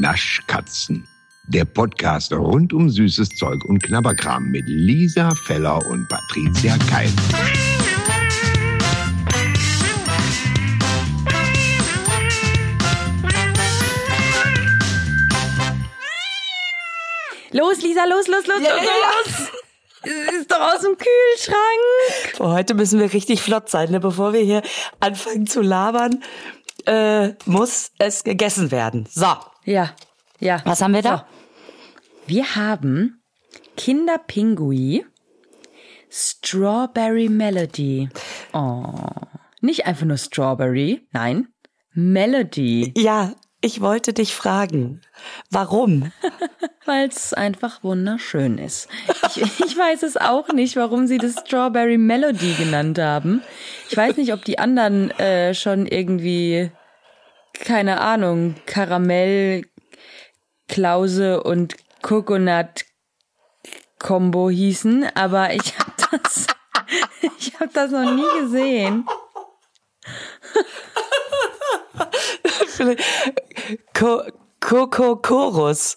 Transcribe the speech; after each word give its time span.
Naschkatzen. 0.00 1.08
Der 1.48 1.64
Podcast 1.64 2.32
rund 2.32 2.72
um 2.72 2.90
süßes 2.90 3.30
Zeug 3.30 3.64
und 3.64 3.82
Knabberkram 3.82 4.50
mit 4.50 4.64
Lisa 4.66 5.34
Feller 5.34 5.84
und 5.86 6.06
Patricia 6.08 6.76
Keil. 6.90 7.10
Los, 17.52 17.80
Lisa, 17.80 18.04
los, 18.04 18.28
los, 18.28 18.46
los, 18.46 18.60
los, 18.60 18.68
los. 18.68 19.50
Es 20.02 20.34
ist 20.40 20.52
doch 20.52 20.60
aus 20.60 20.82
dem 20.82 20.96
Kühlschrank. 20.98 22.36
Boah, 22.36 22.52
heute 22.52 22.74
müssen 22.74 23.00
wir 23.00 23.12
richtig 23.12 23.40
flott 23.40 23.70
sein, 23.70 23.90
ne? 23.90 23.98
bevor 23.98 24.34
wir 24.34 24.40
hier 24.40 24.62
anfangen 25.00 25.46
zu 25.46 25.62
labern. 25.62 26.22
Äh, 26.84 27.30
muss 27.46 27.92
es 27.98 28.22
gegessen 28.22 28.70
werden. 28.70 29.08
So, 29.10 29.26
Ja, 29.66 29.90
ja. 30.40 30.62
was 30.64 30.80
haben 30.80 30.94
wir 30.94 31.02
da? 31.02 31.26
Wir 32.26 32.56
haben 32.56 33.20
Kinderpingui 33.76 35.04
Strawberry 36.08 37.28
Melody. 37.28 38.08
Oh. 38.52 38.94
Nicht 39.60 39.86
einfach 39.86 40.06
nur 40.06 40.16
Strawberry, 40.16 41.06
nein. 41.12 41.48
Melody. 41.92 42.94
Ja, 42.96 43.32
ich 43.60 43.80
wollte 43.80 44.12
dich 44.12 44.34
fragen, 44.34 45.00
warum? 45.50 46.12
Weil 46.84 47.08
es 47.08 47.34
einfach 47.34 47.82
wunderschön 47.82 48.58
ist. 48.58 48.88
Ich, 49.34 49.42
ich 49.42 49.76
weiß 49.76 50.04
es 50.04 50.16
auch 50.16 50.48
nicht, 50.48 50.76
warum 50.76 51.08
sie 51.08 51.18
das 51.18 51.40
Strawberry 51.44 51.98
Melody 51.98 52.54
genannt 52.54 52.98
haben. 53.00 53.42
Ich 53.90 53.96
weiß 53.96 54.16
nicht, 54.18 54.32
ob 54.32 54.44
die 54.44 54.60
anderen 54.60 55.10
äh, 55.18 55.52
schon 55.54 55.86
irgendwie, 55.86 56.70
keine 57.60 58.00
Ahnung, 58.00 58.54
Karamell, 58.66 59.66
Klause 60.68 61.42
und 61.42 61.76
Coconut 62.02 62.84
Combo 63.98 64.50
hießen, 64.50 65.06
aber 65.14 65.52
ich 65.52 65.78
habe 65.78 65.92
das, 66.10 66.46
ich 67.38 67.54
habe 67.58 67.70
das 67.72 67.90
noch 67.90 68.14
nie 68.14 68.40
gesehen. 68.40 69.06
Ko 73.94 74.22
Koko 74.60 75.16
Chorus. 75.16 75.96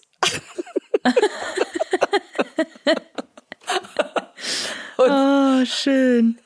Oh, 4.98 5.64
schön. 5.64 6.38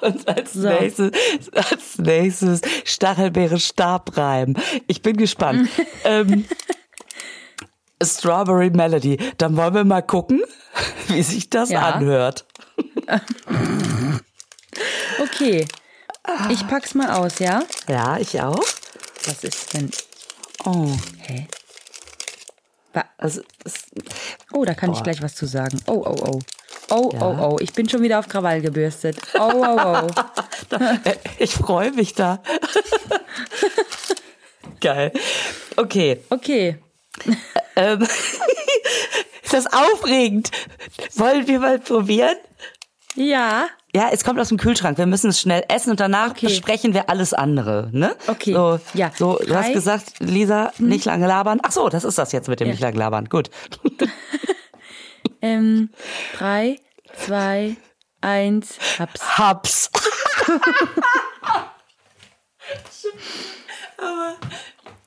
Und 0.00 0.26
als, 0.28 0.54
nächstes, 0.54 1.10
als 1.54 1.98
nächstes 1.98 2.60
Stachelbeere 2.84 3.58
Stabreim. 3.60 4.56
Ich 4.86 5.02
bin 5.02 5.16
gespannt. 5.16 5.68
ähm, 6.04 6.46
Strawberry 8.02 8.70
Melody. 8.70 9.18
Dann 9.38 9.56
wollen 9.56 9.74
wir 9.74 9.84
mal 9.84 10.02
gucken, 10.02 10.42
wie 11.08 11.22
sich 11.22 11.50
das 11.50 11.70
Ja. 11.70 11.90
anhört. 11.90 12.46
Okay. 15.22 15.66
Ich 16.48 16.66
pack's 16.66 16.94
mal 16.94 17.10
aus, 17.10 17.38
ja? 17.40 17.62
Ja, 17.88 18.16
ich 18.18 18.40
auch. 18.40 18.62
Was 19.26 19.44
ist 19.44 19.74
denn? 19.74 19.90
Oh, 20.64 20.96
Hä? 21.18 21.46
Also, 23.18 23.42
Oh, 24.52 24.64
da 24.64 24.74
kann 24.74 24.90
ich 24.92 24.98
Boah. 24.98 25.04
gleich 25.04 25.22
was 25.22 25.34
zu 25.34 25.46
sagen. 25.46 25.80
Oh, 25.86 26.02
oh, 26.06 26.16
oh. 26.26 26.38
Oh, 26.90 27.10
Ja. 27.12 27.20
oh, 27.22 27.52
oh. 27.52 27.56
Ich 27.60 27.72
bin 27.72 27.88
schon 27.88 28.02
wieder 28.02 28.18
auf 28.18 28.28
Krawall 28.28 28.60
gebürstet. 28.60 29.16
Oh, 29.34 29.50
oh, 29.54 29.78
oh. 29.78 30.06
äh, 31.04 31.14
ich 31.38 31.52
freue 31.54 31.92
mich 31.92 32.14
da. 32.14 32.42
Geil. 34.80 35.12
Okay. 35.76 36.20
Okay. 36.30 36.78
Ähm, 37.76 38.02
ist 39.42 39.52
das 39.52 39.66
aufregend? 39.72 40.50
Wollen 41.14 41.46
wir 41.46 41.60
mal 41.60 41.78
probieren? 41.78 42.36
Ja. 43.14 43.66
Ja, 43.94 44.08
es 44.12 44.22
kommt 44.24 44.38
aus 44.38 44.48
dem 44.48 44.56
Kühlschrank. 44.58 44.98
Wir 44.98 45.06
müssen 45.06 45.30
es 45.30 45.40
schnell 45.40 45.64
essen 45.68 45.90
und 45.90 45.98
danach 46.00 46.30
Okay. 46.30 46.46
besprechen 46.46 46.94
wir 46.94 47.10
alles 47.10 47.34
andere, 47.34 47.88
ne? 47.92 48.14
Okay. 48.28 48.52
So, 48.54 48.78
Ja. 48.94 49.10
So, 49.18 49.38
du 49.44 49.54
hast 49.54 49.72
gesagt, 49.72 50.20
Lisa, 50.20 50.72
nicht 50.78 51.04
lange 51.06 51.26
labern. 51.26 51.58
Ach 51.62 51.72
so, 51.72 51.88
das 51.88 52.04
ist 52.04 52.16
das 52.16 52.30
jetzt 52.32 52.48
mit 52.48 52.60
dem 52.60 52.68
Ja. 52.68 52.72
nicht 52.72 52.82
lange 52.82 52.98
labern. 52.98 53.28
Gut. 53.28 53.50
Ähm, 55.42 55.90
drei, 56.36 56.78
zwei, 57.16 57.76
eins, 58.20 58.78
hab's. 58.98 59.38
Hab's. 59.38 59.90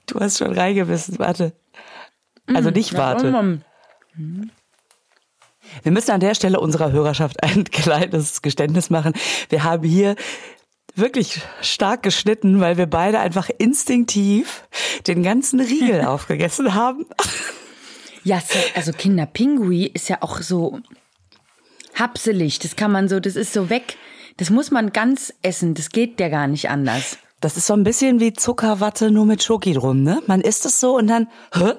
du 0.08 0.20
hast 0.20 0.38
schon 0.38 0.54
reingebissen. 0.58 1.18
Warte. 1.20 1.54
Also 2.54 2.70
nicht 2.70 2.96
warte. 2.96 3.62
Wir 5.82 5.92
müssen 5.92 6.12
an 6.12 6.20
der 6.20 6.36
Stelle 6.36 6.60
unserer 6.60 6.92
Hörerschaft 6.92 7.42
ein 7.44 7.64
kleines 7.72 8.42
Geständnis 8.42 8.90
machen. 8.90 9.14
Wir 9.50 9.64
haben 9.64 9.84
hier 9.84 10.16
wirklich 10.96 11.42
stark 11.62 12.04
geschnitten, 12.04 12.60
weil 12.60 12.78
wir 12.78 12.86
beide 12.86 13.20
einfach 13.20 13.50
instinktiv 13.58 14.64
den 15.08 15.24
ganzen 15.24 15.60
Riegel 15.60 16.02
aufgegessen 16.06 16.76
haben. 16.76 17.06
Ja, 18.24 18.40
so- 18.40 18.60
also 18.76 18.92
Kinderpingui 18.92 19.86
ist 19.88 20.10
ja 20.10 20.18
auch 20.22 20.42
so 20.42 20.80
hapselig. 21.96 22.60
Das 22.60 22.76
kann 22.76 22.92
man 22.92 23.08
so, 23.08 23.20
das 23.20 23.36
ist 23.36 23.54
so 23.54 23.70
weg. 23.70 23.98
Das 24.38 24.50
muss 24.50 24.72
man 24.72 24.92
ganz 24.92 25.34
essen. 25.42 25.74
Das 25.74 25.90
geht 25.90 26.20
ja 26.20 26.30
gar 26.30 26.48
nicht 26.48 26.70
anders. 26.70 27.18
Das 27.40 27.58
ist 27.58 27.68
so 27.68 27.74
ein 27.74 27.84
bisschen 27.84 28.20
wie 28.20 28.34
Zuckerwatte 28.34 29.12
nur 29.12 29.26
mit 29.26 29.44
Schoki 29.44 29.74
drum, 29.74 30.02
ne? 30.02 30.22
Man 30.28 30.42
isst 30.42 30.66
es 30.66 30.80
so 30.80 30.96
und 30.98 31.08
dann, 31.08 31.28
hä? 31.54 31.74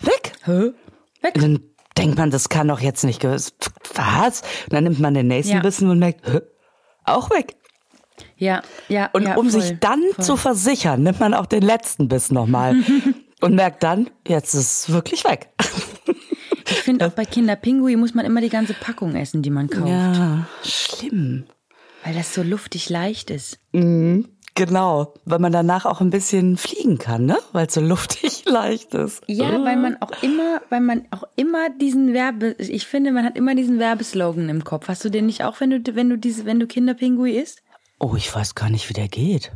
Weg. 0.00 0.32
Hä? 0.44 0.72
Weg. 1.22 1.34
Und 1.34 1.42
dann 1.42 1.60
denkt 1.98 2.16
man, 2.18 2.30
das 2.30 2.48
kann 2.48 2.68
doch 2.68 2.80
jetzt 2.80 3.04
nicht, 3.04 3.22
was? 3.22 4.40
Und 4.64 4.72
dann 4.72 4.84
nimmt 4.84 5.00
man 5.00 5.12
den 5.14 5.26
nächsten 5.26 5.56
Ja. 5.56 5.60
Bissen 5.60 5.90
und 5.90 5.98
merkt, 5.98 6.26
hä? 6.26 6.40
Auch 7.04 7.30
weg. 7.30 7.56
Ja, 8.36 8.62
ja. 8.88 9.10
Und 9.12 9.24
ja, 9.24 9.34
um 9.36 9.50
voll, 9.50 9.60
sich 9.60 9.78
dann 9.80 10.02
voll. 10.14 10.24
zu 10.24 10.36
versichern, 10.36 11.02
nimmt 11.02 11.20
man 11.20 11.34
auch 11.34 11.46
den 11.46 11.62
letzten 11.62 12.08
Biss 12.08 12.30
nochmal 12.30 12.76
und 13.40 13.54
merkt 13.54 13.82
dann, 13.82 14.08
jetzt 14.26 14.54
ist 14.54 14.88
es 14.88 14.92
wirklich 14.92 15.24
weg. 15.24 15.50
Ich 16.70 16.82
finde 16.82 17.06
auch 17.06 17.12
bei 17.12 17.24
Kinderpingui 17.24 17.96
muss 17.96 18.14
man 18.14 18.24
immer 18.24 18.40
die 18.40 18.48
ganze 18.48 18.74
Packung 18.74 19.14
essen, 19.14 19.42
die 19.42 19.50
man 19.50 19.68
kauft. 19.68 19.88
Ja, 19.88 20.46
schlimm. 20.62 21.44
Weil 22.04 22.14
das 22.14 22.34
so 22.34 22.42
luftig 22.42 22.88
leicht 22.88 23.30
ist. 23.30 23.58
Genau, 24.54 25.14
weil 25.24 25.38
man 25.38 25.52
danach 25.52 25.86
auch 25.86 26.00
ein 26.00 26.10
bisschen 26.10 26.56
fliegen 26.56 26.98
kann, 26.98 27.24
ne? 27.24 27.38
Weil 27.52 27.66
es 27.66 27.74
so 27.74 27.80
luftig 27.80 28.44
leicht 28.46 28.94
ist. 28.94 29.22
Ja, 29.26 29.52
weil 29.64 29.76
man 29.76 29.96
auch 30.02 30.10
immer, 30.22 30.60
weil 30.68 30.80
man 30.80 31.06
auch 31.10 31.24
immer 31.36 31.70
diesen 31.70 32.12
Werbe, 32.12 32.56
ich 32.58 32.86
finde, 32.86 33.12
man 33.12 33.24
hat 33.24 33.36
immer 33.36 33.54
diesen 33.54 33.78
Werbeslogan 33.78 34.48
im 34.48 34.64
Kopf. 34.64 34.88
Hast 34.88 35.04
du 35.04 35.08
den 35.08 35.26
nicht 35.26 35.44
auch, 35.44 35.60
wenn 35.60 35.70
du, 35.70 35.94
wenn 35.94 36.10
du 36.10 36.18
diese, 36.18 36.44
wenn 36.44 36.60
du 36.60 36.66
Kinderpingui 36.66 37.38
isst? 37.38 37.62
Oh, 37.98 38.14
ich 38.16 38.34
weiß 38.34 38.54
gar 38.54 38.70
nicht, 38.70 38.88
wie 38.88 38.94
der 38.94 39.08
geht. 39.08 39.52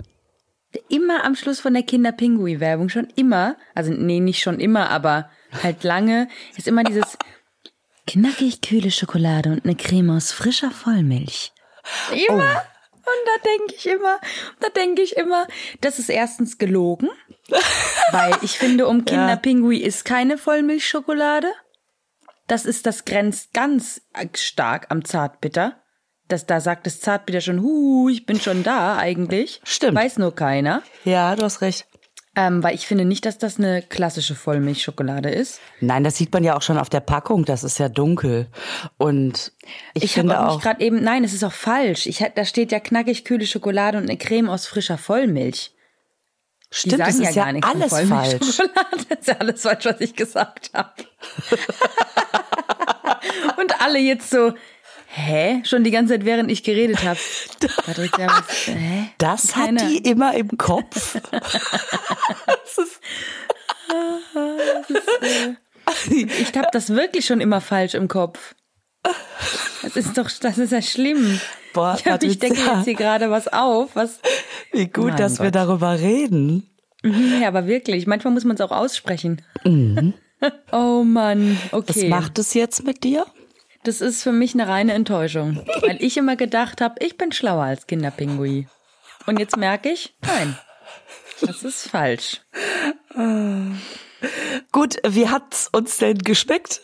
Immer 0.89 1.25
am 1.25 1.35
Schluss 1.35 1.61
von 1.61 1.75
der 1.75 1.83
Kinderpingui-Werbung, 1.83 2.89
schon 2.89 3.09
immer, 3.15 3.57
also 3.75 3.93
nee, 3.93 4.21
nicht 4.21 4.43
schon 4.43 4.59
immer, 4.59 4.91
aber 4.91 5.29
halt 5.63 5.85
lange, 5.85 6.29
ist 6.57 6.69
immer 6.69 6.85
dieses 6.85 7.17
knackig 8.07 8.61
kühle 8.61 8.91
Schokolade 8.91 9.51
und 9.51 9.65
eine 9.65 9.75
Creme 9.75 10.11
aus 10.11 10.33
frischer 10.33 10.71
Vollmilch. 10.71 11.53
Immer. 12.11 12.65
Und 13.07 13.27
da 13.27 13.51
denke 13.51 13.75
ich 13.77 13.87
immer, 13.87 14.19
da 14.61 14.69
denke 14.71 15.03
ich 15.03 15.17
immer, 15.17 15.47
das 15.83 15.99
ist 15.99 16.09
erstens 16.09 16.57
gelogen, 16.57 17.11
weil 18.13 18.35
ich 18.41 18.59
finde, 18.59 18.87
um 18.89 19.05
Kinderpingui 19.05 19.77
ist 19.77 20.07
keine 20.07 20.39
Vollmilchschokolade. 20.39 21.53
Das 22.47 22.65
ist, 22.65 22.87
das 22.87 23.05
grenzt 23.05 23.53
ganz 23.53 24.03
stark 24.35 24.87
am 24.91 25.05
Zartbitter. 25.05 25.83
Das, 26.29 26.47
da 26.47 26.61
sagt 26.61 26.87
das 26.87 27.01
Zartbitter 27.01 27.43
schon, 27.43 27.61
hu, 27.61 28.09
ich 28.09 28.25
bin 28.25 28.41
schon 28.41 28.63
da 28.63 28.97
eigentlich. 28.97 29.61
Stimmt. 29.65 29.97
Weiß 29.97 30.17
nur 30.17 30.35
keiner. 30.35 30.83
Ja, 31.05 31.37
du 31.37 31.43
hast 31.43 31.61
recht. 31.61 31.87
Ähm, 32.37 32.65
weil 32.65 32.75
ich 32.75 32.87
finde 32.87 33.05
nicht, 33.05 33.27
dass 33.27 33.39
das 33.39 33.59
eine 33.59 33.83
klassische 33.83 34.35
Vollmilchschokolade 34.35 35.31
ist. 35.31 35.61
Nein, 35.81 36.03
das 36.03 36.17
sieht 36.17 36.33
man 36.33 36.43
ja 36.43 36.57
auch 36.57 36.63
schon 36.63 36.79
auf 36.79 36.89
der 36.89 37.01
Packung, 37.01 37.45
das 37.45 37.63
ist 37.63 37.79
ja 37.79 37.89
dunkel. 37.89 38.49
Und 38.97 39.53
ich, 39.95 40.05
Ich, 40.05 40.15
finde 40.15 40.37
habe 40.37 40.47
auch 40.47 40.51
auch, 40.51 40.55
mich 40.57 40.65
gerade 40.65 40.83
eben, 40.83 41.03
nein, 41.03 41.23
es 41.23 41.33
ist 41.33 41.45
auch 41.45 41.53
falsch. 41.53 42.07
Ich, 42.07 42.25
da 42.35 42.45
steht 42.45 42.73
ja 42.73 42.81
knackig 42.81 43.25
kühle 43.25 43.47
Schokolade 43.47 43.99
und 43.99 44.05
eine 44.05 44.19
Creme 44.19 44.49
aus 44.49 44.67
frischer 44.67 44.99
Vollmilch. 44.99 45.75
Stimmt, 46.77 46.99
das 46.99 47.21
ja 47.21 47.29
ist 47.29 47.37
gar 47.37 47.55
ja 47.55 47.61
alles 47.63 48.09
falsch. 48.09 48.59
Das 49.09 49.19
ist 49.21 49.29
ja 49.29 49.37
alles 49.39 49.63
falsch, 49.63 49.85
was 49.85 50.01
ich 50.01 50.17
gesagt 50.17 50.73
habe. 50.75 50.91
und 53.59 53.81
alle 53.81 54.01
jetzt 54.01 54.29
so, 54.29 54.55
hä? 55.17 55.61
Schon 55.65 55.85
die 55.85 55.91
ganze 55.91 56.15
Zeit, 56.15 56.25
während 56.25 56.51
ich 56.51 56.63
geredet 56.63 57.03
habe. 57.05 57.19
Patricia, 57.87 58.27
was, 58.27 58.67
hä? 58.67 59.09
Das 59.19 59.49
Keiner. 59.49 59.83
hat 59.83 59.91
die 59.91 59.99
immer 59.99 60.35
im 60.35 60.57
Kopf. 60.59 61.19
Ich 66.11 66.57
habe 66.57 66.69
das 66.73 66.91
wirklich 66.91 67.27
schon 67.27 67.41
immer 67.41 67.61
falsch 67.61 67.95
im 67.95 68.09
Kopf. 68.09 68.55
Das 69.83 69.97
ist 69.97 70.17
doch, 70.17 70.31
das 70.41 70.59
ist 70.59 70.73
ja 70.73 70.81
schlimm. 70.83 71.39
Boah, 71.75 71.97
ich, 71.99 72.07
hab, 72.07 72.23
ich 72.23 72.39
decke 72.39 72.55
jetzt 72.61 72.85
hier 72.85 72.95
gerade 72.95 73.31
was 73.31 73.49
auf, 73.49 73.91
was 73.95 74.21
Wie 74.73 74.87
gut, 74.87 75.09
Mein 75.09 75.17
dass 75.17 75.39
wir 75.39 75.47
Gott. 75.47 75.55
darüber 75.57 75.99
reden. 75.99 76.71
Mhm, 77.03 77.41
Ja, 77.43 77.49
aber 77.49 77.67
wirklich. 77.67 78.07
Manchmal 78.07 78.33
muss 78.33 78.45
man 78.45 78.55
es 78.55 78.61
auch 78.63 78.71
aussprechen. 78.71 79.43
oh 80.73 81.03
Mann, 81.05 81.59
Was 81.71 81.89
okay. 81.91 82.09
macht 82.09 82.39
es 82.39 82.55
jetzt 82.55 82.85
mit 82.85 83.05
dir? 83.05 83.27
Das 83.85 84.01
ist 84.01 84.23
für 84.23 84.33
mich 84.33 84.55
eine 84.55 84.67
reine 84.67 84.95
Enttäuschung, 84.95 85.65
weil 85.83 86.03
ich 86.03 86.17
immer 86.17 86.37
gedacht 86.37 86.81
habe, 86.81 86.95
ich 87.05 87.19
bin 87.19 87.33
schlauer 87.33 87.65
als 87.65 87.87
Kinderpingui. 87.87 88.67
Und 89.27 89.39
jetzt 89.39 89.57
merke 89.57 89.91
ich, 89.91 90.15
nein, 90.23 90.59
das 91.41 91.63
ist 91.63 91.89
falsch. 91.91 92.41
Gut, 94.73 94.97
wie 95.07 95.29
hat's 95.29 95.69
uns 95.73 95.99
denn 95.99 96.19
geschmeckt? 96.19 96.81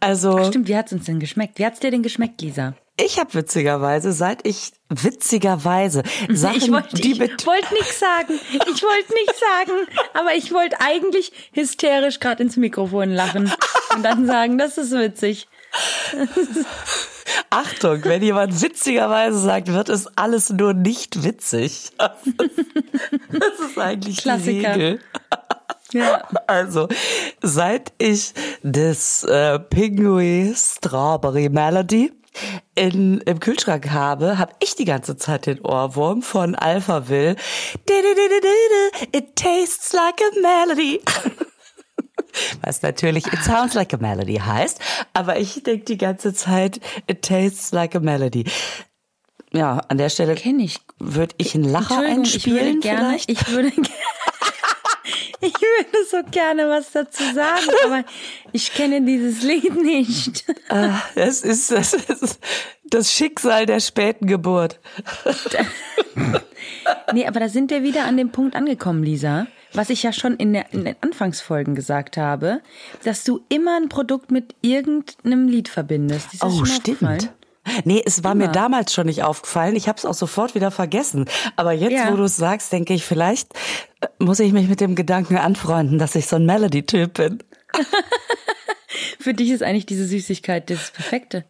Also, 0.00 0.44
Stimmt, 0.44 0.68
wie 0.68 0.76
hat's 0.76 0.92
uns 0.92 1.06
denn 1.06 1.20
geschmeckt? 1.20 1.58
Wie 1.58 1.66
hat's 1.66 1.80
dir 1.80 1.90
denn 1.90 2.02
geschmeckt, 2.02 2.40
Lisa? 2.40 2.74
ich 3.00 3.18
habe 3.18 3.32
witzigerweise, 3.34 4.12
seit 4.12 4.46
ich 4.46 4.72
witzigerweise 4.88 6.02
Sachen, 6.28 6.56
Ich 6.56 6.70
wollte 6.70 6.96
die 6.96 7.12
ich 7.12 7.20
wollte 7.46 7.74
nichts 7.74 8.00
sagen. 8.00 8.40
Ich 8.52 8.82
wollte 8.82 9.14
nichts 9.14 9.40
sagen. 9.40 9.72
Aber 10.14 10.34
ich 10.34 10.52
wollte 10.52 10.80
eigentlich 10.80 11.32
hysterisch 11.52 12.18
gerade 12.20 12.42
ins 12.42 12.56
Mikrofon 12.56 13.10
lachen 13.10 13.52
und 13.94 14.02
dann 14.02 14.26
sagen, 14.26 14.58
das 14.58 14.78
ist 14.78 14.92
witzig. 14.92 15.46
Achtung, 17.50 18.04
wenn 18.04 18.22
jemand 18.22 18.60
witzigerweise 18.60 19.38
sagt, 19.38 19.68
wird 19.68 19.88
es 19.88 20.06
alles 20.16 20.50
nur 20.50 20.74
nicht 20.74 21.22
witzig. 21.24 21.92
Das 21.98 23.70
ist, 23.70 23.78
eigentlich 23.78 24.18
Klassiker. 24.18 24.74
die 24.74 24.80
Regel. 24.80 25.00
Ja. 25.92 26.22
Also, 26.46 26.88
seit 27.42 27.92
ich 27.98 28.34
das 28.62 29.24
äh, 29.24 29.58
Pinguin 29.58 30.54
Strawberry 30.54 31.48
Melody 31.48 32.12
in, 32.74 33.20
im 33.22 33.40
Kühlschrank 33.40 33.90
habe, 33.90 34.38
habe 34.38 34.52
ich 34.60 34.74
die 34.74 34.84
ganze 34.84 35.16
Zeit 35.16 35.46
den 35.46 35.60
Ohrwurm 35.60 36.22
von 36.22 36.54
Alphaville. 36.54 37.36
It 39.12 39.36
tastes 39.36 39.92
like 39.92 40.20
a 40.20 40.40
melody. 40.40 41.00
Was 42.62 42.82
natürlich 42.82 43.26
It 43.26 43.42
sounds 43.42 43.74
like 43.74 43.92
a 43.94 43.96
melody 43.98 44.36
heißt, 44.36 44.78
aber 45.14 45.38
ich 45.38 45.62
denke 45.62 45.84
die 45.84 45.98
ganze 45.98 46.32
Zeit 46.34 46.80
It 47.06 47.22
tastes 47.22 47.72
like 47.72 47.94
a 47.96 48.00
melody. 48.00 48.44
Ja, 49.52 49.78
an 49.88 49.96
der 49.98 50.10
Stelle 50.10 50.34
Kenn 50.34 50.60
ich. 50.60 50.78
würde 50.98 51.34
ich 51.38 51.54
einen 51.54 51.64
Lacher 51.64 52.04
Entschuldigung, 52.04 52.24
ich 52.24 52.46
würde 52.46 52.60
einspielen 52.60 52.80
gerne, 52.80 53.00
vielleicht. 53.18 53.30
ich 53.30 53.48
würde, 53.48 53.70
ge- 53.70 53.84
ich 55.40 55.54
würde 55.54 55.98
so 56.10 56.18
gerne 56.30 56.68
was 56.68 56.92
dazu 56.92 57.22
sagen, 57.34 57.64
aber 57.86 58.04
ich 58.52 58.72
kenne 58.74 59.00
dieses 59.02 59.42
Lied 59.42 59.74
nicht. 59.82 60.44
Ah, 60.68 61.00
Das 61.14 61.40
ist, 61.42 61.70
das 61.70 61.94
ist 61.94 62.38
das 62.84 63.12
Schicksal 63.12 63.64
der 63.66 63.80
späten 63.80 64.26
Geburt. 64.26 64.80
Nee, 67.12 67.26
aber 67.26 67.40
da 67.40 67.48
sind 67.48 67.70
wir 67.70 67.82
wieder 67.82 68.04
an 68.04 68.16
dem 68.16 68.30
Punkt 68.32 68.54
angekommen, 68.56 69.02
Lisa, 69.02 69.46
was 69.74 69.90
ich 69.90 70.02
ja 70.02 70.12
schon 70.12 70.36
in, 70.36 70.52
der, 70.52 70.72
in 70.72 70.84
den 70.84 70.96
Anfangsfolgen 71.00 71.74
gesagt 71.74 72.16
habe, 72.16 72.60
dass 73.04 73.24
du 73.24 73.40
immer 73.48 73.76
ein 73.76 73.88
Produkt 73.88 74.30
mit 74.30 74.54
irgendeinem 74.62 75.48
Lied 75.48 75.68
verbindest. 75.68 76.32
Ist 76.34 76.42
das 76.42 76.52
Oh, 76.54 76.64
stimmt. 76.64 77.30
Nee, 77.84 78.02
es 78.06 78.24
war 78.24 78.34
mir 78.34 78.44
Immer. 78.44 78.52
damals 78.52 78.94
schon 78.94 79.06
nicht 79.08 79.22
aufgefallen. 79.24 79.76
Ich 79.76 79.88
habe 79.88 79.98
es 79.98 80.06
auch 80.06 80.14
sofort 80.14 80.54
wieder 80.54 80.70
vergessen. 80.70 81.26
Aber 81.56 81.72
jetzt, 81.72 81.92
Ja. 81.92 82.10
wo 82.10 82.16
du 82.16 82.24
es 82.24 82.36
sagst, 82.36 82.72
denke 82.72 82.94
ich, 82.94 83.04
vielleicht 83.04 83.52
äh, 84.00 84.06
muss 84.18 84.40
ich 84.40 84.52
mich 84.54 84.68
mit 84.68 84.80
dem 84.80 84.94
Gedanken 84.94 85.36
anfreunden, 85.36 85.98
dass 85.98 86.14
ich 86.14 86.26
so 86.28 86.36
ein 86.36 86.46
Melody-Typ 86.46 87.12
bin. 87.14 87.38
Für 89.18 89.34
dich 89.34 89.50
ist 89.50 89.62
eigentlich 89.62 89.86
diese 89.86 90.04
Süßigkeit 90.04 90.70
das 90.70 90.90
Perfekte. 90.90 91.44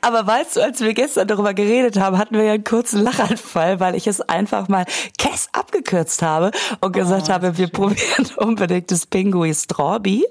Aber 0.00 0.26
weißt 0.26 0.56
du, 0.56 0.60
als 0.60 0.80
wir 0.80 0.94
gestern 0.94 1.28
darüber 1.28 1.54
geredet 1.54 1.98
haben, 1.98 2.18
hatten 2.18 2.34
wir 2.34 2.44
ja 2.44 2.52
einen 2.52 2.64
kurzen 2.64 3.02
Lachanfall, 3.02 3.80
weil 3.80 3.94
ich 3.94 4.06
es 4.06 4.20
einfach 4.20 4.68
mal 4.68 4.84
Kess 5.18 5.48
abgekürzt 5.52 6.22
habe 6.22 6.50
und 6.80 6.92
gesagt 6.92 7.28
habe, 7.28 7.56
wir 7.58 7.68
probieren 7.68 8.26
unbedingt 8.36 8.90
das 8.90 9.06
Pinguin 9.06 9.54
Strawby. 9.54 10.26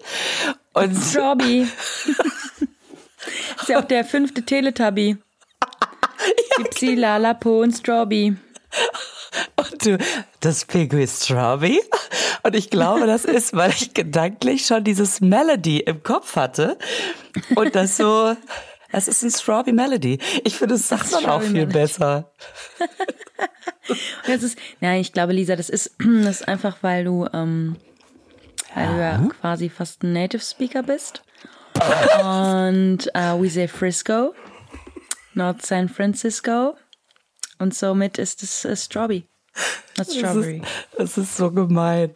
Und 0.74 0.96
Strawby. 0.96 1.68
ist 3.62 3.70
ja 3.70 3.80
auch 3.80 3.86
der 3.86 4.06
fünfte 4.06 4.44
Teletubby. 4.44 5.18
Gypsy, 6.58 6.96
Lala, 6.96 7.34
Po 7.34 7.62
und 7.62 7.74
Strawby. 7.74 8.36
Und 9.56 9.86
du, 9.86 9.98
das 10.46 10.66
Pinguin 10.66 11.08
Strawberry? 11.08 11.82
Und 12.44 12.56
ich 12.56 12.70
glaube, 12.70 13.08
das 13.08 13.26
ist, 13.26 13.54
weil 13.54 13.72
ich 13.72 13.94
gedanklich 13.94 14.66
schon 14.66 14.84
dieses 14.84 15.22
Melody 15.22 15.80
im 15.80 16.04
Kopf 16.04 16.36
hatte. 16.36 16.78
Und 17.56 17.76
das 17.76 17.98
so, 17.98 18.36
das 18.92 19.08
ist 19.08 19.24
ein 19.24 19.32
Strawberry 19.32 19.74
Melody. 19.74 20.20
Ich 20.44 20.58
finde, 20.58 20.76
es 20.76 20.88
sagt 20.88 21.12
man 21.12 21.26
auch 21.26 21.42
viel 21.42 21.52
Melody. 21.52 21.74
besser. 21.74 22.32
Das 24.26 24.44
ist, 24.44 24.58
nein, 24.80 25.02
ich 25.02 25.12
glaube, 25.12 25.34
Lisa, 25.34 25.58
das 25.58 25.70
ist, 25.70 25.96
das 26.00 26.42
ist 26.42 26.48
einfach, 26.48 26.78
weil 26.82 27.04
du, 27.04 27.28
ähm, 27.34 27.76
weil 28.74 28.88
du 28.88 29.00
ja 29.00 29.18
quasi 29.42 29.70
fast 29.70 30.04
ein 30.04 30.14
Native 30.14 30.42
Speaker 30.42 30.84
bist. 30.84 31.22
Und 32.22 33.08
uh, 33.14 33.42
we 33.42 33.50
say 33.50 33.68
Frisco, 33.68 34.34
not 35.34 35.62
San 35.66 35.90
Francisco. 35.90 36.76
Und 37.60 37.74
somit 37.74 38.18
ist 38.18 38.42
es 38.42 38.64
äh, 38.64 38.76
Strawberry. 38.76 39.28
Das 39.96 40.16
Strawberry. 40.16 40.58
ist, 40.58 40.66
das 40.98 41.18
ist 41.20 41.38
so 41.38 41.52
gemein. 41.52 42.12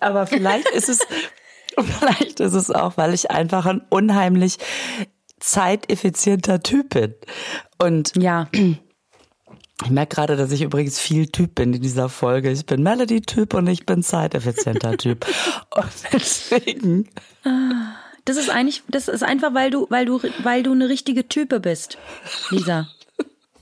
Aber 0.00 0.26
vielleicht 0.26 0.68
ist 0.70 0.88
es, 0.88 0.98
vielleicht 1.78 2.40
ist 2.40 2.54
es 2.54 2.70
auch, 2.70 2.96
weil 2.96 3.14
ich 3.14 3.30
einfach 3.30 3.66
ein 3.66 3.82
unheimlich 3.90 4.58
zeiteffizienter 5.38 6.62
Typ 6.62 6.90
bin. 6.90 7.14
Und 7.78 8.12
Ja, 8.16 8.48
Ich 9.84 9.90
merke 9.90 10.14
gerade, 10.14 10.36
dass 10.36 10.52
ich 10.52 10.62
übrigens 10.62 11.00
viel 11.00 11.26
Typ 11.28 11.56
bin 11.56 11.74
in 11.74 11.82
dieser 11.82 12.08
Folge. 12.08 12.50
Ich 12.52 12.66
bin 12.66 12.82
Melody-Typ 12.82 13.54
und 13.54 13.66
ich 13.66 13.84
bin 13.84 14.02
zeiteffizienter 14.02 14.96
Typ. 14.96 15.26
Und 15.74 15.92
deswegen, 16.12 17.08
das 18.24 18.36
ist 18.36 18.48
eigentlich, 18.50 18.82
das 18.88 19.08
ist 19.08 19.24
einfach, 19.24 19.54
weil 19.54 19.70
du, 19.70 19.86
weil 19.90 20.06
du, 20.06 20.20
weil 20.44 20.62
du 20.62 20.70
eine 20.72 20.88
richtige 20.88 21.26
Type 21.28 21.58
bist, 21.58 21.98
Lisa. 22.50 22.88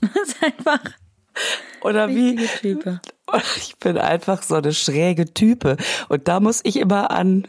Das 0.01 0.29
ist 0.29 0.43
einfach 0.43 0.79
oder 1.81 2.09
wie, 2.09 2.35
Type. 2.59 3.01
ich 3.57 3.77
bin 3.77 3.97
einfach 3.97 4.43
so 4.43 4.55
eine 4.55 4.73
schräge 4.73 5.33
Type. 5.33 5.77
Und 6.09 6.27
da 6.27 6.39
muss 6.39 6.61
ich 6.63 6.77
immer 6.77 7.11
an, 7.11 7.47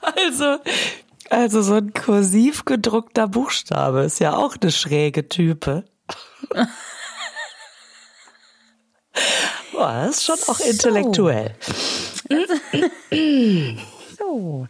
also, 0.00 0.58
also 1.30 1.62
so 1.62 1.74
ein 1.74 1.92
kursiv 1.92 2.64
gedruckter 2.64 3.28
Buchstabe 3.28 4.02
ist 4.02 4.20
ja 4.20 4.36
auch 4.36 4.56
eine 4.60 4.72
schräge 4.72 5.28
Type. 5.28 5.84
Boah, 9.72 10.04
das 10.06 10.18
ist 10.18 10.24
schon 10.24 10.38
auch 10.48 10.58
So. 10.58 10.70
intellektuell. 10.70 11.54
So, 14.18 14.68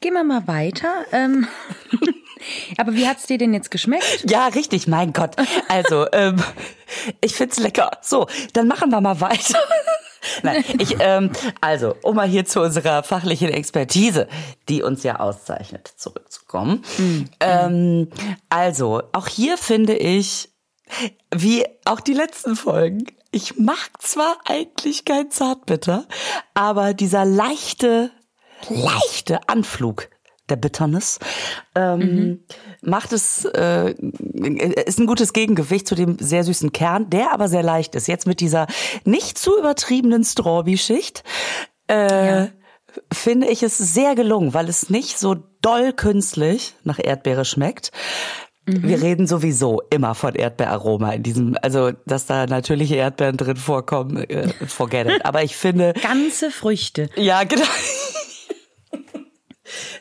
gehen 0.00 0.14
wir 0.14 0.24
mal 0.24 0.46
weiter. 0.46 1.04
Ähm, 1.12 1.48
aber 2.78 2.94
wie 2.94 3.06
hat's 3.06 3.26
dir 3.26 3.38
denn 3.38 3.54
jetzt 3.54 3.70
geschmeckt? 3.70 4.30
Ja, 4.30 4.48
richtig, 4.48 4.86
mein 4.86 5.12
Gott. 5.12 5.36
Also, 5.68 6.06
ähm, 6.12 6.42
ich 7.20 7.34
find's 7.34 7.58
lecker. 7.58 7.90
So, 8.02 8.26
dann 8.52 8.68
machen 8.68 8.90
wir 8.90 9.00
mal 9.00 9.20
weiter. 9.20 9.58
Nein, 10.42 10.64
ich, 10.78 10.96
ähm, 11.00 11.30
also, 11.60 11.94
um 12.02 12.16
mal 12.16 12.28
hier 12.28 12.44
zu 12.44 12.60
unserer 12.60 13.02
fachlichen 13.02 13.48
Expertise, 13.48 14.28
die 14.68 14.82
uns 14.82 15.02
ja 15.02 15.20
auszeichnet, 15.20 15.92
zurückzukommen. 15.96 16.84
Ähm, 17.40 18.08
also, 18.48 19.02
auch 19.12 19.28
hier 19.28 19.56
finde 19.56 19.96
ich, 19.96 20.50
wie 21.34 21.64
auch 21.84 22.00
die 22.00 22.14
letzten 22.14 22.56
Folgen, 22.56 23.04
ich 23.30 23.58
mag 23.58 23.90
zwar 24.00 24.38
eigentlich 24.46 25.04
kein 25.04 25.30
Zartbitter, 25.30 26.06
aber 26.54 26.94
dieser 26.94 27.24
leichte, 27.24 28.10
leichte 28.68 29.48
Anflug 29.48 30.08
der 30.48 30.56
Bitterness 30.56 31.18
ähm, 31.74 32.40
macht 32.82 33.12
es 33.12 33.44
äh, 33.44 33.92
ist 33.92 34.98
ein 34.98 35.06
gutes 35.06 35.32
Gegengewicht 35.32 35.86
zu 35.86 35.94
dem 35.94 36.16
sehr 36.18 36.44
süßen 36.44 36.72
Kern, 36.72 37.10
der 37.10 37.32
aber 37.32 37.48
sehr 37.48 37.62
leicht 37.62 37.94
ist. 37.94 38.08
Jetzt 38.08 38.26
mit 38.26 38.40
dieser 38.40 38.66
nicht 39.04 39.38
zu 39.38 39.58
übertriebenen 39.58 40.24
Strawberry-Schicht 40.24 41.22
äh, 41.88 42.46
finde 43.12 43.48
ich 43.48 43.62
es 43.62 43.76
sehr 43.78 44.14
gelungen, 44.14 44.54
weil 44.54 44.68
es 44.68 44.90
nicht 44.90 45.18
so 45.18 45.36
doll 45.60 45.92
künstlich 45.92 46.74
nach 46.84 46.98
Erdbeere 46.98 47.44
schmeckt. 47.44 47.92
Wir 48.70 49.00
reden 49.00 49.26
sowieso 49.26 49.80
immer 49.88 50.14
von 50.14 50.34
Erdbeeraroma 50.34 51.12
in 51.12 51.22
diesem, 51.22 51.56
also 51.62 51.92
dass 52.04 52.26
da 52.26 52.44
natürliche 52.44 52.96
Erdbeeren 52.96 53.38
drin 53.38 53.56
vorkommen, 53.56 54.18
äh, 54.28 54.52
forget 54.66 55.08
it. 55.08 55.24
Aber 55.24 55.42
ich 55.42 55.56
finde, 55.56 55.94
Ganze 56.02 56.50
Früchte. 56.50 57.08
ja, 57.16 57.44
genau. 57.44 57.64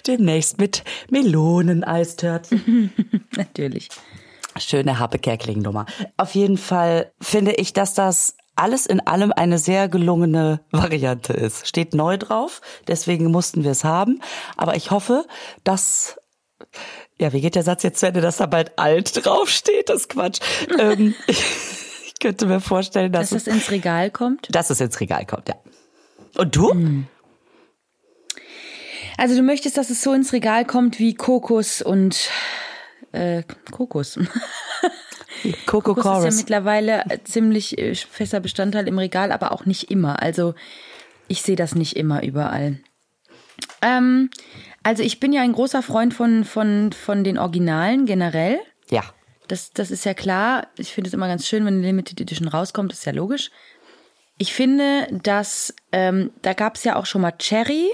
Demnächst 0.05 0.59
mit 0.59 0.83
Meloneneistörtchen. 1.09 2.91
Natürlich. 3.36 3.89
Schöne 4.57 5.00
Happe-Kerkeling-Nummer. 5.00 5.86
Auf 6.17 6.33
jeden 6.36 6.57
Fall 6.57 7.12
finde 7.21 7.53
ich, 7.53 7.74
dass 7.74 7.93
das 7.93 8.36
alles 8.55 8.88
in 8.88 9.00
allem 9.05 9.31
eine 9.31 9.59
sehr 9.59 9.88
gelungene 9.88 10.62
Variante 10.71 11.33
ist. 11.33 11.67
Steht 11.67 11.93
neu 11.93 12.17
drauf, 12.17 12.62
deswegen 12.88 13.29
mussten 13.29 13.63
wir 13.63 13.71
es 13.71 13.83
haben. 13.83 14.19
Aber 14.55 14.75
ich 14.75 14.89
hoffe, 14.89 15.25
dass 15.63 16.19
ja, 17.19 17.33
wie 17.33 17.41
geht 17.41 17.55
der 17.55 17.63
Satz 17.63 17.83
jetzt 17.83 18.00
zu 18.00 18.07
Ende, 18.07 18.21
dass 18.21 18.38
da 18.38 18.47
bald 18.47 18.77
alt 18.79 19.24
draufsteht? 19.25 19.89
Das 19.89 20.01
ist 20.01 20.09
Quatsch. 20.09 20.39
ähm, 20.79 21.13
ich 21.27 21.43
Ich 22.17 22.19
könnte 22.19 22.47
mir 22.47 22.59
vorstellen, 22.62 23.12
dass, 23.12 23.29
dass 23.29 23.43
das 23.43 23.53
ins 23.53 23.69
Regal 23.69 24.09
kommt. 24.09 24.47
Dass 24.50 24.71
es 24.71 24.81
ins 24.81 25.00
Regal 25.00 25.27
kommt, 25.27 25.50
ja. 25.50 25.55
Und 26.36 26.55
du? 26.55 26.71
Hm. 26.71 27.07
Also 29.17 29.36
du 29.36 29.41
möchtest, 29.41 29.77
dass 29.77 29.89
es 29.89 30.01
so 30.01 30.13
ins 30.13 30.31
Regal 30.31 30.63
kommt 30.63 31.00
wie 31.00 31.15
Kokos 31.15 31.81
und 31.81 32.29
äh, 33.12 33.43
Kokos. 33.71 34.19
Coco 35.65 35.95
Kokos 35.95 36.25
ist 36.25 36.33
ja 36.33 36.38
mittlerweile 36.38 37.03
ziemlich 37.24 37.77
äh, 37.77 37.95
fester 37.95 38.39
Bestandteil 38.39 38.88
im 38.88 38.97
Regal, 38.97 39.31
aber 39.31 39.51
auch 39.51 39.65
nicht 39.65 39.91
immer. 39.91 40.21
Also 40.21 40.55
ich 41.27 41.41
sehe 41.41 41.55
das 41.55 41.75
nicht 41.75 41.95
immer 41.95 42.24
überall. 42.24 42.79
Ähm, 43.81 44.29
also 44.83 45.03
ich 45.03 45.19
bin 45.19 45.33
ja 45.33 45.41
ein 45.41 45.53
großer 45.53 45.81
Freund 45.81 46.13
von, 46.13 46.43
von, 46.43 46.91
von 46.91 47.24
den 47.24 47.38
Originalen 47.38 48.05
generell. 48.05 48.59
Ja. 48.89 49.03
Das, 49.47 49.71
das 49.74 49.91
ist 49.91 50.05
ja 50.05 50.13
klar. 50.13 50.67
Ich 50.77 50.93
finde 50.93 51.07
es 51.07 51.13
immer 51.13 51.27
ganz 51.27 51.47
schön, 51.47 51.65
wenn 51.65 51.75
eine 51.75 51.88
Limited 51.88 52.19
Edition 52.21 52.47
rauskommt, 52.47 52.91
das 52.91 53.00
ist 53.00 53.05
ja 53.05 53.13
logisch. 53.13 53.51
Ich 54.38 54.53
finde, 54.53 55.07
dass 55.24 55.74
ähm, 55.91 56.31
da 56.41 56.53
gab 56.53 56.75
es 56.75 56.83
ja 56.83 56.95
auch 56.95 57.05
schon 57.05 57.21
mal 57.21 57.31
Cherry. 57.31 57.89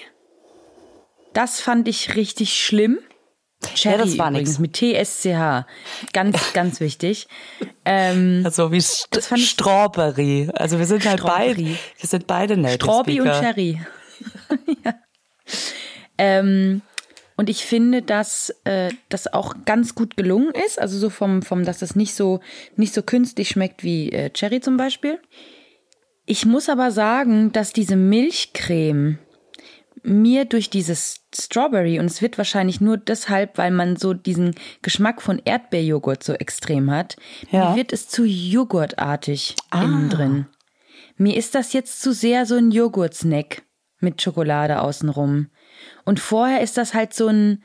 Das 1.33 1.61
fand 1.61 1.87
ich 1.87 2.15
richtig 2.15 2.53
schlimm. 2.53 2.99
Cherry 3.75 3.97
ja, 3.97 4.05
das 4.05 4.17
war 4.17 4.29
übrigens 4.29 4.59
nix. 4.59 4.81
mit 4.81 4.97
TSCH. 5.07 5.65
Ganz, 6.11 6.37
ganz 6.53 6.79
wichtig. 6.79 7.27
Ähm, 7.85 8.41
also 8.43 8.71
wie 8.71 8.81
St 8.81 9.07
Strawberry. 9.37 10.49
Also 10.53 10.79
wir 10.79 10.85
sind 10.85 11.05
halt 11.05 11.23
beide, 11.23 11.63
wir 11.65 11.77
sind 12.01 12.27
beide 12.27 12.57
nett. 12.57 12.75
Strawberry 12.75 13.21
und 13.21 13.27
Cherry. 13.27 13.81
ja. 14.85 14.93
ähm, 16.17 16.81
und 17.35 17.49
ich 17.49 17.65
finde, 17.65 18.01
dass 18.01 18.53
äh, 18.63 18.91
das 19.09 19.33
auch 19.33 19.55
ganz 19.65 19.95
gut 19.95 20.15
gelungen 20.17 20.53
ist. 20.65 20.79
Also 20.79 20.97
so 20.97 21.09
vom, 21.09 21.41
vom, 21.41 21.65
dass 21.65 21.79
das 21.79 21.95
nicht 21.95 22.13
so, 22.13 22.41
nicht 22.75 22.93
so 22.93 23.01
künstlich 23.01 23.49
schmeckt 23.49 23.83
wie 23.83 24.11
äh, 24.11 24.29
Cherry 24.29 24.61
zum 24.61 24.77
Beispiel. 24.77 25.19
Ich 26.25 26.45
muss 26.45 26.69
aber 26.69 26.91
sagen, 26.91 27.51
dass 27.51 27.73
diese 27.73 27.95
Milchcreme 27.95 29.19
mir 30.01 30.45
durch 30.45 30.69
dieses 30.69 31.21
Strawberry, 31.35 32.00
und 32.00 32.05
es 32.05 32.21
wird 32.21 32.38
wahrscheinlich 32.38 32.81
nur 32.81 32.97
deshalb, 32.97 33.57
weil 33.57 33.71
man 33.71 33.95
so 33.95 34.13
diesen 34.13 34.55
Geschmack 34.81 35.21
von 35.21 35.41
Erdbeerjoghurt 35.43 36.23
so 36.23 36.33
extrem 36.33 36.91
hat, 36.91 37.15
ja. 37.51 37.69
mir 37.69 37.77
wird 37.77 37.93
es 37.93 38.09
zu 38.09 38.25
joghurtartig 38.25 39.55
ah. 39.69 39.83
innen 39.83 40.09
drin. 40.09 40.45
Mir 41.17 41.38
ist 41.38 41.55
das 41.55 41.73
jetzt 41.73 42.01
zu 42.01 42.13
sehr 42.13 42.45
so 42.45 42.55
ein 42.55 42.71
Joghurtsnack 42.71 43.63
mit 44.00 44.21
Schokolade 44.21 44.81
außenrum. 44.81 45.47
Und 46.05 46.19
vorher 46.19 46.62
ist 46.62 46.77
das 46.77 46.93
halt 46.93 47.13
so 47.13 47.27
ein, 47.27 47.63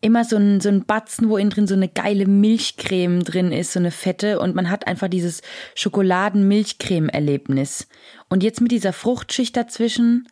immer 0.00 0.24
so 0.24 0.36
ein, 0.36 0.60
so 0.60 0.68
ein 0.68 0.84
Batzen, 0.84 1.28
wo 1.28 1.36
innen 1.36 1.50
drin 1.50 1.66
so 1.66 1.74
eine 1.74 1.88
geile 1.88 2.26
Milchcreme 2.26 3.24
drin 3.24 3.52
ist, 3.52 3.72
so 3.72 3.78
eine 3.78 3.90
fette, 3.90 4.40
und 4.40 4.54
man 4.54 4.70
hat 4.70 4.86
einfach 4.86 5.08
dieses 5.08 5.42
Schokoladen-Milchcreme-Erlebnis. 5.74 7.88
Und 8.28 8.42
jetzt 8.42 8.60
mit 8.60 8.72
dieser 8.72 8.92
Fruchtschicht 8.92 9.56
dazwischen 9.56 10.26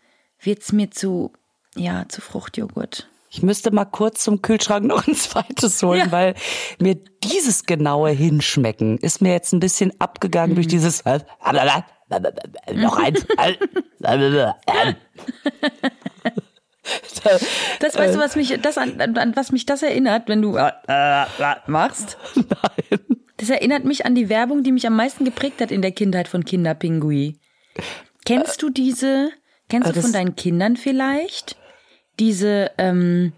wird's 0.46 0.72
mir 0.72 0.90
zu, 0.90 1.32
ja, 1.74 2.04
zu 2.08 2.20
Fruchtjoghurt. 2.20 3.08
Ich 3.30 3.42
müsste 3.42 3.72
mal 3.72 3.84
kurz 3.84 4.22
zum 4.22 4.42
Kühlschrank 4.42 4.86
noch 4.86 5.08
ein 5.08 5.14
zweites 5.16 5.82
holen, 5.82 6.06
ja. 6.06 6.12
weil 6.12 6.34
mir 6.78 6.96
dieses 7.24 7.64
genaue 7.64 8.10
Hinschmecken 8.10 8.98
ist 8.98 9.20
mir 9.20 9.32
jetzt 9.32 9.52
ein 9.52 9.60
bisschen 9.60 9.92
abgegangen 10.00 10.52
mhm. 10.52 10.54
durch 10.54 10.68
dieses 10.68 11.02
noch 11.04 12.96
eins. 12.96 13.26
Das 17.80 17.96
weißt 17.96 18.14
du, 18.14 18.18
was 18.18 18.36
mich 18.36 18.58
das 18.60 18.76
an, 18.76 19.00
an 19.00 19.34
was 19.36 19.52
mich 19.52 19.64
das 19.64 19.82
erinnert, 19.82 20.28
wenn 20.28 20.42
du 20.42 20.56
äh, 20.56 20.70
äh, 20.86 21.24
machst? 21.66 22.18
Nein. 22.34 23.00
Das 23.38 23.48
erinnert 23.48 23.84
mich 23.84 24.04
an 24.04 24.14
die 24.14 24.28
Werbung, 24.28 24.62
die 24.62 24.72
mich 24.72 24.86
am 24.86 24.94
meisten 24.94 25.24
geprägt 25.24 25.60
hat 25.60 25.70
in 25.70 25.82
der 25.82 25.92
Kindheit 25.92 26.28
von 26.28 26.44
Kinderpingui. 26.44 27.38
Kennst 28.26 28.62
du 28.62 28.70
diese? 28.70 29.30
Kennst 29.68 29.94
du 29.94 30.00
von 30.00 30.12
deinen 30.12 30.36
Kindern 30.36 30.76
vielleicht 30.76 31.56
diese 32.18 32.70
ähm, 32.78 33.32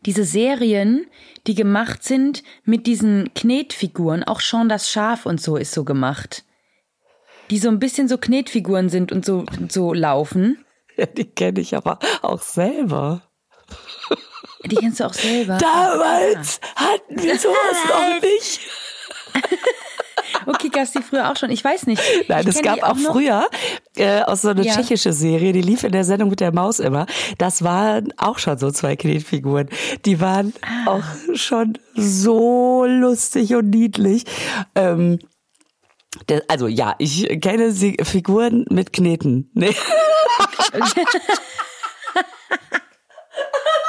diese 0.00 0.24
Serien, 0.24 1.06
die 1.46 1.54
gemacht 1.54 2.02
sind 2.02 2.42
mit 2.64 2.86
diesen 2.86 3.32
Knetfiguren? 3.34 4.24
Auch 4.24 4.40
Sean 4.40 4.68
das 4.68 4.90
Schaf 4.90 5.26
und 5.26 5.40
so 5.40 5.56
ist 5.56 5.72
so 5.72 5.84
gemacht 5.84 6.44
die 7.50 7.58
so 7.58 7.68
ein 7.68 7.78
bisschen 7.78 8.08
so 8.08 8.18
Knetfiguren 8.18 8.88
sind 8.88 9.12
und 9.12 9.24
so, 9.24 9.44
so 9.68 9.92
laufen. 9.92 10.64
Ja, 10.96 11.06
die 11.06 11.24
kenne 11.24 11.60
ich 11.60 11.76
aber 11.76 11.98
auch 12.22 12.42
selber. 12.42 13.22
Die 14.64 14.76
kennst 14.76 15.00
du 15.00 15.04
auch 15.04 15.12
selber. 15.12 15.58
Damals 15.58 16.60
ah. 16.74 16.86
hatten 16.86 17.22
wir 17.22 17.38
sowas 17.38 17.76
noch 17.88 18.22
nicht. 18.22 18.60
Okay, 20.46 20.68
gab's 20.68 20.92
die 20.92 21.02
früher 21.02 21.30
auch 21.30 21.36
schon? 21.36 21.50
Ich 21.50 21.62
weiß 21.62 21.86
nicht. 21.86 22.02
Nein, 22.28 22.46
es 22.46 22.62
gab 22.62 22.82
auch, 22.82 22.90
auch 22.90 22.98
früher 22.98 23.48
äh, 23.96 24.22
aus 24.22 24.42
so 24.42 24.48
einer 24.50 24.62
ja. 24.62 24.74
tschechische 24.74 25.12
Serie, 25.12 25.52
die 25.52 25.62
lief 25.62 25.84
in 25.84 25.92
der 25.92 26.04
Sendung 26.04 26.30
mit 26.30 26.40
der 26.40 26.52
Maus 26.52 26.78
immer. 26.78 27.06
Das 27.38 27.62
waren 27.62 28.12
auch 28.16 28.38
schon 28.38 28.58
so 28.58 28.70
zwei 28.70 28.96
Knetfiguren. 28.96 29.68
Die 30.04 30.20
waren 30.20 30.52
ah. 30.62 30.90
auch 30.90 31.34
schon 31.34 31.78
so 31.94 32.84
lustig 32.86 33.54
und 33.54 33.70
niedlich. 33.70 34.24
Ähm, 34.74 35.18
also 36.48 36.66
ja, 36.66 36.94
ich 36.98 37.40
kenne 37.40 37.72
sie 37.72 37.96
Figuren 38.02 38.64
mit 38.70 38.92
Kneten. 38.92 39.50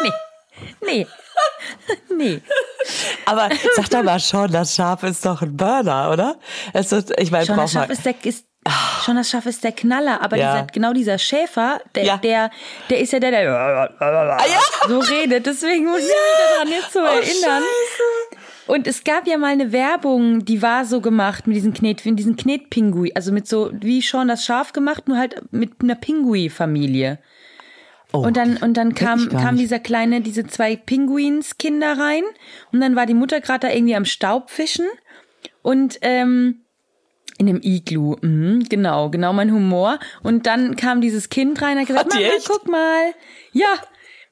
Nee. 0.02 0.12
nee. 0.82 1.06
Nee. 1.06 1.08
Nee. 2.18 2.42
Aber 3.26 3.50
sag 3.76 3.90
doch 3.90 4.04
mal 4.04 4.20
schon, 4.20 4.52
das 4.52 4.76
Schaf 4.76 5.04
ist 5.04 5.26
doch 5.26 5.42
ein 5.42 5.56
Burner, 5.56 6.10
oder? 6.12 6.38
Es 6.74 6.92
ist, 6.92 7.14
ich 7.20 7.32
meine, 7.32 7.46
schon 7.46 7.58
das 7.58 7.72
Schaf 7.72 7.90
ist 7.90 8.06
der, 8.06 8.16
ist, 8.24 8.46
schon 9.04 9.16
das 9.16 9.30
Schaf 9.30 9.46
ist 9.46 9.64
der 9.64 9.72
Knaller, 9.72 10.22
aber 10.22 10.38
ja. 10.38 10.54
dieser, 10.54 10.68
genau 10.68 10.94
dieser 10.94 11.18
Schäfer, 11.18 11.80
der, 11.96 12.04
ja. 12.04 12.18
der, 12.18 12.52
der 12.90 13.00
ist 13.00 13.14
ja 13.14 13.20
der, 13.20 13.32
der 13.32 13.50
ah, 13.52 13.90
ja. 14.00 14.88
so 14.88 15.00
redet. 15.00 15.46
Deswegen 15.46 15.86
muss 15.86 16.00
ich 16.00 16.06
mich 16.06 16.48
daran 16.50 16.68
jetzt 16.70 16.94
so 16.94 17.00
oh, 17.00 17.06
erinnern. 17.06 17.64
Scheiße. 17.64 18.38
Und 18.68 18.86
es 18.86 19.04
gab 19.04 19.28
ja 19.28 19.38
mal 19.38 19.52
eine 19.52 19.72
Werbung, 19.72 20.44
die 20.44 20.62
war 20.62 20.86
so 20.86 21.00
gemacht 21.00 21.48
mit 21.48 21.56
diesen 21.56 21.74
Knet, 21.74 22.06
mit 22.06 22.20
diesen 22.20 22.36
Knetpingui, 22.36 23.14
also 23.16 23.32
mit 23.32 23.48
so 23.48 23.72
wie 23.74 24.02
schon 24.02 24.28
das 24.28 24.46
Schaf 24.46 24.74
gemacht, 24.74 25.08
nur 25.08 25.18
halt 25.18 25.42
mit 25.52 25.82
einer 25.82 25.96
Pingui-Familie. 25.96 27.20
Oh, 28.18 28.26
und 28.26 28.38
dann 28.38 28.58
und 28.58 28.76
dann 28.76 28.94
kam 28.94 29.30
kam 29.30 29.58
dieser 29.58 29.80
kleine 29.80 30.22
diese 30.22 30.46
zwei 30.48 30.76
Pinguinskinder 30.76 31.98
rein 31.98 32.24
und 32.72 32.82
dann 32.82 32.96
war 32.96 33.06
die 33.06 33.14
Mutter 33.14 33.42
gerade 33.42 33.68
da 33.68 33.74
irgendwie 33.74 33.96
am 33.96 34.06
Staubfischen 34.06 34.86
und 35.62 36.00
ähm, 36.02 36.62
in 37.38 37.50
einem 37.50 37.60
Iglu, 37.62 38.16
mhm, 38.22 38.66
genau, 38.68 39.10
genau 39.10 39.32
mein 39.32 39.52
Humor. 39.52 40.00
Und 40.24 40.48
dann 40.48 40.76
kam 40.76 41.02
dieses 41.02 41.30
Kind 41.30 41.62
rein 41.62 41.74
und 41.74 41.82
hat 41.82 41.88
gesagt, 41.88 42.14
hat 42.14 42.20
Mama, 42.20 42.36
echt? 42.36 42.48
guck 42.48 42.68
mal, 42.68 43.14
ja, 43.52 43.68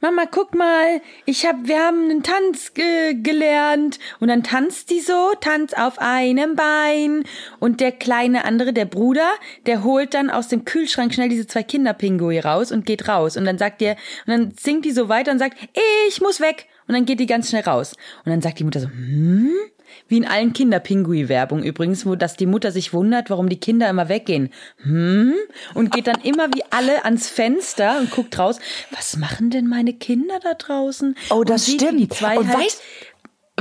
Mama, 0.01 0.25
guck 0.29 0.53
mal, 0.53 1.01
ich 1.25 1.45
hab, 1.45 1.67
wir 1.67 1.79
haben 1.79 2.09
einen 2.09 2.23
Tanz 2.23 2.73
ge 2.73 3.15
gelernt. 3.15 3.99
Und 4.19 4.27
dann 4.27 4.43
tanzt 4.43 4.89
die 4.89 4.99
so, 4.99 5.31
tanzt 5.39 5.77
auf 5.77 5.99
einem 5.99 6.55
Bein. 6.55 7.23
Und 7.59 7.79
der 7.81 7.91
kleine 7.91 8.45
andere, 8.45 8.73
der 8.73 8.85
Bruder, 8.85 9.29
der 9.65 9.83
holt 9.83 10.13
dann 10.13 10.29
aus 10.29 10.47
dem 10.47 10.65
Kühlschrank 10.65 11.13
schnell 11.13 11.29
diese 11.29 11.47
zwei 11.47 11.63
Kinderpingui 11.63 12.39
raus 12.39 12.71
und 12.71 12.85
geht 12.85 13.07
raus. 13.07 13.37
Und 13.37 13.45
dann 13.45 13.57
sagt 13.57 13.81
der, 13.81 13.93
und 14.25 14.31
dann 14.31 14.53
singt 14.59 14.85
die 14.85 14.91
so 14.91 15.09
weiter 15.09 15.31
und 15.31 15.39
sagt, 15.39 15.57
ich 16.07 16.21
muss 16.21 16.39
weg. 16.39 16.67
Und 16.87 16.93
dann 16.93 17.05
geht 17.05 17.19
die 17.19 17.25
ganz 17.25 17.49
schnell 17.49 17.63
raus. 17.63 17.93
Und 18.25 18.31
dann 18.31 18.41
sagt 18.41 18.59
die 18.59 18.63
Mutter 18.63 18.81
so, 18.81 18.87
hm? 18.87 19.51
Wie 20.07 20.17
in 20.17 20.25
allen 20.25 20.53
Kinderpingui-Werbungen 20.53 21.63
übrigens, 21.63 22.05
wo 22.05 22.15
dass 22.15 22.38
die 22.38 22.45
Mutter 22.45 22.71
sich 22.71 22.93
wundert, 22.93 23.31
warum 23.31 23.50
die 23.50 23.59
Kinder 23.59 23.89
immer 23.89 24.07
weggehen. 24.07 24.51
Hm? 24.83 25.33
Und 25.74 25.91
geht 25.91 26.05
dann 26.05 26.21
immer 26.21 26.47
wie 26.53 26.63
alle 26.69 27.05
ans 27.05 27.27
Fenster 27.27 27.97
und 28.00 28.12
guckt 28.12 28.38
raus. 28.38 28.59
Was 28.91 29.17
machen 29.17 29.50
denn 29.50 29.67
meine 29.67 29.93
Kinder 29.93 30.39
da 30.41 30.53
draußen? 30.53 31.15
Oh, 31.31 31.43
das 31.43 31.67
stimmt. 31.67 32.00
Die 32.00 32.09
zwei 32.09 32.38
und 32.38 32.47
halt, 32.47 32.59
weißt, 32.59 32.81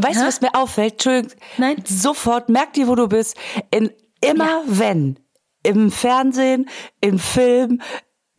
weißt 0.00 0.20
du, 0.20 0.26
was 0.26 0.40
mir 0.42 0.54
auffällt? 0.54 0.92
Entschuldigung. 0.92 1.32
Nein. 1.56 1.76
Sofort, 1.86 2.50
merk 2.50 2.74
dir, 2.74 2.88
wo 2.88 2.94
du 2.94 3.08
bist. 3.08 3.36
In, 3.70 3.90
immer 4.20 4.44
ja. 4.44 4.62
wenn. 4.66 5.18
Im 5.62 5.90
Fernsehen, 5.90 6.68
im 7.00 7.18
Film, 7.18 7.80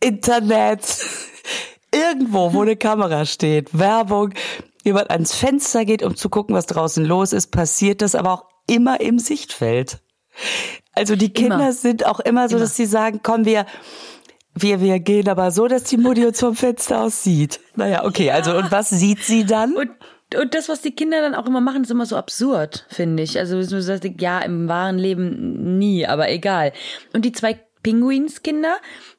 Internet, 0.00 0.82
irgendwo, 1.92 2.52
wo 2.52 2.62
eine 2.62 2.76
Kamera 2.76 3.24
steht, 3.24 3.76
Werbung, 3.76 4.32
jemand 4.86 5.10
ans 5.10 5.34
Fenster 5.34 5.84
geht, 5.84 6.02
um 6.02 6.16
zu 6.16 6.30
gucken, 6.30 6.54
was 6.54 6.66
draußen 6.66 7.04
los 7.04 7.32
ist, 7.32 7.48
passiert 7.48 8.00
das 8.00 8.14
aber 8.14 8.32
auch 8.32 8.44
immer 8.66 9.00
im 9.00 9.18
Sichtfeld. 9.18 9.98
Also 10.92 11.16
die 11.16 11.32
Kinder 11.32 11.56
immer. 11.56 11.72
sind 11.72 12.06
auch 12.06 12.20
immer 12.20 12.48
so, 12.48 12.56
immer. 12.56 12.64
dass 12.64 12.76
sie 12.76 12.86
sagen, 12.86 13.20
komm, 13.22 13.44
wir, 13.44 13.66
wir, 14.54 14.80
wir 14.80 14.98
gehen 15.00 15.28
aber 15.28 15.50
so, 15.50 15.66
dass 15.66 15.84
die 15.84 15.98
Mutti 15.98 16.24
uns 16.24 16.40
vom 16.40 16.56
Fenster 16.56 17.02
aus 17.02 17.22
sieht. 17.22 17.60
Naja, 17.74 18.04
okay, 18.04 18.30
also 18.30 18.56
und 18.56 18.72
was 18.72 18.88
sieht 18.90 19.22
sie 19.22 19.44
dann? 19.44 19.74
Und 19.74 19.90
und 20.34 20.54
das, 20.54 20.68
was 20.68 20.80
die 20.80 20.90
Kinder 20.90 21.20
dann 21.20 21.36
auch 21.36 21.46
immer 21.46 21.60
machen, 21.60 21.84
ist 21.84 21.90
immer 21.92 22.04
so 22.04 22.16
absurd, 22.16 22.84
finde 22.88 23.22
ich. 23.22 23.38
Also 23.38 23.60
ja, 23.60 24.40
im 24.40 24.68
wahren 24.68 24.98
Leben 24.98 25.78
nie, 25.78 26.04
aber 26.04 26.28
egal. 26.28 26.72
Und 27.12 27.24
die 27.24 27.30
zwei 27.30 27.60
Pinguinskinder, 27.86 28.78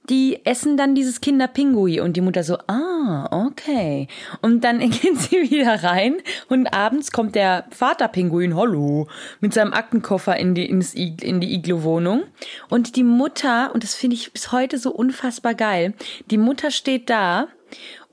die 0.09 0.45
essen 0.45 0.75
dann 0.75 0.93
dieses 0.93 1.21
Kinderpingui 1.21 2.01
und 2.01 2.17
die 2.17 2.21
Mutter 2.21 2.43
so, 2.43 2.57
ah, 2.67 3.29
okay. 3.31 4.09
Und 4.41 4.65
dann 4.65 4.79
gehen 4.89 5.15
sie 5.15 5.50
wieder 5.50 5.83
rein 5.83 6.17
und 6.50 6.67
abends 6.74 7.13
kommt 7.13 7.36
der 7.36 7.63
Vaterpinguin, 7.71 8.57
hallo, 8.57 9.07
mit 9.39 9.53
seinem 9.53 9.71
Aktenkoffer 9.71 10.36
in 10.36 10.53
die, 10.53 10.65
ins, 10.65 10.93
in 10.93 11.39
die 11.39 11.53
Iglo-Wohnung. 11.53 12.24
Und 12.67 12.97
die 12.97 13.05
Mutter, 13.05 13.71
und 13.74 13.86
das 13.86 13.95
finde 13.95 14.17
ich 14.17 14.33
bis 14.33 14.51
heute 14.51 14.77
so 14.79 14.91
unfassbar 14.91 15.53
geil, 15.53 15.93
die 16.29 16.38
Mutter 16.38 16.69
steht 16.69 17.09
da 17.09 17.47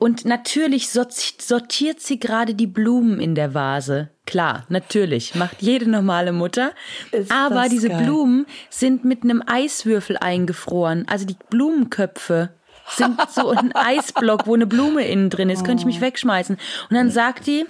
und 0.04 0.26
natürlich 0.26 0.88
sorti- 0.88 1.40
sortiert 1.40 2.00
sie 2.00 2.18
gerade 2.20 2.54
die 2.54 2.66
Blumen 2.66 3.20
in 3.20 3.34
der 3.34 3.54
Vase. 3.54 4.11
Klar, 4.26 4.64
natürlich, 4.68 5.34
macht 5.34 5.62
jede 5.62 5.88
normale 5.88 6.32
Mutter. 6.32 6.73
Ist 7.11 7.32
Aber 7.32 7.70
diese 7.70 7.88
geil. 7.88 8.04
Blumen 8.04 8.44
sind 8.68 9.06
mit 9.06 9.23
einem 9.23 9.42
Eiswürfel 9.46 10.18
eingefroren. 10.18 11.06
Also 11.08 11.25
die 11.25 11.37
Blumenköpfe 11.49 12.50
sind 12.90 13.18
so 13.30 13.49
ein 13.49 13.73
Eisblock, 13.75 14.46
wo 14.46 14.52
eine 14.54 14.66
Blume 14.66 15.06
innen 15.06 15.30
drin 15.30 15.49
ist. 15.49 15.64
Könnte 15.64 15.80
ich 15.80 15.87
mich 15.87 16.02
wegschmeißen. 16.02 16.58
Und 16.90 16.94
dann 16.94 17.11
sagt 17.11 17.46
die, 17.46 17.64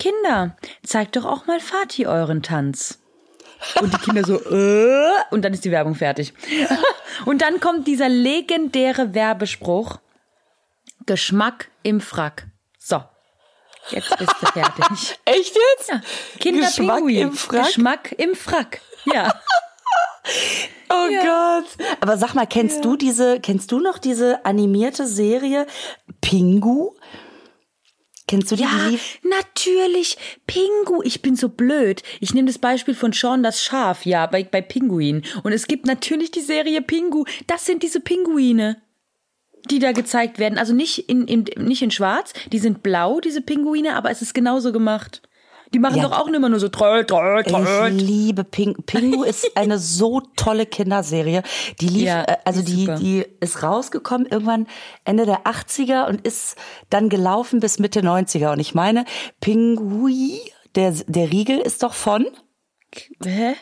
Kinder, 0.00 0.56
zeigt 0.82 1.14
doch 1.14 1.24
auch 1.24 1.46
mal 1.46 1.60
Vati 1.60 2.08
euren 2.08 2.42
Tanz. 2.42 2.98
Und 3.80 3.92
die 3.94 3.98
Kinder 3.98 4.24
so, 4.24 4.40
äh, 4.50 5.12
und 5.30 5.44
dann 5.44 5.52
ist 5.52 5.64
die 5.64 5.70
Werbung 5.70 5.94
fertig. 5.94 6.34
Und 7.24 7.40
dann 7.42 7.60
kommt 7.60 7.86
dieser 7.86 8.10
legendäre 8.10 9.14
Werbespruch, 9.14 9.98
Geschmack 11.06 11.70
im 11.82 12.00
Frack. 12.00 12.48
So, 12.78 13.02
jetzt 13.90 14.16
bist 14.18 14.34
du 14.40 14.46
fertig. 14.46 15.18
Echt 15.24 15.56
jetzt? 15.56 15.88
Ja, 15.88 16.00
Kinderpinguin. 16.40 17.30
Geschmack 17.30 17.32
im 17.32 17.32
Frack? 17.32 17.66
Geschmack 17.66 18.12
im 18.18 18.34
Frack. 18.34 18.80
Ja. 19.12 19.40
Oh 20.88 21.08
Gott. 21.08 21.66
Aber 22.00 22.16
sag 22.16 22.34
mal, 22.34 22.46
kennst 22.46 22.84
du 22.84 22.96
diese, 22.96 23.40
kennst 23.40 23.72
du 23.72 23.80
noch 23.80 23.98
diese 23.98 24.44
animierte 24.44 25.06
Serie 25.06 25.66
Pingu? 26.20 26.94
Kennst 28.28 28.50
du 28.50 28.56
die? 28.56 28.64
Ja, 28.64 28.70
die 28.86 28.90
lief? 28.90 29.20
natürlich. 29.22 30.16
Pingu. 30.46 31.02
Ich 31.04 31.22
bin 31.22 31.36
so 31.36 31.48
blöd. 31.48 32.02
Ich 32.20 32.34
nehme 32.34 32.48
das 32.48 32.58
Beispiel 32.58 32.94
von 32.94 33.12
Sean 33.12 33.42
das 33.42 33.62
Schaf, 33.62 34.04
ja, 34.04 34.26
bei, 34.26 34.42
bei 34.42 34.62
Pinguin. 34.62 35.22
Und 35.44 35.52
es 35.52 35.68
gibt 35.68 35.86
natürlich 35.86 36.32
die 36.32 36.40
Serie 36.40 36.82
Pingu. 36.82 37.24
Das 37.46 37.66
sind 37.66 37.82
diese 37.82 38.00
Pinguine, 38.00 38.82
die 39.70 39.78
da 39.78 39.92
gezeigt 39.92 40.38
werden. 40.38 40.58
Also 40.58 40.72
nicht 40.74 41.08
in, 41.08 41.26
in, 41.26 41.44
nicht 41.58 41.82
in 41.82 41.90
schwarz. 41.90 42.32
Die 42.52 42.58
sind 42.58 42.82
blau, 42.82 43.20
diese 43.20 43.40
Pinguine, 43.40 43.96
aber 43.96 44.10
es 44.10 44.22
ist 44.22 44.34
genauso 44.34 44.72
gemacht. 44.72 45.22
Die 45.74 45.80
machen 45.80 45.96
Ja. 45.96 46.04
doch 46.08 46.16
auch 46.20 46.28
immer 46.28 46.48
nur 46.48 46.60
so 46.60 46.68
troll, 46.68 47.04
troll, 47.04 47.42
Ich 47.44 47.52
troll. 47.52 47.88
liebe 47.88 48.44
Ping 48.44 48.76
Pingu 48.86 49.24
ist 49.24 49.50
eine 49.56 49.78
so 49.78 50.20
tolle 50.36 50.64
Kinderserie. 50.64 51.42
Die 51.80 51.88
lief, 51.88 52.04
Ja, 52.04 52.22
äh, 52.22 52.36
also 52.44 52.62
die 52.62 52.70
ist 52.72 52.76
die, 52.78 52.84
super. 52.86 52.94
die 53.00 53.24
ist 53.40 53.62
rausgekommen 53.64 54.28
irgendwann 54.28 54.68
Ende 55.04 55.26
der 55.26 55.42
80er 55.44 56.06
und 56.08 56.20
ist 56.24 56.54
dann 56.88 57.08
gelaufen 57.08 57.58
bis 57.58 57.80
Mitte 57.80 58.00
90er. 58.02 58.52
Und 58.52 58.60
ich 58.60 58.76
meine, 58.76 59.04
Pingui, 59.40 60.40
der, 60.76 60.92
der 61.08 61.32
Riegel 61.32 61.58
ist 61.58 61.82
doch 61.82 61.94
von 61.94 62.26
Hä? 63.24 63.54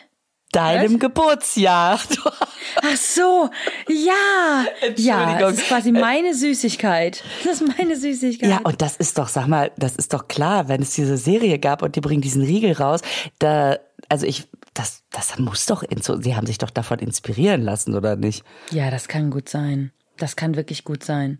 Deinem 0.55 0.99
Geburtsjahr. 0.99 1.99
Du- 2.09 2.21
Ach 2.81 2.97
so, 2.97 3.49
ja. 3.87 4.65
Ja, 4.97 5.39
das 5.39 5.55
ist 5.59 5.67
quasi 5.67 5.91
meine 5.91 6.33
Süßigkeit. 6.33 7.23
Das 7.43 7.61
ist 7.61 7.77
meine 7.77 7.95
Süßigkeit. 7.95 8.49
Ja, 8.49 8.59
und 8.63 8.81
das 8.81 8.97
ist 8.97 9.17
doch, 9.17 9.27
sag 9.27 9.47
mal, 9.47 9.71
das 9.77 9.95
ist 9.95 10.13
doch 10.13 10.27
klar, 10.27 10.67
wenn 10.67 10.81
es 10.81 10.91
diese 10.93 11.17
Serie 11.17 11.59
gab 11.59 11.81
und 11.81 11.95
die 11.95 12.01
bringen 12.01 12.21
diesen 12.21 12.43
Riegel 12.43 12.73
raus, 12.73 13.01
da, 13.39 13.77
also 14.09 14.25
ich, 14.25 14.47
das, 14.73 15.03
das 15.11 15.37
muss 15.39 15.65
doch, 15.67 15.83
sie 16.19 16.35
haben 16.35 16.45
sich 16.47 16.57
doch 16.57 16.69
davon 16.69 16.99
inspirieren 16.99 17.61
lassen, 17.61 17.95
oder 17.95 18.15
nicht? 18.15 18.43
Ja, 18.71 18.91
das 18.91 19.07
kann 19.07 19.31
gut 19.31 19.47
sein. 19.49 19.91
Das 20.17 20.35
kann 20.35 20.55
wirklich 20.55 20.83
gut 20.83 21.03
sein. 21.03 21.39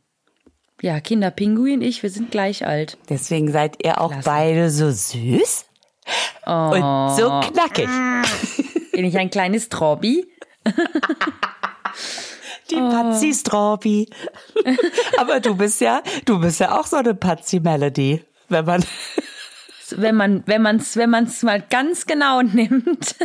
Ja, 0.82 1.00
Kinder 1.00 1.32
Pinguin, 1.32 1.82
ich, 1.82 2.04
wir 2.04 2.10
sind 2.10 2.32
gleich 2.32 2.66
alt. 2.66 2.98
Deswegen 3.10 3.52
seid 3.52 3.84
ihr 3.84 4.02
auch 4.02 4.12
Klasse. 4.12 4.26
beide 4.30 4.70
so 4.70 4.92
süß 4.92 5.66
und 6.46 7.16
so 7.18 7.42
knackig. 7.52 7.90
Bin 8.96 9.06
ich 9.06 9.18
ein 9.18 9.30
kleines 9.30 9.70
Trobby? 9.70 10.26
Die 12.72 12.76
Patsy 12.76 13.34
Strawby. 13.34 14.10
Aber 15.18 15.40
du 15.40 15.56
bist 15.56 15.82
ja, 15.82 16.02
du 16.26 16.40
bist 16.40 16.60
ja 16.60 16.80
auch 16.80 16.88
so 16.88 16.96
eine 16.96 17.14
Patsy 17.14 17.60
Melody, 17.60 18.24
wenn 18.50 18.66
man, 18.66 18.84
Wenn 19.92 20.16
man, 20.16 20.44
wenn 20.48 20.62
man's, 20.64 20.98
wenn 20.98 21.12
man's 21.12 21.44
mal 21.44 21.62
ganz 21.62 22.06
genau 22.06 22.42
nimmt. 22.42 23.16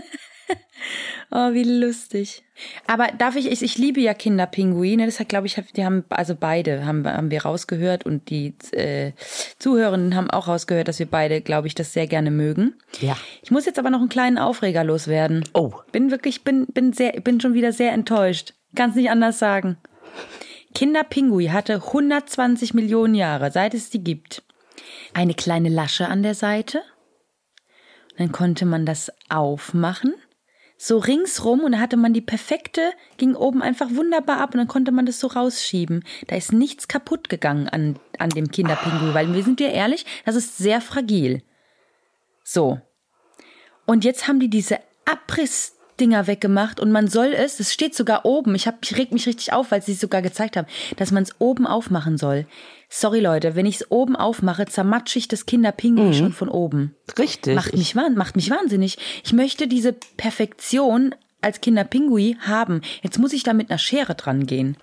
oh, 1.31 1.53
wie 1.53 1.65
lustig. 1.65 2.43
Aber 2.87 3.09
darf 3.17 3.37
ich, 3.37 3.51
ich, 3.51 3.63
ich 3.63 3.79
liebe 3.79 4.01
ja 4.01 4.15
Kinderpinguine. 4.15 5.07
Das 5.07 5.21
hat, 5.21 5.29
glaube 5.29 5.47
ich, 5.47 5.61
die 5.77 5.85
haben, 5.85 6.05
also 6.11 6.35
beide 6.35 6.85
haben, 6.85 7.07
haben 7.07 7.31
wir 7.31 7.43
rausgehört 7.43 8.05
und 8.05 8.31
die 8.31 8.55
äh, 8.73 9.13
Zuhörenden 9.59 10.15
haben 10.15 10.31
auch 10.31 10.49
rausgehört, 10.49 10.89
dass 10.89 10.99
wir 10.99 11.07
beide, 11.07 11.41
glaube 11.41 11.69
ich, 11.69 11.75
das 11.75 11.93
sehr 11.93 12.07
gerne 12.07 12.31
mögen. 12.31 12.75
Ja. 13.01 13.17
Ich 13.43 13.51
muss 13.51 13.67
jetzt 13.67 13.79
aber 13.79 13.91
noch 13.91 14.01
einen 14.01 14.09
kleinen 14.09 14.39
Aufreger 14.39 14.85
loswerden. 14.85 15.45
Oh. 15.55 15.73
Bin 15.93 16.11
wirklich, 16.11 16.45
bin, 16.45 16.67
bin 16.67 16.93
sehr, 16.93 17.13
bin 17.13 17.41
schon 17.41 17.55
wieder 17.55 17.73
sehr 17.73 17.93
enttäuscht. 17.93 18.55
Kann's 18.75 18.97
nicht 18.97 19.11
anders 19.11 19.39
sagen. 19.39 19.79
Kinderpingui 20.75 21.49
hatte 21.49 21.75
120 21.75 22.75
Millionen 22.75 23.15
Jahre, 23.15 23.51
seit 23.51 23.75
es 23.75 23.91
die 23.91 24.05
gibt. 24.05 24.43
Eine 25.15 25.35
kleine 25.35 25.69
Lasche 25.69 26.09
an 26.09 26.23
der 26.23 26.35
Seite. 26.35 26.83
Dann 28.17 28.33
konnte 28.33 28.67
man 28.67 28.87
das 28.87 29.11
aufmachen. 29.29 30.15
So 30.83 30.97
ringsrum 30.97 31.61
und 31.61 31.73
da 31.73 31.79
hatte 31.79 31.99
man 31.99 32.15
die 32.15 32.23
perfekte, 32.23 32.93
ging 33.19 33.35
oben 33.35 33.61
einfach 33.61 33.91
wunderbar 33.91 34.39
ab 34.39 34.55
und 34.55 34.59
dann 34.61 34.67
konnte 34.67 34.93
man 34.93 35.05
das 35.05 35.21
so 35.21 35.27
rausschieben. 35.27 36.03
Da 36.29 36.37
ist 36.37 36.55
nichts 36.55 36.89
kaputt 36.89 37.29
gegangen 37.29 37.69
an, 37.69 37.99
an 38.19 38.31
dem 38.31 38.51
Kinderpingui, 38.51 39.13
weil 39.13 39.35
wir 39.35 39.43
sind 39.43 39.61
ja 39.61 39.69
ehrlich, 39.69 40.07
das 40.25 40.37
ist 40.37 40.57
sehr 40.57 40.81
fragil. 40.81 41.43
So. 42.45 42.81
Und 43.85 44.07
jetzt 44.07 44.27
haben 44.27 44.41
die 44.41 44.49
diese 44.49 44.79
Abrissdinger 46.01 46.27
weggemacht 46.27 46.81
und 46.81 46.91
man 46.91 47.09
soll 47.09 47.35
es, 47.35 47.61
es 47.61 47.75
steht 47.75 47.95
sogar 47.95 48.25
oben, 48.25 48.55
ich, 48.55 48.67
hab, 48.67 48.79
ich 48.83 48.97
reg 48.97 49.13
mich 49.13 49.27
richtig 49.27 49.53
auf, 49.53 49.71
weil 49.71 49.83
sie 49.83 49.93
es 49.93 50.01
sogar 50.01 50.23
gezeigt 50.23 50.57
haben, 50.57 50.67
dass 50.97 51.13
man 51.13 51.23
es 51.23 51.35
oben 51.39 51.67
aufmachen 51.67 52.17
soll. 52.17 52.47
Sorry 52.89 53.21
Leute, 53.21 53.55
wenn 53.55 53.67
ich 53.67 53.77
es 53.77 53.91
oben 53.91 54.17
aufmache, 54.17 54.65
zermatsche 54.67 55.19
ich 55.19 55.29
das 55.29 55.45
Kinderpinguin 55.45 56.15
schon 56.15 56.33
von 56.33 56.49
oben. 56.49 56.97
richtig. 57.19 57.55
Macht 57.55 57.77
mich, 57.77 57.95
macht 57.95 58.37
mich 58.37 58.51
wahnsinnig. 58.51 58.97
Ich 59.25 59.33
möchte 59.33 59.69
diese 59.69 59.93
Perfektion 59.93 61.15
als 61.43 61.61
Kinderpingui 61.61 62.37
haben. 62.41 62.81
Jetzt 63.03 63.19
muss 63.19 63.35
ich 63.35 63.43
da 63.43 63.53
mit 63.53 63.71
einer 63.71 63.79
Schere 63.79 64.15
dran 64.15 64.47
gehen. 64.47 64.77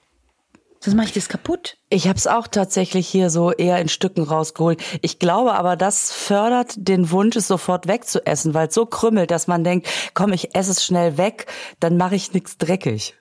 Sonst 0.88 0.96
mache 0.96 1.08
ich 1.08 1.14
das 1.14 1.28
kaputt. 1.28 1.76
Ich 1.90 2.08
habe 2.08 2.18
es 2.18 2.28
auch 2.28 2.48
tatsächlich 2.48 3.10
hier 3.10 3.30
so 3.30 3.52
eher 3.52 3.82
in 3.82 3.90
Stücken 3.90 4.24
rausgeholt. 4.24 4.82
Ich 5.02 5.20
glaube 5.20 5.54
aber, 5.56 5.76
das 5.76 6.14
fördert 6.14 6.76
den 6.78 7.12
Wunsch, 7.12 7.36
es 7.36 7.46
sofort 7.46 7.90
wegzuessen, 7.90 8.54
weil 8.54 8.70
es 8.70 8.74
so 8.74 8.86
krümmelt, 8.86 9.30
dass 9.30 9.48
man 9.48 9.66
denkt, 9.66 9.86
komm, 10.14 10.32
ich 10.32 10.56
esse 10.56 10.72
es 10.72 10.86
schnell 10.86 11.18
weg, 11.18 11.48
dann 11.82 11.98
mache 11.98 12.16
ich 12.16 12.32
nichts 12.32 12.58
dreckig. 12.58 13.16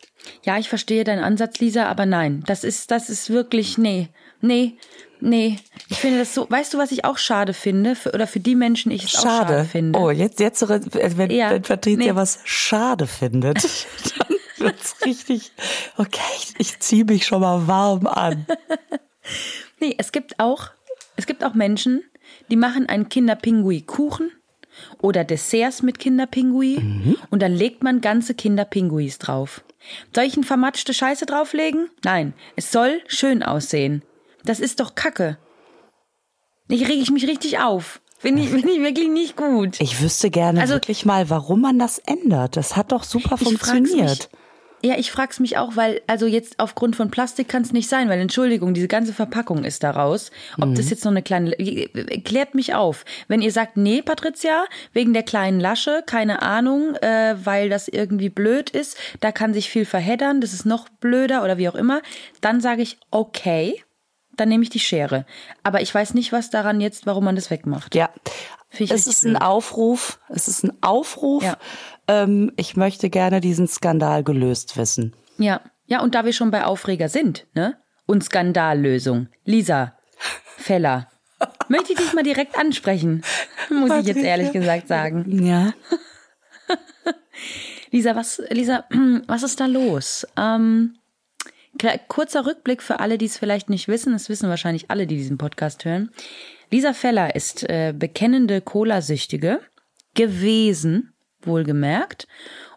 Ja, 0.44 0.58
ich 0.58 0.68
verstehe 0.68 1.02
deinen 1.02 1.24
Ansatz, 1.24 1.58
Lisa, 1.58 1.86
aber 1.88 2.06
nein, 2.06 2.44
das 2.46 2.62
ist, 2.62 2.92
das 2.92 3.10
ist 3.10 3.30
wirklich, 3.30 3.78
nee, 3.78 4.10
nee, 4.40 4.76
nee. 5.18 5.56
Ich 5.88 5.98
finde 5.98 6.20
das 6.20 6.32
so, 6.32 6.46
weißt 6.48 6.72
du, 6.72 6.78
was 6.78 6.92
ich 6.92 7.04
auch 7.04 7.18
schade 7.18 7.52
finde, 7.52 7.96
für, 7.96 8.12
oder 8.12 8.28
für 8.28 8.38
die 8.38 8.54
Menschen 8.54 8.92
ich 8.92 9.02
es 9.12 9.16
auch 9.16 9.22
schade 9.22 9.54
Schade. 9.54 9.64
finde? 9.64 9.98
Oh, 9.98 10.10
jetzt, 10.12 10.38
jetzt, 10.38 10.60
so, 10.60 10.68
wenn, 10.68 11.32
Ja, 11.32 11.50
wenn 11.50 11.62
Patricia 11.62 12.12
nee. 12.12 12.14
was 12.14 12.38
schade 12.44 13.08
findet, 13.08 13.56
dann 14.18 14.36
wird's 14.58 14.96
richtig, 15.04 15.52
okay, 15.96 16.20
ich, 16.58 16.78
ziehe 16.80 17.04
mich 17.04 17.26
schon 17.26 17.40
mal 17.40 17.66
warm 17.66 18.06
an. 18.06 18.46
Nee, 19.80 19.94
es 19.98 20.12
gibt 20.12 20.38
auch, 20.38 20.70
es 21.16 21.26
gibt 21.26 21.44
auch 21.44 21.54
Menschen, 21.54 22.02
die 22.50 22.56
machen 22.56 22.88
einen 22.88 23.08
Kinderpingui-Kuchen 23.08 24.30
oder 25.00 25.24
Desserts 25.24 25.82
mit 25.82 25.98
Kinderpingui 25.98 27.16
und 27.30 27.42
dann 27.42 27.52
legt 27.52 27.82
man 27.82 28.00
ganze 28.00 28.34
Kinderpinguis 28.34 29.18
drauf. 29.18 29.62
Soll 30.14 30.24
ich 30.24 30.34
eine 30.36 30.44
vermatschte 30.44 30.92
Scheiße 30.94 31.26
drauflegen? 31.26 31.90
Nein, 32.04 32.34
es 32.56 32.72
soll 32.72 33.00
schön 33.06 33.42
aussehen. 33.42 34.02
Das 34.44 34.60
ist 34.60 34.80
doch 34.80 34.94
Kacke. 34.94 35.38
Ich 36.68 36.82
reg 36.88 36.96
ich 37.00 37.10
mich 37.10 37.26
richtig 37.28 37.58
auf. 37.60 38.00
Finde 38.18 38.42
ich, 38.42 38.48
finde 38.48 38.70
ich 38.72 38.80
wirklich 38.80 39.08
nicht 39.08 39.36
gut. 39.36 39.80
Ich 39.80 40.00
wüsste 40.00 40.30
gerne 40.30 40.60
Also- 40.60 40.74
wirklich 40.74 41.04
mal, 41.04 41.28
warum 41.30 41.60
man 41.60 41.78
das 41.78 41.98
ändert. 41.98 42.56
Das 42.56 42.74
hat 42.76 42.90
doch 42.92 43.04
super 43.04 43.36
funktioniert. 43.36 44.30
Ja, 44.82 44.96
ich 44.98 45.10
frag's 45.10 45.40
mich 45.40 45.56
auch, 45.56 45.74
weil, 45.74 46.02
also 46.06 46.26
jetzt 46.26 46.58
aufgrund 46.58 46.96
von 46.96 47.10
Plastik 47.10 47.48
kann 47.48 47.62
es 47.62 47.72
nicht 47.72 47.88
sein, 47.88 48.08
weil 48.08 48.20
Entschuldigung, 48.20 48.74
diese 48.74 48.88
ganze 48.88 49.12
Verpackung 49.12 49.64
ist 49.64 49.82
daraus. 49.82 50.30
Ob 50.60 50.74
das 50.74 50.90
jetzt 50.90 51.04
noch 51.04 51.12
eine 51.12 51.22
kleine, 51.22 51.52
klärt 52.24 52.54
mich 52.54 52.74
auf. 52.74 53.04
Wenn 53.26 53.42
ihr 53.42 53.52
sagt, 53.52 53.76
nee, 53.76 54.02
Patricia, 54.02 54.64
wegen 54.92 55.12
der 55.12 55.22
kleinen 55.22 55.60
Lasche, 55.60 56.02
keine 56.06 56.42
Ahnung, 56.42 56.94
äh, 56.96 57.36
weil 57.42 57.68
das 57.68 57.88
irgendwie 57.88 58.28
blöd 58.28 58.70
ist, 58.70 58.96
da 59.20 59.32
kann 59.32 59.54
sich 59.54 59.70
viel 59.70 59.86
verheddern, 59.86 60.40
das 60.40 60.52
ist 60.52 60.66
noch 60.66 60.88
blöder 60.88 61.42
oder 61.42 61.58
wie 61.58 61.68
auch 61.68 61.74
immer, 61.74 62.02
dann 62.40 62.60
sage 62.60 62.82
ich, 62.82 62.98
okay, 63.10 63.82
dann 64.36 64.48
nehme 64.50 64.62
ich 64.62 64.70
die 64.70 64.80
Schere. 64.80 65.24
Aber 65.62 65.80
ich 65.80 65.94
weiß 65.94 66.14
nicht, 66.14 66.32
was 66.32 66.50
daran 66.50 66.80
jetzt, 66.80 67.06
warum 67.06 67.24
man 67.24 67.36
das 67.36 67.50
wegmacht. 67.50 67.94
Ja. 67.94 68.10
Finde 68.68 68.94
ich 68.94 69.00
Es 69.00 69.06
ist 69.06 69.24
ein 69.24 69.32
blöd. 69.32 69.42
Aufruf. 69.42 70.20
Es 70.28 70.48
ist 70.48 70.64
ein 70.64 70.72
Aufruf. 70.82 71.42
Ja. 71.42 71.56
Ähm, 72.08 72.52
ich 72.56 72.76
möchte 72.76 73.10
gerne 73.10 73.40
diesen 73.40 73.68
Skandal 73.68 74.24
gelöst 74.24 74.76
wissen. 74.76 75.14
Ja, 75.38 75.60
Ja, 75.86 76.02
und 76.02 76.14
da 76.14 76.24
wir 76.24 76.32
schon 76.32 76.50
bei 76.50 76.64
Aufreger 76.64 77.08
sind, 77.08 77.46
ne? 77.54 77.76
Und 78.06 78.24
Skandallösung. 78.24 79.28
Lisa, 79.44 79.96
Feller. 80.56 81.08
Möchte 81.68 81.92
ich 81.92 81.98
dich 81.98 82.12
mal 82.12 82.22
direkt 82.22 82.58
ansprechen, 82.58 83.22
muss 83.70 83.90
ich 84.00 84.06
jetzt 84.06 84.22
ehrlich 84.22 84.52
gesagt 84.52 84.88
sagen. 84.88 85.44
Ja. 85.44 85.74
Lisa, 87.90 88.16
was, 88.16 88.42
Lisa, 88.50 88.84
was 89.26 89.42
ist 89.42 89.60
da 89.60 89.66
los? 89.66 90.26
Ähm, 90.36 90.96
kurzer 92.08 92.46
Rückblick 92.46 92.82
für 92.82 93.00
alle, 93.00 93.18
die 93.18 93.26
es 93.26 93.38
vielleicht 93.38 93.68
nicht 93.68 93.88
wissen. 93.88 94.12
Das 94.12 94.28
wissen 94.28 94.48
wahrscheinlich 94.48 94.90
alle, 94.90 95.06
die 95.06 95.16
diesen 95.16 95.38
Podcast 95.38 95.84
hören. 95.84 96.10
Lisa 96.70 96.92
Feller 96.92 97.34
ist 97.34 97.68
äh, 97.68 97.92
bekennende 97.96 98.60
Cola-Süchtige 98.60 99.60
gewesen, 100.14 101.12
wohlgemerkt. 101.42 102.26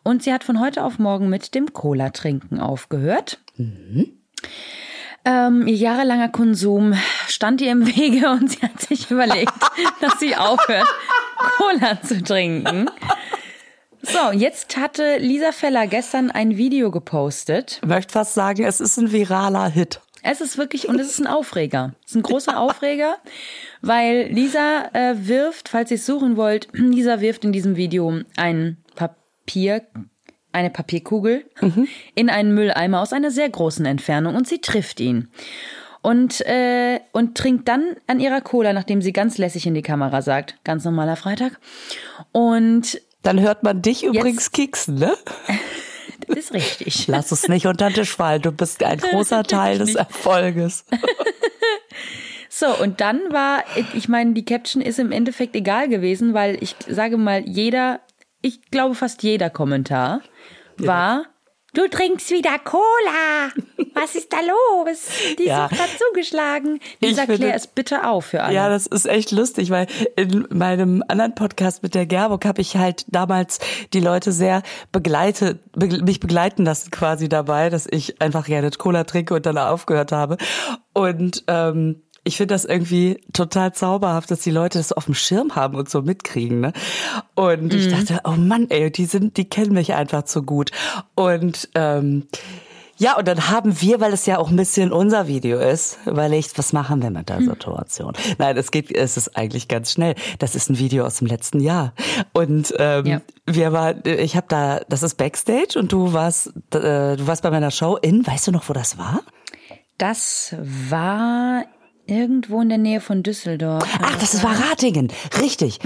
Und 0.04 0.24
sie 0.24 0.34
hat 0.34 0.44
von 0.44 0.60
heute 0.60 0.84
auf 0.84 1.00
morgen 1.00 1.30
mit 1.30 1.56
dem 1.56 1.74
Cola-Trinken 1.74 2.60
aufgehört. 2.60 3.40
Ähm, 5.26 5.68
ihr 5.68 5.76
jahrelanger 5.76 6.30
Konsum 6.30 6.94
stand 7.28 7.62
ihr 7.62 7.72
im 7.72 7.86
Wege 7.86 8.30
und 8.30 8.52
sie 8.52 8.62
hat 8.62 8.80
sich 8.80 9.12
überlegt, 9.12 9.54
dass 10.02 10.20
sie 10.20 10.36
aufhört, 10.36 10.88
Cola 11.58 12.02
zu 12.02 12.24
trinken. 12.24 12.90
So, 14.02 14.32
jetzt 14.32 14.78
hatte 14.78 15.18
Lisa 15.18 15.52
Feller 15.52 15.86
gestern 15.86 16.32
ein 16.32 16.56
Video 16.56 16.90
gepostet. 16.90 17.80
Ich 17.84 17.88
möchte 17.88 18.14
fast 18.14 18.34
sagen, 18.34 18.64
es 18.64 18.80
ist 18.80 18.98
ein 18.98 19.12
viraler 19.12 19.70
Hit. 19.70 20.00
Es 20.24 20.42
ist 20.42 20.58
wirklich, 20.58 20.88
und 20.90 21.00
es 21.00 21.08
ist 21.08 21.20
ein 21.20 21.28
Aufreger. 21.28 21.94
Es 22.04 22.12
ist 22.12 22.18
ein 22.18 22.24
großer 22.24 22.60
Aufreger, 22.60 23.18
weil 23.82 24.28
Lisa 24.32 24.90
äh, 24.94 25.16
wirft, 25.28 25.70
falls 25.70 25.92
ihr 25.92 25.96
es 25.96 26.06
suchen 26.06 26.38
wollt, 26.38 26.68
Lisa 26.74 27.22
wirft 27.22 27.46
in 27.46 27.52
diesem 27.52 27.76
Video 27.76 28.22
ein 28.36 28.78
Papier, 28.96 29.84
eine 30.52 30.70
Papierkugel 30.70 31.46
in 32.16 32.30
einen 32.30 32.54
Mülleimer 32.54 33.02
aus 33.02 33.14
einer 33.14 33.32
sehr 33.32 33.50
großen 33.50 33.86
Entfernung 33.86 34.36
und 34.36 34.48
sie 34.48 34.60
trifft 34.60 35.00
ihn. 35.00 35.30
Und, 36.02 36.40
äh, 36.48 37.02
und 37.12 37.38
trinkt 37.38 37.68
dann 37.68 37.98
an 38.08 38.22
ihrer 38.22 38.40
Cola, 38.40 38.72
nachdem 38.72 39.02
sie 39.02 39.12
ganz 39.12 39.38
lässig 39.38 39.68
in 39.68 39.74
die 39.74 39.82
Kamera 39.82 40.22
sagt, 40.22 40.56
ganz 40.64 40.86
normaler 40.86 41.18
Freitag. 41.18 41.60
Und 42.32 43.02
Dann 43.22 43.42
hört 43.42 43.64
man 43.64 43.82
dich 43.82 44.06
übrigens 44.06 44.54
kicksen, 44.54 44.96
ne? 44.96 45.14
das 46.28 46.38
ist 46.38 46.54
richtig. 46.54 47.08
Lass 47.08 47.32
es 47.32 47.48
nicht 47.48 47.66
unter 47.66 47.90
den 47.90 47.96
Tisch 47.96 48.16
fallen. 48.16 48.42
Du 48.42 48.52
bist 48.52 48.84
ein 48.84 49.00
großer 49.00 49.44
Teil 49.44 49.78
des 49.78 49.96
Erfolges. 49.96 50.86
So, 52.52 52.76
und 52.76 53.00
dann 53.00 53.22
war, 53.32 53.64
ich 53.94 54.10
meine, 54.10 54.34
die 54.34 54.44
Caption 54.44 54.82
ist 54.82 55.00
im 55.00 55.14
Endeffekt 55.14 55.56
egal 55.56 55.88
gewesen, 55.88 56.34
weil 56.34 56.62
ich 56.62 56.76
sage 56.90 57.16
mal, 57.16 57.48
jeder, 57.48 58.02
ich 58.42 58.70
glaube 58.70 58.96
fast 58.96 59.24
jeder 59.24 59.50
Kommentar 59.50 60.22
war, 60.78 61.26
du 61.74 61.88
trinkst 61.90 62.32
wieder 62.32 62.58
Cola. 62.64 63.50
Was 63.96 64.16
ist 64.16 64.32
da 64.32 64.38
los? 64.40 65.00
Die 65.38 65.46
Ja. 65.46 65.68
Sucht 65.70 65.82
hat 65.82 65.90
zugeschlagen. 65.98 66.80
Lisa, 67.02 67.22
finde- 67.24 67.38
klär 67.38 67.56
es 67.56 67.68
bitte 67.68 68.08
auf 68.08 68.26
für 68.26 68.44
alle. 68.44 68.56
Ja, 68.56 68.70
das 68.70 68.88
ist 68.88 69.06
echt 69.06 69.32
lustig, 69.32 69.70
weil 69.72 69.88
in 70.16 70.46
meinem 70.52 71.04
anderen 71.08 71.36
Podcast 71.36 71.84
mit 71.84 71.96
der 71.96 72.06
Gerburg 72.06 72.46
habe 72.46 72.62
ich 72.62 72.76
halt 72.78 73.06
damals 73.08 73.60
die 73.94 74.00
Leute 74.00 74.32
sehr 74.32 74.62
begleitet, 74.92 75.60
be 75.74 75.88
mich 76.04 76.20
begleiten 76.20 76.66
lassen 76.66 76.92
quasi 76.92 77.28
dabei, 77.30 77.70
dass 77.70 77.88
ich 77.90 78.22
einfach 78.22 78.46
gerne 78.46 78.70
Cola 78.72 79.04
trinke 79.04 79.34
und 79.34 79.46
dann 79.46 79.58
aufgehört 79.58 80.12
habe. 80.12 80.38
Und 80.94 81.44
ähm, 81.48 82.04
ich 82.30 82.38
finde 82.38 82.54
das 82.54 82.64
irgendwie 82.64 83.20
total 83.34 83.74
zauberhaft, 83.74 84.30
dass 84.32 84.40
die 84.42 84.52
Leute 84.52 84.78
das 84.78 84.94
auf 84.94 85.06
dem 85.06 85.16
Schirm 85.16 85.56
haben 85.56 85.76
und 85.76 85.90
so 85.90 86.04
mitkriegen. 86.04 86.62
Ne? 86.62 86.74
Und 87.36 87.74
ich 87.74 87.88
dachte, 87.90 88.22
oh 88.24 88.38
Mann, 88.38 88.68
ey, 88.70 88.92
die 88.92 89.06
sind, 89.06 89.36
die 89.38 89.46
kennen 89.50 89.74
mich 89.74 89.94
einfach 89.96 90.24
zu 90.24 90.44
gut. 90.44 90.70
Und 91.16 91.70
ähm, 91.74 92.28
ja, 92.98 93.18
und 93.18 93.28
dann 93.28 93.50
haben 93.50 93.82
wir, 93.82 94.00
weil 94.02 94.14
es 94.14 94.26
ja 94.28 94.38
auch 94.38 94.50
ein 94.50 94.58
bisschen 94.58 94.92
unser 94.92 95.26
Video 95.28 95.58
ist, 95.58 95.98
überlegt, 96.06 96.58
was 96.58 96.72
machen 96.74 97.02
wir 97.02 97.10
mit 97.10 97.30
der 97.30 97.42
Situation? 97.42 98.14
Nein, 98.38 98.58
es 98.58 98.72
geht, 98.72 98.92
es 98.96 99.18
ist 99.18 99.36
eigentlich 99.38 99.68
ganz 99.68 99.92
schnell. 99.94 100.16
Das 100.38 100.54
ist 100.54 100.70
ein 100.70 100.78
Video 100.78 101.06
aus 101.06 101.18
dem 101.18 101.28
letzten 101.28 101.62
Jahr. 101.62 101.94
Und 102.34 102.74
ähm, 102.78 103.06
Ja. 103.06 103.22
wir 103.46 103.72
war, 103.74 104.06
ich 104.06 104.36
habe 104.36 104.48
da, 104.50 104.82
das 104.88 105.02
ist 105.02 105.16
Backstage 105.16 105.80
und 105.80 105.92
du 105.92 106.14
warst, 106.14 106.48
äh, 106.76 107.16
du 107.16 107.26
warst 107.26 107.42
bei 107.42 107.50
meiner 107.50 107.72
Show 107.72 107.96
in, 107.96 108.28
weißt 108.28 108.48
du 108.48 108.52
noch, 108.52 108.68
wo 108.70 108.74
das 108.74 108.98
war? 108.98 109.22
Das 109.98 110.56
war 110.90 111.64
irgendwo 112.10 112.62
in 112.62 112.70
der 112.70 112.78
Nähe 112.78 113.02
von 113.02 113.24
Düsseldorf. 113.24 113.88
Ach, 114.02 114.16
das 114.18 114.44
war 114.44 114.52
Ratingen, 114.60 115.12
richtig. 115.42 115.80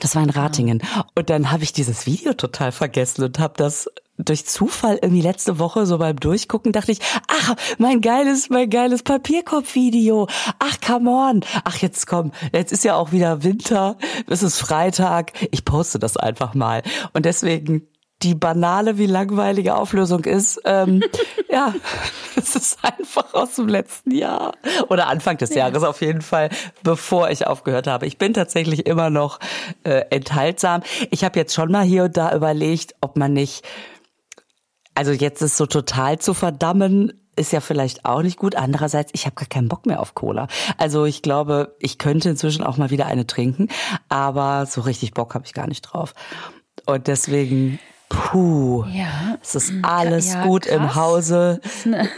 Das 0.00 0.14
war 0.14 0.22
in 0.22 0.30
Ratingen. 0.30 0.82
Und 1.14 1.30
dann 1.30 1.50
habe 1.50 1.62
ich 1.64 1.72
dieses 1.72 2.06
Video 2.06 2.32
total 2.34 2.72
vergessen 2.72 3.24
und 3.24 3.38
habe 3.38 3.54
das 3.56 3.88
durch 4.16 4.46
Zufall 4.46 4.98
irgendwie 5.02 5.22
letzte 5.22 5.58
Woche 5.58 5.86
so 5.86 5.98
beim 5.98 6.16
Durchgucken 6.16 6.72
dachte 6.72 6.92
ich, 6.92 7.00
ach, 7.26 7.56
mein 7.78 8.00
geiles, 8.00 8.48
mein 8.48 8.70
geiles 8.70 9.02
Papierkorb-Video. 9.02 10.28
Ach, 10.58 10.76
come 10.80 11.10
on. 11.10 11.40
Ach, 11.64 11.76
jetzt 11.78 12.06
komm, 12.06 12.30
jetzt 12.52 12.72
ist 12.72 12.84
ja 12.84 12.94
auch 12.94 13.12
wieder 13.12 13.42
Winter, 13.42 13.96
es 14.28 14.42
ist 14.42 14.60
Freitag. 14.60 15.32
Ich 15.50 15.64
poste 15.64 15.98
das 15.98 16.16
einfach 16.16 16.54
mal. 16.54 16.82
Und 17.12 17.24
deswegen 17.26 17.88
die 18.22 18.34
banale, 18.34 18.96
wie 18.96 19.06
langweilige 19.06 19.74
Auflösung 19.74 20.24
ist, 20.24 20.60
ähm, 20.64 21.02
ja, 21.50 21.74
es 22.36 22.56
ist 22.56 22.78
einfach 22.82 23.34
aus 23.34 23.56
dem 23.56 23.68
letzten 23.68 24.12
Jahr 24.12 24.54
oder 24.88 25.08
Anfang 25.08 25.36
des 25.36 25.54
Jahres 25.54 25.82
auf 25.82 26.00
jeden 26.00 26.22
Fall, 26.22 26.50
bevor 26.82 27.30
ich 27.30 27.46
aufgehört 27.46 27.86
habe. 27.86 28.06
Ich 28.06 28.18
bin 28.18 28.32
tatsächlich 28.32 28.86
immer 28.86 29.10
noch 29.10 29.40
äh, 29.84 30.04
enthaltsam. 30.10 30.82
Ich 31.10 31.24
habe 31.24 31.38
jetzt 31.38 31.54
schon 31.54 31.70
mal 31.70 31.84
hier 31.84 32.04
und 32.04 32.16
da 32.16 32.34
überlegt, 32.34 32.94
ob 33.00 33.16
man 33.16 33.32
nicht, 33.32 33.64
also 34.94 35.12
jetzt 35.12 35.42
ist 35.42 35.56
so 35.56 35.66
total 35.66 36.18
zu 36.18 36.34
verdammen, 36.34 37.12
ist 37.36 37.52
ja 37.52 37.60
vielleicht 37.60 38.04
auch 38.04 38.22
nicht 38.22 38.38
gut. 38.38 38.54
Andererseits, 38.54 39.10
ich 39.12 39.26
habe 39.26 39.34
gar 39.34 39.48
keinen 39.48 39.68
Bock 39.68 39.86
mehr 39.86 40.00
auf 40.00 40.14
Cola. 40.14 40.46
Also 40.78 41.04
ich 41.04 41.20
glaube, 41.20 41.74
ich 41.78 41.98
könnte 41.98 42.30
inzwischen 42.30 42.64
auch 42.64 42.76
mal 42.76 42.90
wieder 42.90 43.06
eine 43.06 43.26
trinken, 43.26 43.68
aber 44.08 44.66
so 44.66 44.80
richtig 44.82 45.14
Bock 45.14 45.34
habe 45.34 45.44
ich 45.44 45.52
gar 45.52 45.66
nicht 45.66 45.82
drauf. 45.82 46.14
Und 46.86 47.06
deswegen, 47.06 47.78
puh, 48.08 48.84
Ja. 48.92 49.38
es 49.42 49.54
ist 49.54 49.72
alles 49.82 50.32
Ja, 50.34 50.44
gut 50.46 50.66
im 50.66 50.82
krass. 50.82 50.94
Hause. 50.96 51.60
Das 51.62 51.74
ist 51.76 51.86
eine, 51.86 52.08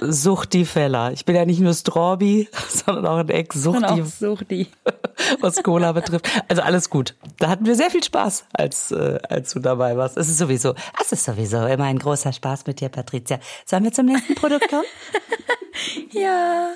Sucht 0.00 0.52
die 0.52 0.64
Feller. 0.64 1.10
Ich 1.10 1.24
bin 1.24 1.34
ja 1.34 1.44
nicht 1.44 1.58
nur 1.58 1.74
Strawby, 1.74 2.48
sondern 2.68 3.04
auch 3.06 3.16
ein 3.16 3.22
und 3.22 3.30
Ex-Suchti, 3.30 3.84
auch 3.84 4.04
such 4.06 4.44
die. 4.44 4.68
was 5.40 5.60
Cola 5.64 5.90
betrifft. 5.90 6.28
Also 6.48 6.62
alles 6.62 6.88
gut. 6.88 7.16
Da 7.40 7.48
hatten 7.48 7.66
wir 7.66 7.74
sehr 7.74 7.90
viel 7.90 8.04
Spaß, 8.04 8.44
als, 8.52 8.92
äh, 8.92 9.18
als 9.28 9.52
du 9.54 9.58
dabei 9.58 9.96
warst. 9.96 10.16
Es 10.16 10.28
ist 10.28 10.38
sowieso, 10.38 10.74
es 11.00 11.10
ist 11.10 11.24
sowieso 11.24 11.66
immer 11.66 11.84
ein 11.84 11.98
großer 11.98 12.32
Spaß 12.32 12.64
mit 12.66 12.80
dir, 12.80 12.90
Patricia. 12.90 13.40
Sollen 13.66 13.82
wir 13.82 13.92
zum 13.92 14.06
nächsten 14.06 14.34
Produkt 14.34 14.68
kommen? 14.68 14.84
Ja, 16.12 16.74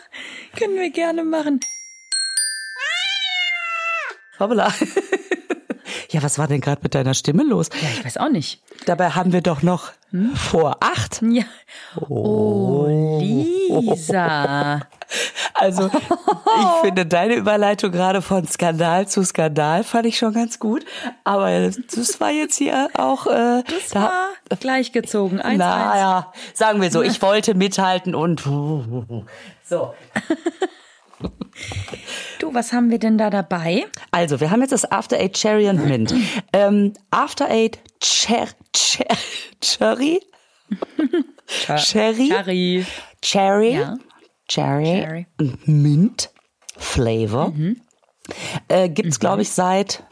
können 0.58 0.74
wir 0.76 0.90
gerne 0.90 1.22
machen. 1.22 1.60
Hoppala. 4.40 4.72
Ja, 6.10 6.22
was 6.22 6.38
war 6.38 6.46
denn 6.46 6.60
gerade 6.60 6.80
mit 6.82 6.94
deiner 6.94 7.14
Stimme 7.14 7.44
los? 7.44 7.68
Ja, 7.80 7.88
ich 7.88 8.04
weiß 8.04 8.16
auch 8.18 8.28
nicht. 8.28 8.62
Dabei 8.86 9.10
haben 9.10 9.32
wir 9.32 9.40
doch 9.40 9.62
noch 9.62 9.92
vor 10.34 10.76
acht. 10.80 11.20
Ja. 11.22 11.44
Oh, 12.08 12.86
Lisa. 13.18 14.80
Also 15.54 15.86
ich 15.86 15.92
finde 16.82 17.06
deine 17.06 17.34
Überleitung 17.34 17.92
gerade 17.92 18.20
von 18.20 18.46
Skandal 18.46 19.06
zu 19.06 19.22
Skandal 19.24 19.84
fand 19.84 20.06
ich 20.06 20.18
schon 20.18 20.34
ganz 20.34 20.58
gut. 20.58 20.84
Aber 21.24 21.48
das 21.94 22.20
war 22.20 22.30
jetzt 22.30 22.56
hier 22.56 22.88
auch 22.94 23.26
äh, 23.26 23.62
Das 23.62 23.90
da, 23.92 24.00
war 24.02 24.56
gleichgezogen. 24.58 25.40
Eins. 25.40 25.58
naja, 25.58 26.32
sagen 26.54 26.80
wir 26.82 26.90
so, 26.90 27.02
ich 27.02 27.22
wollte 27.22 27.54
mithalten 27.54 28.14
und 28.14 28.42
so. 28.42 29.94
Du, 32.38 32.52
was 32.54 32.72
haben 32.72 32.90
wir 32.90 32.98
denn 32.98 33.16
da 33.18 33.30
dabei? 33.30 33.86
Also, 34.10 34.40
wir 34.40 34.50
haben 34.50 34.60
jetzt 34.60 34.72
das 34.72 34.90
After 34.90 35.18
Eight 35.18 35.34
Cherry 35.34 35.68
und 35.68 35.84
Mint. 35.86 36.14
Ähm, 36.52 36.92
After 37.10 37.50
Eight 37.50 37.78
Cher 38.02 38.48
Cher 38.74 39.06
Cherry? 39.60 40.20
Cherry? 41.46 42.28
Cherry. 42.28 42.86
Cherry, 43.22 43.74
Ja. 43.74 43.96
Cherry, 44.48 44.84
Cherry. 44.84 45.26
und 45.40 45.66
Mint 45.68 46.30
Flavor. 46.76 47.52
Äh, 48.68 48.88
gibt's 48.88 49.18
glaube 49.20 49.42
ich, 49.42 49.50
seit 49.50 50.04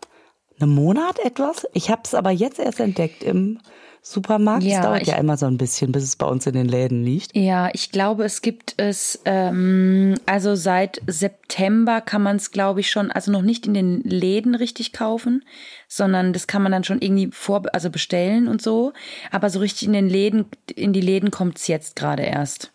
einem 0.61 0.75
Monat 0.75 1.19
etwas. 1.19 1.67
Ich 1.73 1.91
habe 1.91 2.03
es 2.05 2.15
aber 2.15 2.31
jetzt 2.31 2.59
erst 2.59 2.81
entdeckt 2.81 3.23
im 3.23 3.61
Supermarkt. 4.07 4.63
Es 4.65 4.71
Ja, 4.71 4.83
dauert 4.83 5.01
ich- 5.03 5.09
ja 5.09 5.17
immer 5.17 5.39
so 5.39 5.47
ein 5.47 5.57
bisschen, 5.57 5.91
bis 5.91 6.03
es 6.05 6.17
bei 6.17 6.27
uns 6.27 6.47
in 6.47 6.53
den 6.53 6.69
Läden 6.69 7.03
liegt. 7.03 7.35
Ja, 7.35 7.71
ich 7.73 7.91
glaube, 7.91 8.25
es 8.25 8.43
gibt 8.43 8.75
es, 8.77 9.19
ähm, 9.25 10.15
also 10.27 10.55
seit 10.57 11.01
September 11.07 12.03
kann 12.03 12.23
man 12.23 12.37
es, 12.37 12.51
glaube 12.51 12.81
ich, 12.81 12.91
schon, 12.91 13.11
also 13.11 13.33
noch 13.33 13.41
nicht 13.41 13.67
in 13.67 13.73
den 13.73 14.03
Läden 14.03 14.55
richtig 14.55 14.93
kaufen, 14.93 15.43
sondern 15.89 16.35
das 16.35 16.47
kann 16.47 16.63
man 16.63 16.71
dann 16.71 16.85
schon 16.85 17.01
irgendwie 17.01 17.31
vor, 17.33 17.63
also 17.73 17.89
bestellen 17.89 18.47
und 18.47 18.61
so. 18.61 18.93
Aber 19.31 19.49
so 19.49 19.59
richtig 19.61 19.89
in 19.89 19.95
den 19.95 20.11
Läden, 20.11 20.45
in 20.77 20.93
die 20.93 21.01
Läden 21.01 21.31
kommt 21.31 21.57
es 21.57 21.67
jetzt 21.67 21.97
gerade 21.97 22.25
erst. 22.25 22.73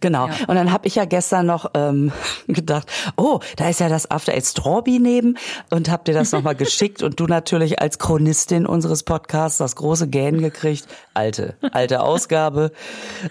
Genau. 0.00 0.28
Ja. 0.28 0.34
Und 0.46 0.56
dann 0.56 0.72
habe 0.72 0.86
ich 0.86 0.94
ja 0.94 1.04
gestern 1.04 1.46
noch 1.46 1.70
ähm, 1.74 2.12
gedacht, 2.48 2.90
oh, 3.16 3.40
da 3.56 3.68
ist 3.68 3.80
ja 3.80 3.88
das 3.88 4.10
After 4.10 4.32
Eight 4.32 4.46
Strawberry 4.46 4.98
neben 4.98 5.36
und 5.70 5.90
hab 5.90 6.04
dir 6.04 6.14
das 6.14 6.32
nochmal 6.32 6.54
geschickt 6.56 7.02
und 7.02 7.20
du 7.20 7.26
natürlich 7.26 7.80
als 7.80 7.98
Chronistin 7.98 8.66
unseres 8.66 9.02
Podcasts 9.02 9.58
das 9.58 9.76
große 9.76 10.08
Gähnen 10.08 10.40
gekriegt. 10.40 10.86
Alte, 11.14 11.56
alte 11.72 12.00
Ausgabe. 12.00 12.72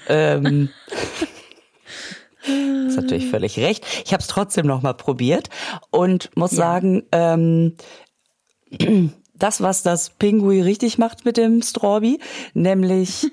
Ähm, 0.08 0.70
ist 2.88 2.96
natürlich 2.96 3.30
völlig 3.30 3.60
recht. 3.60 3.86
Ich 4.06 4.14
habe 4.14 4.22
es 4.22 4.28
trotzdem 4.28 4.66
nochmal 4.66 4.94
probiert 4.94 5.50
und 5.90 6.30
muss 6.36 6.52
sagen, 6.52 7.04
ähm, 7.12 7.76
das, 9.34 9.62
was 9.62 9.84
das 9.84 10.12
Pinguin 10.12 10.64
richtig 10.64 10.98
macht 10.98 11.26
mit 11.26 11.38
dem 11.38 11.62
Strawberry, 11.62 12.20
nämlich 12.54 13.28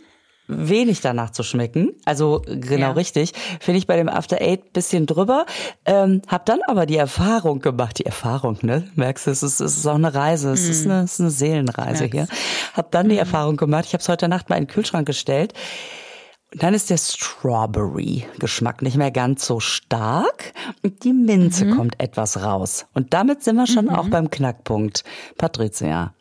wenig 0.46 1.00
danach 1.00 1.30
zu 1.30 1.42
schmecken, 1.42 1.92
also 2.04 2.42
genau 2.46 2.88
Ja. 2.88 2.92
richtig, 2.92 3.32
finde 3.60 3.78
ich 3.78 3.86
bei 3.86 3.96
dem 3.96 4.08
After 4.08 4.40
Eight 4.40 4.72
bisschen 4.74 5.06
drüber. 5.06 5.46
Ähm, 5.86 6.20
hab 6.28 6.44
dann 6.46 6.60
aber 6.66 6.84
die 6.86 6.96
Erfahrung 6.96 7.60
gemacht, 7.60 7.98
die 7.98 8.06
Erfahrung, 8.06 8.58
ne? 8.62 8.86
Merkst 8.94 9.26
du, 9.26 9.30
es 9.30 9.42
ist, 9.42 9.60
es 9.60 9.76
ist 9.78 9.86
auch 9.86 9.94
eine 9.94 10.12
Reise, 10.14 10.52
es 10.52 10.68
ist, 10.68 10.84
eine, 10.84 11.02
es 11.04 11.14
ist 11.14 11.20
eine 11.20 11.30
Seelenreise 11.30 12.04
Mhm. 12.04 12.10
Hier. 12.12 12.28
Hab 12.74 12.90
dann 12.90 13.08
die 13.08 13.16
Erfahrung 13.16 13.56
gemacht, 13.56 13.84
ich 13.86 13.94
habe 13.94 14.02
es 14.02 14.08
heute 14.08 14.28
Nacht 14.28 14.50
mal 14.50 14.56
in 14.56 14.64
den 14.64 14.70
Kühlschrank 14.70 15.06
gestellt. 15.06 15.54
Und 16.52 16.62
dann 16.62 16.74
ist 16.74 16.88
der 16.90 16.98
Strawberry-Geschmack 16.98 18.82
nicht 18.82 18.96
mehr 18.96 19.10
ganz 19.10 19.44
so 19.46 19.58
stark 19.60 20.52
und 20.82 21.02
die 21.04 21.12
Minze 21.12 21.64
Mhm. 21.64 21.76
kommt 21.76 22.00
etwas 22.00 22.42
raus. 22.44 22.86
Und 22.92 23.12
damit 23.14 23.42
sind 23.42 23.56
wir 23.56 23.66
schon 23.66 23.88
auch 23.88 24.08
beim 24.08 24.30
Knackpunkt. 24.30 25.02
Patricia. 25.36 26.12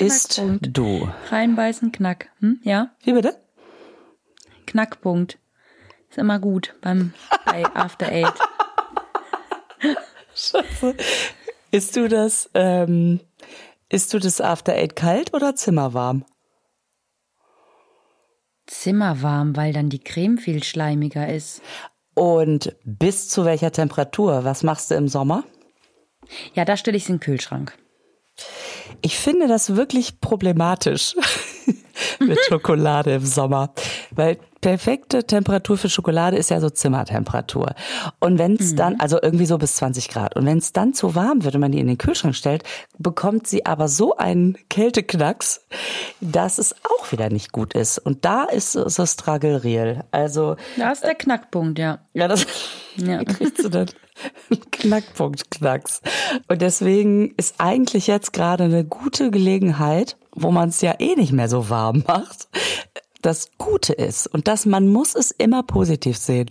Ist 0.00 0.40
du. 0.62 1.08
Reinbeißen, 1.28 1.92
Knack. 1.92 2.28
Hm? 2.40 2.60
Ja? 2.62 2.90
Wie 3.02 3.12
bitte? 3.12 3.40
Knackpunkt. 4.66 5.38
Ist 6.08 6.18
immer 6.18 6.38
gut 6.38 6.74
beim 6.80 7.12
bei 7.44 7.64
After 7.74 8.08
Eight. 8.10 8.32
Scheiße. 10.34 10.96
Isst 11.70 11.96
du 11.96 12.08
das, 12.08 12.50
ähm, 12.54 13.20
isst 13.88 14.12
du 14.12 14.18
das 14.18 14.40
After 14.40 14.72
Eight 14.72 14.96
kalt 14.96 15.34
oder 15.34 15.54
zimmerwarm? 15.54 16.24
Zimmerwarm, 18.66 19.56
weil 19.56 19.72
dann 19.72 19.88
die 19.88 20.02
Creme 20.02 20.38
viel 20.38 20.62
schleimiger 20.62 21.28
ist. 21.28 21.62
Und 22.14 22.76
bis 22.84 23.28
zu 23.28 23.44
welcher 23.44 23.72
Temperatur? 23.72 24.44
Was 24.44 24.62
machst 24.62 24.90
du 24.90 24.94
im 24.94 25.08
Sommer? 25.08 25.44
Ja, 26.54 26.64
da 26.64 26.76
stelle 26.76 26.96
ich 26.96 27.08
in 27.08 27.16
den 27.16 27.20
Kühlschrank. 27.20 27.76
Ich 29.02 29.18
finde 29.18 29.48
das 29.48 29.76
wirklich 29.76 30.20
problematisch 30.20 31.14
mit 32.20 32.38
Schokolade 32.48 33.14
im 33.14 33.24
Sommer, 33.24 33.72
weil 34.10 34.38
perfekte 34.60 35.24
Temperatur 35.24 35.78
für 35.78 35.88
Schokolade 35.88 36.36
ist 36.36 36.50
ja 36.50 36.60
so 36.60 36.68
Zimmertemperatur. 36.68 37.74
Und 38.18 38.38
wenn 38.38 38.56
es 38.56 38.74
dann, 38.74 39.00
also 39.00 39.18
irgendwie 39.20 39.46
so 39.46 39.56
bis 39.58 39.76
20 39.76 40.08
Grad, 40.08 40.36
und 40.36 40.44
wenn 40.44 40.58
es 40.58 40.72
dann 40.72 40.92
zu 40.92 41.14
warm 41.14 41.44
wird 41.44 41.54
und 41.54 41.62
man 41.62 41.72
die 41.72 41.80
in 41.80 41.86
den 41.86 41.98
Kühlschrank 41.98 42.34
stellt, 42.34 42.62
bekommt 42.98 43.46
sie 43.46 43.64
aber 43.64 43.88
so 43.88 44.16
einen 44.16 44.58
Kälteknacks, 44.68 45.62
dass 46.20 46.58
es 46.58 46.74
auch 46.84 47.10
wieder 47.10 47.30
nicht 47.30 47.52
gut 47.52 47.74
ist. 47.74 47.98
Und 47.98 48.24
da 48.24 48.44
ist 48.44 48.72
so 48.72 48.88
so 48.88 49.06
Struggle 49.06 49.64
real. 49.64 50.04
Also 50.10 50.56
Da 50.76 50.92
ist 50.92 51.04
der 51.04 51.14
Knackpunkt, 51.14 51.78
ja. 51.78 52.00
ja, 52.12 52.28
das 52.28 52.46
Ja. 52.96 53.24
kriegst 53.24 53.64
du 53.64 53.68
dann 53.70 53.86
Knackpunkt 54.70 55.50
Knacks. 55.50 56.00
Und 56.48 56.62
deswegen 56.62 57.34
ist 57.36 57.56
eigentlich 57.58 58.06
jetzt 58.06 58.32
gerade 58.32 58.64
eine 58.64 58.84
gute 58.84 59.30
Gelegenheit, 59.30 60.16
wo 60.32 60.50
man 60.50 60.68
es 60.70 60.80
ja 60.80 60.94
eh 60.98 61.14
nicht 61.16 61.32
mehr 61.32 61.48
so 61.48 61.68
warm 61.68 62.04
macht, 62.06 62.48
das 63.22 63.50
Gute 63.58 63.92
ist 63.92 64.26
und 64.26 64.48
dass 64.48 64.66
man 64.66 64.88
muss 64.88 65.14
es 65.14 65.30
immer 65.30 65.62
positiv 65.62 66.16
sehen. 66.16 66.50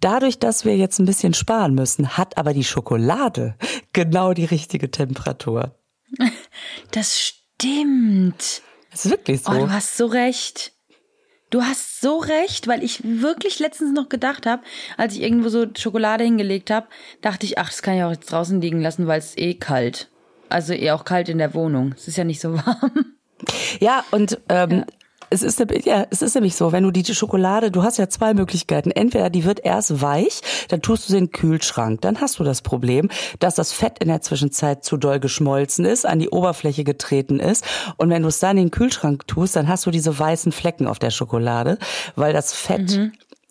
Dadurch, 0.00 0.38
dass 0.38 0.64
wir 0.64 0.76
jetzt 0.76 0.98
ein 0.98 1.06
bisschen 1.06 1.34
sparen 1.34 1.74
müssen, 1.74 2.16
hat 2.16 2.38
aber 2.38 2.54
die 2.54 2.64
Schokolade 2.64 3.54
genau 3.92 4.32
die 4.32 4.46
richtige 4.46 4.90
Temperatur. 4.90 5.76
Das 6.90 7.20
stimmt. 7.20 8.62
Das 8.90 9.04
ist 9.04 9.10
wirklich 9.10 9.42
so. 9.42 9.52
Oh, 9.52 9.54
du 9.54 9.70
hast 9.70 9.96
so 9.96 10.06
recht. 10.06 10.72
Du 11.50 11.62
hast 11.62 12.00
so 12.00 12.18
recht, 12.18 12.68
weil 12.68 12.84
ich 12.84 13.02
wirklich 13.02 13.58
letztens 13.58 13.92
noch 13.92 14.08
gedacht 14.08 14.46
habe, 14.46 14.62
als 14.96 15.14
ich 15.14 15.22
irgendwo 15.22 15.48
so 15.48 15.66
Schokolade 15.76 16.22
hingelegt 16.22 16.70
habe, 16.70 16.86
dachte 17.22 17.44
ich, 17.44 17.58
ach, 17.58 17.68
das 17.68 17.82
kann 17.82 17.96
ich 17.96 18.04
auch 18.04 18.12
jetzt 18.12 18.30
draußen 18.30 18.60
liegen 18.60 18.80
lassen, 18.80 19.08
weil 19.08 19.18
es 19.18 19.36
eh 19.36 19.54
kalt. 19.54 20.08
Also 20.48 20.72
eh 20.72 20.92
auch 20.92 21.04
kalt 21.04 21.28
in 21.28 21.38
der 21.38 21.52
Wohnung. 21.54 21.92
Es 21.96 22.06
ist 22.06 22.16
ja 22.16 22.24
nicht 22.24 22.40
so 22.40 22.54
warm. 22.66 23.14
Ja, 23.80 24.04
und 24.12 24.38
ähm, 24.48 24.84
es 25.30 25.42
ist 25.42 25.64
ja, 25.84 26.06
es 26.10 26.22
ist 26.22 26.34
nämlich 26.34 26.56
so, 26.56 26.72
wenn 26.72 26.82
du 26.82 26.90
die 26.90 27.04
Schokolade, 27.14 27.70
du 27.70 27.84
hast 27.84 27.98
ja 27.98 28.08
zwei 28.08 28.34
Möglichkeiten. 28.34 28.90
Entweder 28.90 29.30
die 29.30 29.44
wird 29.44 29.64
erst 29.64 30.02
weich, 30.02 30.40
dann 30.68 30.82
tust 30.82 31.08
du 31.08 31.12
sie 31.12 31.18
in 31.18 31.26
den 31.26 31.32
Kühlschrank. 31.32 32.00
Dann 32.00 32.20
hast 32.20 32.38
du 32.40 32.44
das 32.44 32.62
Problem, 32.62 33.08
dass 33.38 33.54
das 33.54 33.72
Fett 33.72 34.00
in 34.00 34.08
der 34.08 34.20
Zwischenzeit 34.20 34.84
zu 34.84 34.96
doll 34.96 35.20
geschmolzen 35.20 35.84
ist, 35.84 36.04
an 36.04 36.18
die 36.18 36.30
Oberfläche 36.30 36.82
getreten 36.82 37.38
ist. 37.38 37.64
Und 37.96 38.10
wenn 38.10 38.22
du 38.22 38.28
es 38.28 38.40
dann 38.40 38.58
in 38.58 38.66
den 38.66 38.70
Kühlschrank 38.70 39.26
tust, 39.28 39.54
dann 39.54 39.68
hast 39.68 39.86
du 39.86 39.90
diese 39.90 40.18
weißen 40.18 40.52
Flecken 40.52 40.88
auf 40.88 40.98
der 40.98 41.10
Schokolade, 41.10 41.78
weil 42.16 42.32
das 42.32 42.52
Fett 42.52 42.90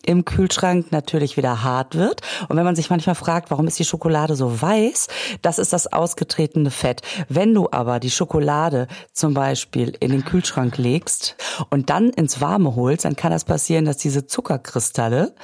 im 0.06 0.26
Kühlschrank 0.26 0.92
natürlich 0.92 1.38
wieder 1.38 1.64
hart 1.64 1.96
wird. 1.96 2.22
Und 2.48 2.58
wenn 2.58 2.64
man 2.64 2.76
sich 2.76 2.90
manchmal 2.90 3.16
fragt, 3.16 3.52
warum 3.52 3.68
ist 3.68 3.80
die 3.80 3.86
Schokolade 3.86 4.36
so 4.36 4.62
weiß, 4.62 5.08
das 5.42 5.60
ist 5.60 5.74
das 5.74 5.92
ausgetretene 5.92 6.72
Fett. 6.72 7.02
Wenn 7.28 7.54
du 7.54 7.68
aber 7.72 8.00
die 8.00 8.10
Schokolade 8.10 8.88
zum 9.14 9.34
Beispiel 9.34 9.94
in 10.00 10.12
den 10.12 10.26
Kühlschrank 10.26 10.78
legst 10.78 11.36
und 11.70 11.90
dann 11.90 12.10
ins 12.10 12.42
Warme 12.42 12.76
holst, 12.76 13.06
dann 13.06 13.16
kann 13.16 13.32
das 13.32 13.44
passieren, 13.44 13.86
dass 13.86 13.98
diese 13.98 14.26
Zuckerkristalle, 14.26 15.36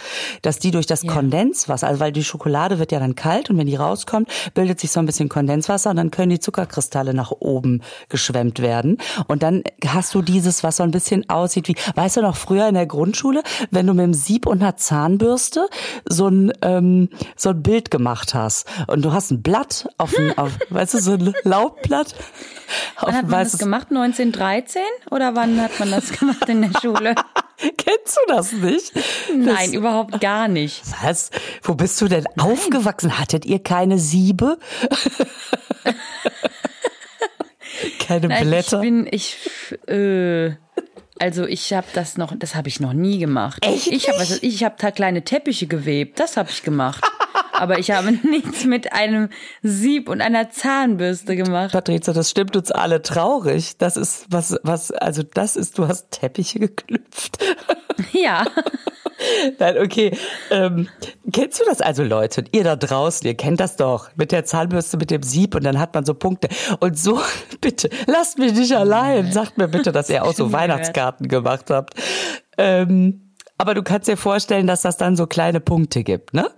dass 0.42 0.60
die 0.60 0.72
durch 0.72 0.86
das 0.86 1.04
Ja. 1.04 1.12
Kondenswasser, 1.14 1.88
also 1.88 2.00
weil 2.00 2.12
die 2.12 2.24
Schokolade 2.24 2.80
wird 2.80 2.92
ja 2.92 3.00
dann 3.00 3.16
kalt 3.16 3.50
und 3.50 3.58
wenn 3.58 3.68
die 3.68 3.76
rauskommt, 3.76 4.30
bildet 4.54 4.80
sich 4.80 4.92
so 4.92 5.00
ein 5.00 5.06
bisschen 5.06 5.30
Kondenswasser 5.30 5.90
und 5.90 5.98
dann 5.98 6.12
können 6.12 6.30
die 6.30 6.40
Zuckerkristalle 6.40 7.14
nach 7.14 7.32
oben 7.32 7.82
geschwemmt 8.10 8.62
werden. 8.62 8.98
Und 9.28 9.44
dann 9.44 9.64
hast 9.86 10.14
du 10.16 10.22
dieses, 10.22 10.64
was 10.64 10.78
so 10.78 10.84
ein 10.84 10.92
bisschen 10.92 11.30
aussieht 11.30 11.68
wie, 11.68 11.76
weißt 11.96 12.18
du 12.18 12.22
noch, 12.22 12.36
früher 12.36 12.68
in 12.68 12.76
der 12.76 12.86
Grundschule, 12.86 13.44
wenn 13.72 13.88
du 13.88 13.94
mit 13.94 14.04
dem 14.04 14.14
Sieb 14.14 14.45
und 14.46 14.62
einer 14.62 14.78
Zahnbürste 14.78 15.68
so 16.08 16.28
ein, 16.28 16.54
ähm, 16.62 17.10
so 17.36 17.50
ein 17.50 17.62
Bild 17.62 17.92
gemacht 17.92 18.34
hast 18.34 18.68
und 18.88 19.04
du 19.04 19.14
hast 19.14 19.32
ein 19.32 19.42
Blatt 19.42 19.88
auf 19.98 20.18
ein, 20.18 20.38
auf, 20.38 20.58
weißt 20.70 20.96
du, 20.96 21.00
so 21.00 21.14
ein 21.14 21.34
Laubblatt. 21.44 22.16
Auf 22.98 23.08
Wann 23.08 23.16
hat 23.16 23.28
man 23.30 23.44
das 23.44 23.58
gemacht? 23.58 23.88
1913? 23.90 24.82
Oder 25.12 25.36
wann 25.36 25.62
hat 25.62 25.80
man 25.80 25.92
das 25.92 26.12
gemacht 26.12 26.48
in 26.50 26.62
der 26.62 26.72
Schule? 26.82 27.16
Kennst 27.58 28.18
du 28.18 28.22
das 28.28 28.52
nicht? 28.52 28.92
Nein, 29.34 29.74
überhaupt 29.74 30.20
gar 30.20 30.48
nicht. 30.48 30.84
Was? 31.02 31.32
Wo 31.62 31.76
bist 31.76 32.02
du 32.02 32.08
denn 32.08 32.26
aufgewachsen? 32.38 33.18
Hattet 33.18 33.46
ihr 33.46 33.60
keine 33.60 33.98
Siebe? 33.98 34.58
keine 38.00 38.28
Nein, 38.28 38.48
Blätter? 38.48 38.78
Ich 38.78 38.82
bin, 38.82 39.08
ich, 39.10 39.38
äh, 39.88 40.56
also 41.26 41.48
ich 41.48 41.74
habe 41.74 41.88
das 41.96 42.18
noch, 42.18 42.36
das 42.38 42.54
habe 42.54 42.68
ich 42.68 42.80
noch 42.80 42.94
nie 42.94 43.18
gemacht. 43.18 43.66
Echt 43.66 43.88
Ich 43.88 44.08
habe, 44.08 44.20
also 44.20 44.36
ich 44.42 44.64
habe 44.64 44.76
da 44.78 44.92
kleine 44.92 45.24
Teppiche 45.24 45.66
gewebt. 45.66 46.20
Das 46.20 46.38
habe 46.38 46.52
ich 46.52 46.62
gemacht. 46.62 47.04
Aber 47.52 47.80
ich 47.80 47.90
habe 47.90 48.12
nichts 48.12 48.66
mit 48.66 48.94
einem 48.94 49.30
Sieb 49.64 50.08
und 50.08 50.22
einer 50.22 50.52
Zahnbürste 50.52 51.36
gemacht. 51.36 51.72
Patrizia, 51.72 52.14
das 52.14 52.30
stimmt 52.30 52.56
uns 52.56 52.70
alle 52.72 53.02
traurig. 53.02 53.76
Das 53.78 53.98
ist 53.98 54.28
was, 54.30 54.56
was, 54.62 54.92
also 54.92 55.24
das 55.24 55.56
ist, 55.56 55.80
du 55.80 55.88
hast 55.88 56.12
Teppiche 56.12 56.60
geknüpft. 56.60 57.44
Ja. 58.12 58.46
Nein, 59.60 59.78
okay. 59.80 60.16
Ähm, 60.52 60.90
kennst 61.32 61.60
du 61.60 61.64
das 61.66 61.82
also, 61.82 62.04
Leute? 62.04 62.42
Und 62.42 62.50
ihr 62.56 62.64
da 62.64 62.76
draußen, 62.76 63.26
ihr 63.28 63.36
kennt 63.36 63.60
das 63.60 63.76
doch. 63.76 64.10
Mit 64.16 64.32
der 64.32 64.46
Zahnbürste, 64.46 64.98
mit 64.98 65.12
dem 65.12 65.24
Sieb 65.24 65.56
und 65.56 65.64
dann 65.64 65.80
hat 65.80 65.94
man 65.94 66.06
so 66.06 66.14
Punkte. 66.14 66.50
Und 66.80 66.98
so, 66.98 67.20
bitte, 67.62 67.90
lasst 68.08 68.38
mich 68.38 68.54
nicht 68.54 68.76
allein. 68.76 69.32
Sagt 69.32 69.58
mir 69.58 69.68
bitte, 69.68 69.92
dass 69.92 70.10
ihr 70.10 70.24
auch 70.26 70.34
so. 70.34 70.52
Weihnachtskarten 70.52 71.28
gemacht 71.28 71.70
habt. 71.70 71.96
Ähm, 72.58 73.22
aber 73.58 73.74
du 73.74 73.84
kannst 73.84 74.10
dir 74.10 74.18
vorstellen, 74.18 74.68
dass 74.68 74.82
das 74.82 74.98
dann 74.98 75.16
so 75.16 75.28
kleine 75.28 75.62
Punkte 75.62 76.04
gibt, 76.04 76.34
ne? 76.34 76.50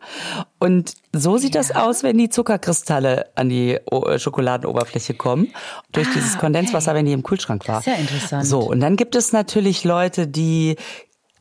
Und 0.57 0.93
so 1.13 1.37
sieht 1.37 1.53
das 1.53 1.69
aus, 1.75 2.01
wenn 2.01 2.17
die 2.17 2.29
Zuckerkristalle 2.29 3.27
an 3.35 3.49
die 3.49 3.77
O- 3.91 4.17
Schokoladenoberfläche 4.17 5.13
kommen. 5.13 5.53
Durch 5.91 6.11
dieses 6.13 6.39
Kondenswasser, 6.39 6.95
wenn 6.95 7.05
die 7.05 7.11
im 7.13 7.21
Kühlschrank 7.21 7.67
war. 7.67 7.75
Ah, 7.75 7.79
ist 7.81 7.85
ja 7.85 7.93
interessant. 7.93 8.45
So, 8.47 8.61
und 8.61 8.79
dann 8.79 8.95
gibt 8.95 9.15
es 9.15 9.31
natürlich 9.31 9.83
Leute, 9.83 10.27
die 10.27 10.75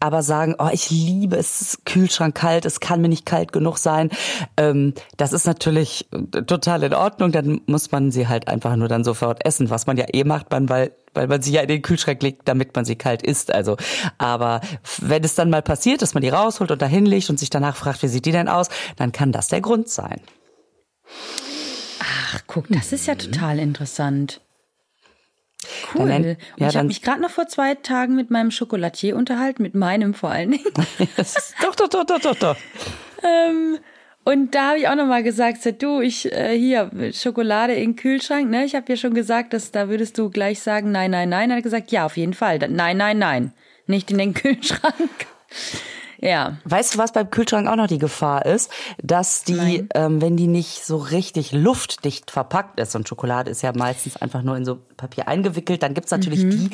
aber 0.01 0.23
sagen, 0.23 0.55
oh, 0.59 0.69
ich 0.73 0.91
liebe 0.91 1.37
es, 1.37 1.79
Kühlschrank 1.85 2.35
kalt, 2.35 2.65
es 2.65 2.81
kann 2.81 3.01
mir 3.01 3.09
nicht 3.09 3.27
kalt 3.27 3.53
genug 3.53 3.79
sein. 3.79 4.11
Ähm, 4.57 4.95
das 5.17 5.33
ist 5.33 5.47
natürlich 5.47 6.09
äh, 6.13 6.43
total 6.43 6.83
in 6.83 6.95
Ordnung, 6.95 7.33
dann 7.33 7.61
muss 7.67 7.93
man 7.93 8.11
sie 8.11 8.29
halt 8.29 8.49
einfach 8.49 8.77
nur 8.77 8.89
dann 8.89 9.05
sofort 9.05 9.45
essen, 9.45 9.71
was 9.71 9.87
man 9.87 9.97
ja 9.97 10.07
eh 10.13 10.25
macht, 10.25 10.51
man, 10.51 10.69
weil, 10.69 10.93
weil 11.15 11.27
man 11.27 11.43
sie 11.43 11.53
ja 11.53 11.63
in 11.63 11.69
den 11.69 11.83
Kühlschrank 11.83 12.23
legt, 12.23 12.49
damit 12.49 12.75
man 12.77 12.85
sie 12.85 12.97
kalt 12.97 13.23
isst. 13.23 13.53
Also, 13.53 13.77
aber 14.19 14.61
wenn 15.01 15.25
es 15.25 15.35
dann 15.35 15.51
mal 15.51 15.63
passiert, 15.63 16.03
dass 16.03 16.15
man 16.15 16.23
die 16.23 16.29
rausholt 16.29 16.71
und 16.71 16.83
da 16.83 16.87
hinlegt 16.87 17.31
und 17.31 17.39
sich 17.39 17.51
danach 17.51 17.77
fragt, 17.77 18.03
wie 18.03 18.09
sieht 18.09 18.27
die 18.27 18.33
denn 18.33 18.49
aus, 18.49 18.69
dann 18.97 19.13
kann 19.13 19.33
das 19.33 19.49
der 19.49 19.61
Grund 19.61 19.89
sein. 19.89 20.21
Ach, 22.01 22.41
guck, 22.47 22.67
das 22.69 22.93
ist 22.93 23.07
ja 23.07 23.15
total 23.15 23.59
interessant. 23.59 24.41
Cool. 25.95 26.09
Dann- 26.09 26.25
und 26.25 26.37
ja, 26.59 26.69
ich 26.69 26.77
habe 26.77 26.87
mich 26.87 27.03
gerade 27.03 27.21
noch 27.21 27.31
vor 27.31 27.49
zwei 27.49 27.75
Tagen 27.75 28.15
mit 28.15 28.31
meinem 28.31 28.51
Schokolatier 28.51 29.17
unterhalten, 29.17 29.63
mit 29.63 29.75
meinem 29.75 30.15
vor 30.15 30.31
allen 30.31 30.53
Dingen. 30.53 30.65
Doch, 31.63 31.75
doch, 31.75 31.89
doch, 31.89 32.05
doch, 32.05 32.21
doch, 32.21 32.35
doch. 32.37 32.57
Ähm, 33.23 33.79
und 34.25 34.55
da 34.55 34.71
habe 34.71 34.79
ich 34.79 34.89
auch 34.89 34.97
nochmal 34.97 35.23
gesagt, 35.23 35.59
du, 35.83 36.01
ich 36.01 36.31
äh, 36.33 36.59
hier 36.59 36.91
Schokolade 37.13 37.75
in 37.75 37.93
den 37.93 37.97
Kühlschrank, 37.97 38.51
ne? 38.51 38.65
Ich 38.65 38.75
habe 38.75 38.87
ja 38.89 38.97
schon 38.97 39.15
gesagt, 39.15 39.53
dass 39.53 39.71
da 39.71 39.89
würdest 39.89 40.19
du 40.19 40.31
gleich 40.31 40.61
sagen, 40.61 40.91
nein, 40.93 41.13
nein, 41.13 41.29
nein. 41.29 41.51
Er 41.51 41.57
hat 41.57 41.63
gesagt, 41.63 41.93
ja, 41.93 42.05
auf 42.07 42.17
jeden 42.17 42.35
Fall. 42.35 42.59
Nein, 42.69 42.97
nein, 42.97 43.19
nein, 43.19 43.53
nicht 43.87 44.11
in 44.11 44.19
den 44.19 44.35
Kühlschrank. 44.35 45.27
Ja, 46.19 46.59
Weißt 46.65 46.95
du, 46.95 46.99
was 46.99 47.13
beim 47.13 47.31
Kühlschrank 47.31 47.69
auch 47.69 47.77
noch 47.77 47.87
die 47.87 47.99
Gefahr 47.99 48.47
ist? 48.47 48.71
Dass 49.03 49.45
die, 49.45 49.87
ähm, 49.95 50.21
wenn 50.21 50.37
die 50.37 50.47
nicht 50.47 50.85
so 50.85 50.97
richtig 50.97 51.53
luftdicht 51.53 52.31
verpackt 52.31 52.81
ist, 52.81 52.97
und 52.97 53.09
Schokolade 53.09 53.51
ist 53.51 53.63
ja 53.63 53.73
meistens 53.75 54.17
einfach 54.17 54.43
nur 54.43 54.57
in 54.57 54.65
so 54.65 54.79
Papier 54.97 55.29
eingewickelt, 55.29 55.83
dann 55.83 55.95
gibt's 55.95 56.11
natürlich 56.11 56.41
die, 56.41 56.71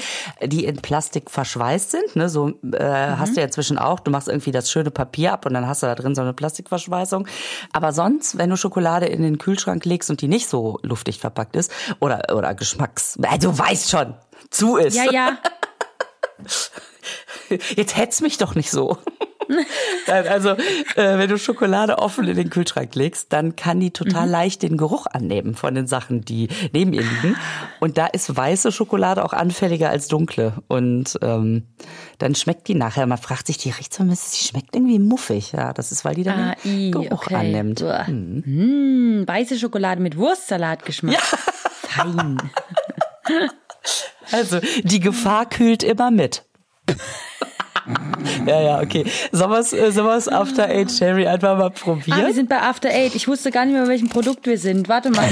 die 0.47 0.65
in 0.65 0.77
Plastik 0.77 1.31
verschweißt 1.31 1.91
sind. 1.91 2.17
Ne? 2.17 2.29
So 2.29 2.49
äh, 2.73 2.83
hast 2.83 3.37
du 3.37 3.41
ja 3.41 3.47
inzwischen 3.47 3.79
auch, 3.79 4.01
du 4.01 4.11
machst 4.11 4.29
irgendwie 4.29 4.53
das 4.53 4.71
schöne 4.71 4.91
Papier 4.91 5.33
ab 5.33 5.47
und 5.47 5.55
dann 5.55 5.67
hast 5.67 5.83
du 5.83 5.87
da 5.87 5.95
drin 5.95 6.15
so 6.15 6.23
eine 6.23 6.33
Plastikverschweißung. 6.33 7.27
Aber 7.73 7.93
sonst, 7.93 8.39
wenn 8.39 8.51
du 8.51 8.57
Schokolade 8.57 9.07
in 9.07 9.23
den 9.23 9.39
Kühlschrank 9.39 9.85
legst 9.85 10.11
und 10.11 10.21
die 10.21 10.29
nicht 10.29 10.49
so 10.49 10.79
luftdicht 10.83 11.21
verpackt 11.21 11.57
ist, 11.57 11.73
oder, 12.01 12.35
oder 12.35 12.55
Geschmacks... 12.55 13.17
Äh, 13.23 13.39
du 13.39 13.57
weißt 13.57 13.91
schon, 13.91 14.15
zu 14.51 14.77
ist. 14.77 14.97
ja, 14.97 15.11
ja. 15.11 15.39
Jetzt 17.77 17.97
hetz 17.97 18.21
mich 18.21 18.39
doch 18.39 18.55
nicht 18.55 18.71
so. 18.71 18.99
Nein, 20.07 20.29
also, 20.29 20.51
äh, 20.51 20.57
wenn 21.19 21.29
du 21.29 21.39
Schokolade 21.39 21.99
offen 21.99 22.27
in 22.27 22.37
den 22.37 22.51
Kühlschrank 22.51 22.95
legst, 22.95 23.33
dann 23.33 23.57
kann 23.57 23.81
die 23.81 23.91
total 23.91 24.29
leicht 24.29 24.63
den 24.63 24.77
Geruch 24.77 25.07
annehmen 25.07 25.55
von 25.55 25.75
den 25.75 25.87
Sachen, 25.87 26.23
die 26.23 26.49
neben 26.73 26.93
ihr 26.93 27.03
liegen. 27.03 27.37
Und 27.81 27.99
da 27.99 28.07
ist 28.07 28.35
weiße 28.35 28.73
Schokolade 28.73 29.25
auch 29.25 29.33
anfälliger 29.33 29.91
als 29.91 30.09
dunkle. 30.09 30.55
Und 30.69 31.19
ähm, 31.23 31.67
dann 32.19 32.35
schmeckt 32.35 32.69
die 32.69 32.75
nachher. 32.75 33.07
Man 33.07 33.19
fragt 33.19 33.47
sich, 33.47 33.59
die 33.59 33.71
riecht 33.71 33.95
so 33.95 34.03
ein 34.03 34.09
bisschen, 34.09 34.31
sie 34.33 34.45
schmeckt 34.45 34.75
irgendwie 34.75 34.99
muffig. 34.99 35.53
Ja, 35.53 35.73
das 35.73 35.93
ist, 35.93 36.05
weil 36.05 36.15
die 36.15 36.25
dann 36.25 36.41
Ah, 36.41 36.55
den 36.65 36.79
i, 36.79 36.91
Geruch 36.91 37.11
okay. 37.25 37.35
annimmt. 37.35 37.83
Uah. 37.83 38.05
Mm, 38.09 39.25
weiße 39.27 39.59
Schokolade 39.59 40.01
mit 40.01 40.17
Wurstsalatgeschmack. 40.17 41.21
Fein. 41.21 42.39
Also, 44.31 44.61
die 44.83 45.01
Gefahr 45.01 45.47
kühlt 45.49 45.83
immer 45.83 46.11
mit. 46.11 46.45
ja, 48.47 48.61
ja, 48.61 48.81
okay. 48.81 49.05
Es 49.33 49.41
äh, 49.41 49.91
sollen 49.93 50.07
wir's 50.07 50.29
After 50.29 50.69
Eight 50.69 50.89
Cherry 50.89 51.27
einfach 51.27 51.57
mal 51.57 51.71
probieren? 51.71 52.21
Ah, 52.21 52.27
wir 52.27 52.35
sind 52.35 52.49
bei 52.49 52.61
After 52.61 52.89
Eight. 52.89 53.15
Ich 53.15 53.29
wusste 53.29 53.51
gar 53.51 53.65
nicht 53.65 53.75
mehr, 53.75 53.83
bei 53.83 53.89
welchem 53.89 54.09
Produkt 54.09 54.47
wir 54.47 54.59
sind. 54.59 54.89
Warte 54.89 55.11
mal. 55.11 55.29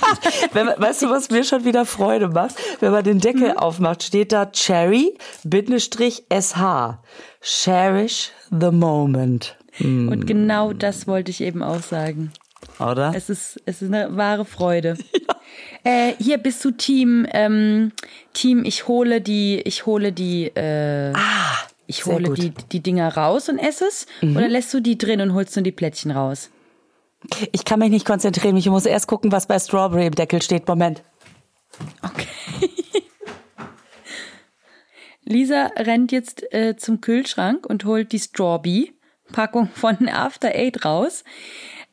Wenn, 0.52 0.68
weißt 0.76 1.02
du, 1.02 1.10
was 1.10 1.30
mir 1.30 1.44
schon 1.44 1.64
wieder 1.64 1.84
Freude 1.84 2.28
macht? 2.28 2.56
Wenn 2.80 2.92
man 2.92 3.04
den 3.04 3.18
Deckel 3.18 3.52
aufmacht, 3.56 4.02
steht 4.02 4.32
da 4.32 4.46
Cherry, 4.46 5.16
Bindestrich, 5.44 6.24
SH. 6.32 6.98
Cherish 7.40 8.32
the 8.50 8.70
moment. 8.70 9.56
Und 9.80 10.26
genau 10.26 10.72
das 10.72 11.06
wollte 11.06 11.30
ich 11.30 11.40
eben 11.40 11.62
auch 11.62 11.82
sagen. 11.82 12.32
Oder? 12.80 13.12
Es 13.14 13.30
ist, 13.30 13.60
es 13.64 13.82
ist 13.82 13.92
eine 13.92 14.16
wahre 14.16 14.44
Freude. 14.44 14.96
Äh, 15.84 16.14
hier 16.18 16.38
bist 16.38 16.62
du 16.64 16.72
Team, 16.72 17.26
ähm, 17.32 17.92
Team, 18.34 18.64
ich 18.64 18.88
hole 18.88 19.20
die, 19.20 19.60
ich 19.60 19.86
hole 19.86 20.12
die, 20.12 20.48
äh, 20.54 21.12
Ah, 21.14 21.56
sehr 21.96 22.14
hole. 22.14 22.30
Mhm. 22.30 22.34
die, 22.34 22.50
die 22.72 22.80
Dinger 22.80 23.16
raus 23.16 23.48
und 23.48 23.58
esse 23.58 23.86
es? 23.86 24.06
Oder 24.22 24.48
lässt 24.48 24.72
du 24.74 24.80
die 24.80 24.98
drin 24.98 25.20
und 25.20 25.34
holst 25.34 25.56
nur 25.56 25.62
die 25.62 25.72
Plättchen 25.72 26.10
raus? 26.10 26.50
Ich 27.52 27.64
kann 27.64 27.80
mich 27.80 27.90
nicht 27.90 28.06
konzentrieren. 28.06 28.56
Ich 28.56 28.68
muss 28.68 28.86
erst 28.86 29.08
gucken, 29.08 29.32
was 29.32 29.46
bei 29.46 29.58
Strawberry 29.58 30.06
im 30.06 30.14
Deckel 30.14 30.40
steht. 30.40 30.68
Moment. 30.68 31.02
Okay. 32.02 32.28
Lisa 35.24 35.70
rennt 35.76 36.12
jetzt 36.12 36.52
äh, 36.54 36.76
zum 36.76 37.00
Kühlschrank 37.00 37.66
und 37.66 37.84
holt 37.84 38.12
die 38.12 38.18
Strawbee-Packung 38.18 39.68
von 39.74 40.08
After 40.08 40.48
Eight 40.54 40.84
raus. 40.84 41.22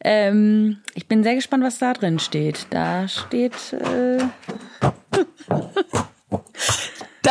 Ähm, 0.04 0.82
ich 0.94 1.08
bin 1.08 1.24
sehr 1.24 1.36
gespannt, 1.36 1.64
was 1.64 1.80
da 1.80 1.94
drin 1.94 2.20
steht. 2.20 2.68
Da 2.70 3.08
steht 3.08 3.74
äh, 3.74 4.20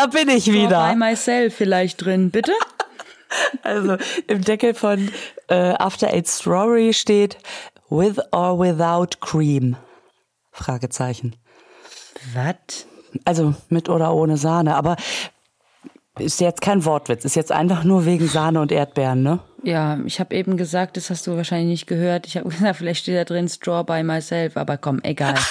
Da 0.04 0.10
bin 0.10 0.28
ich 0.28 0.44
By 0.44 0.52
wieder. 0.52 0.94
Myself 0.96 1.54
vielleicht 1.54 2.04
drin, 2.04 2.30
bitte? 2.30 2.52
Also 3.62 3.96
im 4.28 4.42
Deckel 4.42 4.74
von 4.74 5.10
äh, 5.48 5.74
After 5.78 6.06
Eight 6.12 6.28
Strawberry 6.28 6.92
steht 6.92 7.36
with 7.90 8.20
or 8.30 8.60
without 8.60 9.18
cream. 9.20 9.76
Fragezeichen. 10.52 11.34
Was? 12.32 12.86
Also 13.24 13.54
mit 13.70 13.88
oder 13.88 14.14
ohne 14.14 14.36
Sahne. 14.36 14.76
Aber 14.76 14.96
ist 16.16 16.40
jetzt 16.40 16.60
kein 16.60 16.84
Wortwitz. 16.84 17.24
Ist 17.24 17.34
jetzt 17.34 17.50
einfach 17.50 17.82
nur 17.82 18.04
wegen 18.04 18.28
Sahne 18.28 18.60
und 18.60 18.70
Erdbeeren, 18.70 19.24
ne? 19.24 19.40
Ja, 19.64 19.98
ich 20.04 20.20
habe 20.20 20.32
eben 20.36 20.56
gesagt, 20.56 20.96
das 20.96 21.10
hast 21.10 21.26
du 21.26 21.36
wahrscheinlich 21.36 21.70
nicht 21.70 21.86
gehört. 21.88 22.28
Ich 22.28 22.36
habe 22.36 22.48
gesagt, 22.50 22.76
vielleicht 22.76 23.02
steht 23.02 23.16
da 23.16 23.24
drin 23.24 23.48
Straw 23.48 23.82
by 23.82 24.04
myself, 24.04 24.56
aber 24.56 24.76
komm, 24.76 25.00
egal. 25.02 25.34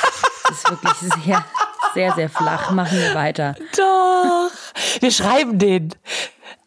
Das 0.45 0.57
ist 0.57 0.69
wirklich 0.69 0.93
sehr, 1.25 1.45
sehr, 1.93 2.13
sehr 2.13 2.29
flach. 2.29 2.71
Machen 2.71 2.97
wir 2.97 3.13
weiter. 3.15 3.56
Doch. 3.77 4.51
Wir 5.01 5.12
schreiben 5.12 5.58
den. 5.60 5.93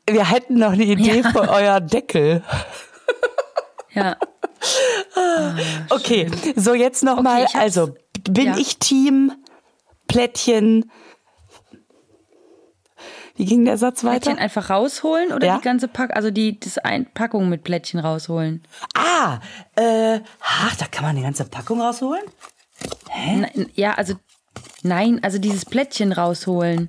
Wir 0.09 0.31
hätten 0.31 0.59
noch 0.59 0.73
eine 0.73 0.85
Idee 0.85 1.21
Ja. 1.23 1.31
für 1.31 1.49
euer 1.49 1.81
Deckel. 1.81 2.43
Ja. 3.93 4.17
Okay, 5.91 6.29
so 6.57 6.75
jetzt 6.75 7.05
noch 7.05 7.19
Okay. 7.19 7.47
Also 7.55 7.95
bin 8.29 8.47
Ja. 8.49 8.57
ich 8.59 8.79
Team 8.79 9.33
Plättchen? 10.09 10.91
Wie 13.37 13.45
ging 13.45 13.65
der 13.65 13.77
Satz 13.77 14.03
weiter? 14.03 14.21
Plättchen 14.21 14.39
einfach 14.39 14.71
rausholen 14.71 15.33
oder 15.33 15.47
Ja. 15.47 15.57
die 15.59 15.63
ganze 15.63 15.89
Pack, 15.89 16.17
also 16.17 16.31
die 16.31 16.59
das 16.59 16.79
ein 16.79 17.07
Packung 17.13 17.49
mit 17.49 17.65
Plättchen 17.65 18.01
rausholen? 18.01 18.63
Ah, 18.95 19.39
äh, 19.77 20.21
ach, 20.41 20.77
da 20.77 20.87
kann 20.87 21.05
man 21.05 21.17
die 21.17 21.23
ganze 21.23 21.45
Packung 21.45 21.81
rausholen? 21.81 22.23
Nein, 23.09 23.71
ja, 23.75 23.95
also 23.95 24.15
nein, 24.83 25.21
also 25.23 25.39
dieses 25.39 25.65
Plättchen 25.65 26.13
rausholen. 26.13 26.89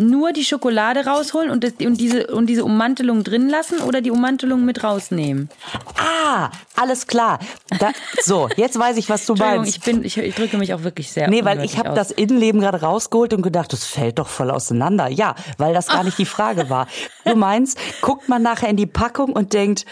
Nur 0.00 0.32
die 0.32 0.44
Schokolade 0.44 1.06
rausholen 1.06 1.50
und, 1.50 1.64
das, 1.64 1.72
und, 1.84 2.00
diese, 2.00 2.28
und 2.28 2.46
diese 2.46 2.64
Ummantelung 2.64 3.24
drin 3.24 3.48
lassen 3.48 3.80
oder 3.80 4.00
die 4.00 4.12
Ummantelung 4.12 4.64
mit 4.64 4.84
rausnehmen? 4.84 5.48
Ah, 5.96 6.50
alles 6.76 7.08
klar. 7.08 7.40
Da, 7.80 7.90
so, 8.22 8.48
jetzt 8.56 8.78
weiß 8.78 8.96
ich, 8.96 9.08
was 9.08 9.26
du 9.26 9.34
meinst. 9.34 9.76
ich, 9.76 9.82
bin, 9.82 10.04
ich, 10.04 10.16
ich 10.16 10.36
drücke 10.36 10.56
mich 10.56 10.72
auch 10.72 10.84
wirklich 10.84 11.10
sehr 11.10 11.28
Nee, 11.28 11.44
weil 11.44 11.64
ich 11.64 11.78
habe 11.78 11.94
das 11.94 12.12
Innenleben 12.12 12.60
gerade 12.60 12.80
rausgeholt 12.80 13.34
und 13.34 13.42
gedacht, 13.42 13.72
das 13.72 13.84
fällt 13.84 14.20
doch 14.20 14.28
voll 14.28 14.52
auseinander. 14.52 15.08
Ja, 15.08 15.34
weil 15.56 15.74
das 15.74 15.88
gar 15.88 16.04
nicht 16.04 16.16
die 16.16 16.26
Frage 16.26 16.70
war. 16.70 16.86
Du 17.24 17.34
meinst, 17.34 17.76
guckt 18.00 18.28
man 18.28 18.40
nachher 18.40 18.68
in 18.68 18.76
die 18.76 18.86
Packung 18.86 19.32
und 19.32 19.52
denkt, 19.52 19.84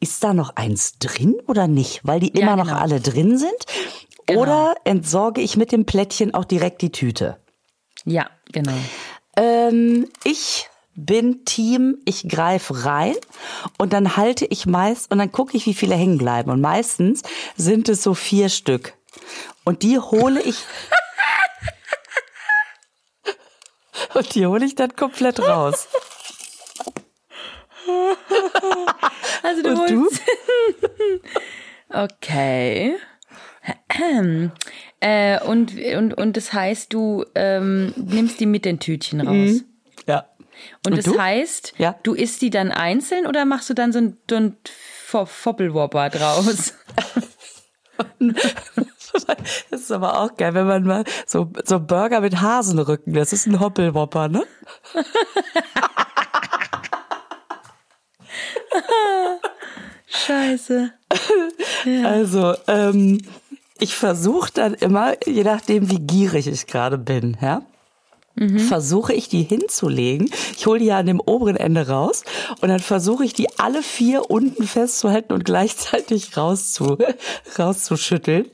ist 0.00 0.22
da 0.22 0.34
noch 0.34 0.56
eins 0.56 0.98
drin 0.98 1.36
oder 1.46 1.66
nicht? 1.68 2.00
Weil 2.02 2.20
die 2.20 2.32
Ja, 2.38 2.42
immer 2.42 2.56
noch 2.56 2.66
genau. 2.66 2.80
alle 2.80 3.00
drin 3.00 3.38
sind? 3.38 3.64
Genau. 4.26 4.40
Oder 4.40 4.74
entsorge 4.84 5.40
ich 5.40 5.56
mit 5.56 5.72
dem 5.72 5.84
Plättchen 5.84 6.34
auch 6.34 6.44
direkt 6.44 6.82
die 6.82 6.92
Tüte? 6.92 7.38
Ja, 8.04 8.30
genau. 8.52 8.76
Ähm, 9.36 10.08
ich 10.24 10.68
bin 10.94 11.44
Team, 11.44 11.98
ich 12.04 12.28
greife 12.28 12.84
rein 12.84 13.16
und 13.78 13.92
dann 13.92 14.16
halte 14.16 14.46
ich 14.46 14.66
meist 14.66 15.10
und 15.10 15.18
dann 15.18 15.32
gucke 15.32 15.56
ich, 15.56 15.66
wie 15.66 15.74
viele 15.74 15.96
hängen 15.96 16.18
bleiben. 16.18 16.50
Und 16.50 16.60
meistens 16.60 17.22
sind 17.56 17.88
es 17.88 18.02
so 18.02 18.14
vier 18.14 18.48
Stück. 18.48 18.94
Und 19.64 19.82
die 19.82 19.98
hole 19.98 20.40
ich. 20.40 20.56
und 24.14 24.34
die 24.34 24.46
hole 24.46 24.64
ich 24.64 24.74
dann 24.74 24.94
komplett 24.94 25.40
raus. 25.40 25.88
Also 29.42 29.62
du 29.62 29.68
Und 29.68 29.90
du? 29.90 30.04
holst. 30.04 30.22
okay. 32.14 32.96
äh, 35.00 35.40
und, 35.40 35.72
und, 35.96 36.14
und 36.14 36.36
das 36.36 36.52
heißt, 36.52 36.92
du 36.92 37.24
ähm, 37.34 37.92
nimmst 37.96 38.38
die 38.40 38.46
mit 38.46 38.64
den 38.64 38.78
Tütchen 38.80 39.20
raus. 39.20 39.62
Ja. 40.06 40.26
Und, 40.86 40.92
Und 40.92 40.98
das 40.98 41.04
du? 41.06 41.18
heißt, 41.18 41.74
Ja. 41.78 41.96
du 42.02 42.14
isst 42.14 42.42
die 42.42 42.50
dann 42.50 42.70
einzeln 42.70 43.26
oder 43.26 43.44
machst 43.44 43.68
du 43.70 43.74
dann 43.74 43.92
so 43.92 43.98
ein, 44.00 44.16
so 44.28 44.36
ein 44.36 44.56
Fo- 45.06 45.26
Foppelwopper 45.26 46.10
draus? 46.10 46.74
Das 49.70 49.80
ist 49.82 49.92
aber 49.92 50.18
auch 50.18 50.36
geil, 50.36 50.54
wenn 50.54 50.66
man 50.66 50.82
mal 50.82 51.04
so, 51.24 51.48
so 51.64 51.78
Burger 51.78 52.20
mit 52.20 52.40
Hasenrücken, 52.40 53.12
das 53.14 53.32
ist 53.32 53.46
ein 53.46 53.60
Hoppelwopper, 53.60 54.26
ne? 54.28 54.42
Scheiße. 60.06 60.92
Also, 62.04 62.54
ähm, 62.66 63.20
ich 63.78 63.94
versuche 63.96 64.50
dann 64.52 64.74
immer, 64.74 65.14
je 65.26 65.44
nachdem, 65.44 65.90
wie 65.90 65.98
gierig 65.98 66.46
ich 66.46 66.66
gerade 66.66 66.98
bin, 66.98 67.36
ja, 67.40 67.62
versuche 68.58 69.12
ich 69.12 69.28
die 69.28 69.42
hinzulegen. 69.42 70.28
Ich 70.56 70.66
hole 70.66 70.80
die 70.80 70.86
ja 70.86 70.98
an 70.98 71.06
dem 71.06 71.20
oberen 71.20 71.56
Ende 71.56 71.86
raus 71.86 72.24
und 72.60 72.68
dann 72.68 72.80
versuche 72.80 73.24
ich 73.24 73.32
die 73.32 73.46
alle 73.58 73.82
vier 73.82 74.28
unten 74.28 74.66
festzuhalten 74.66 75.32
und 75.32 75.44
gleichzeitig 75.44 76.36
rauszu, 76.36 76.98
rauszuschütteln. 77.58 78.46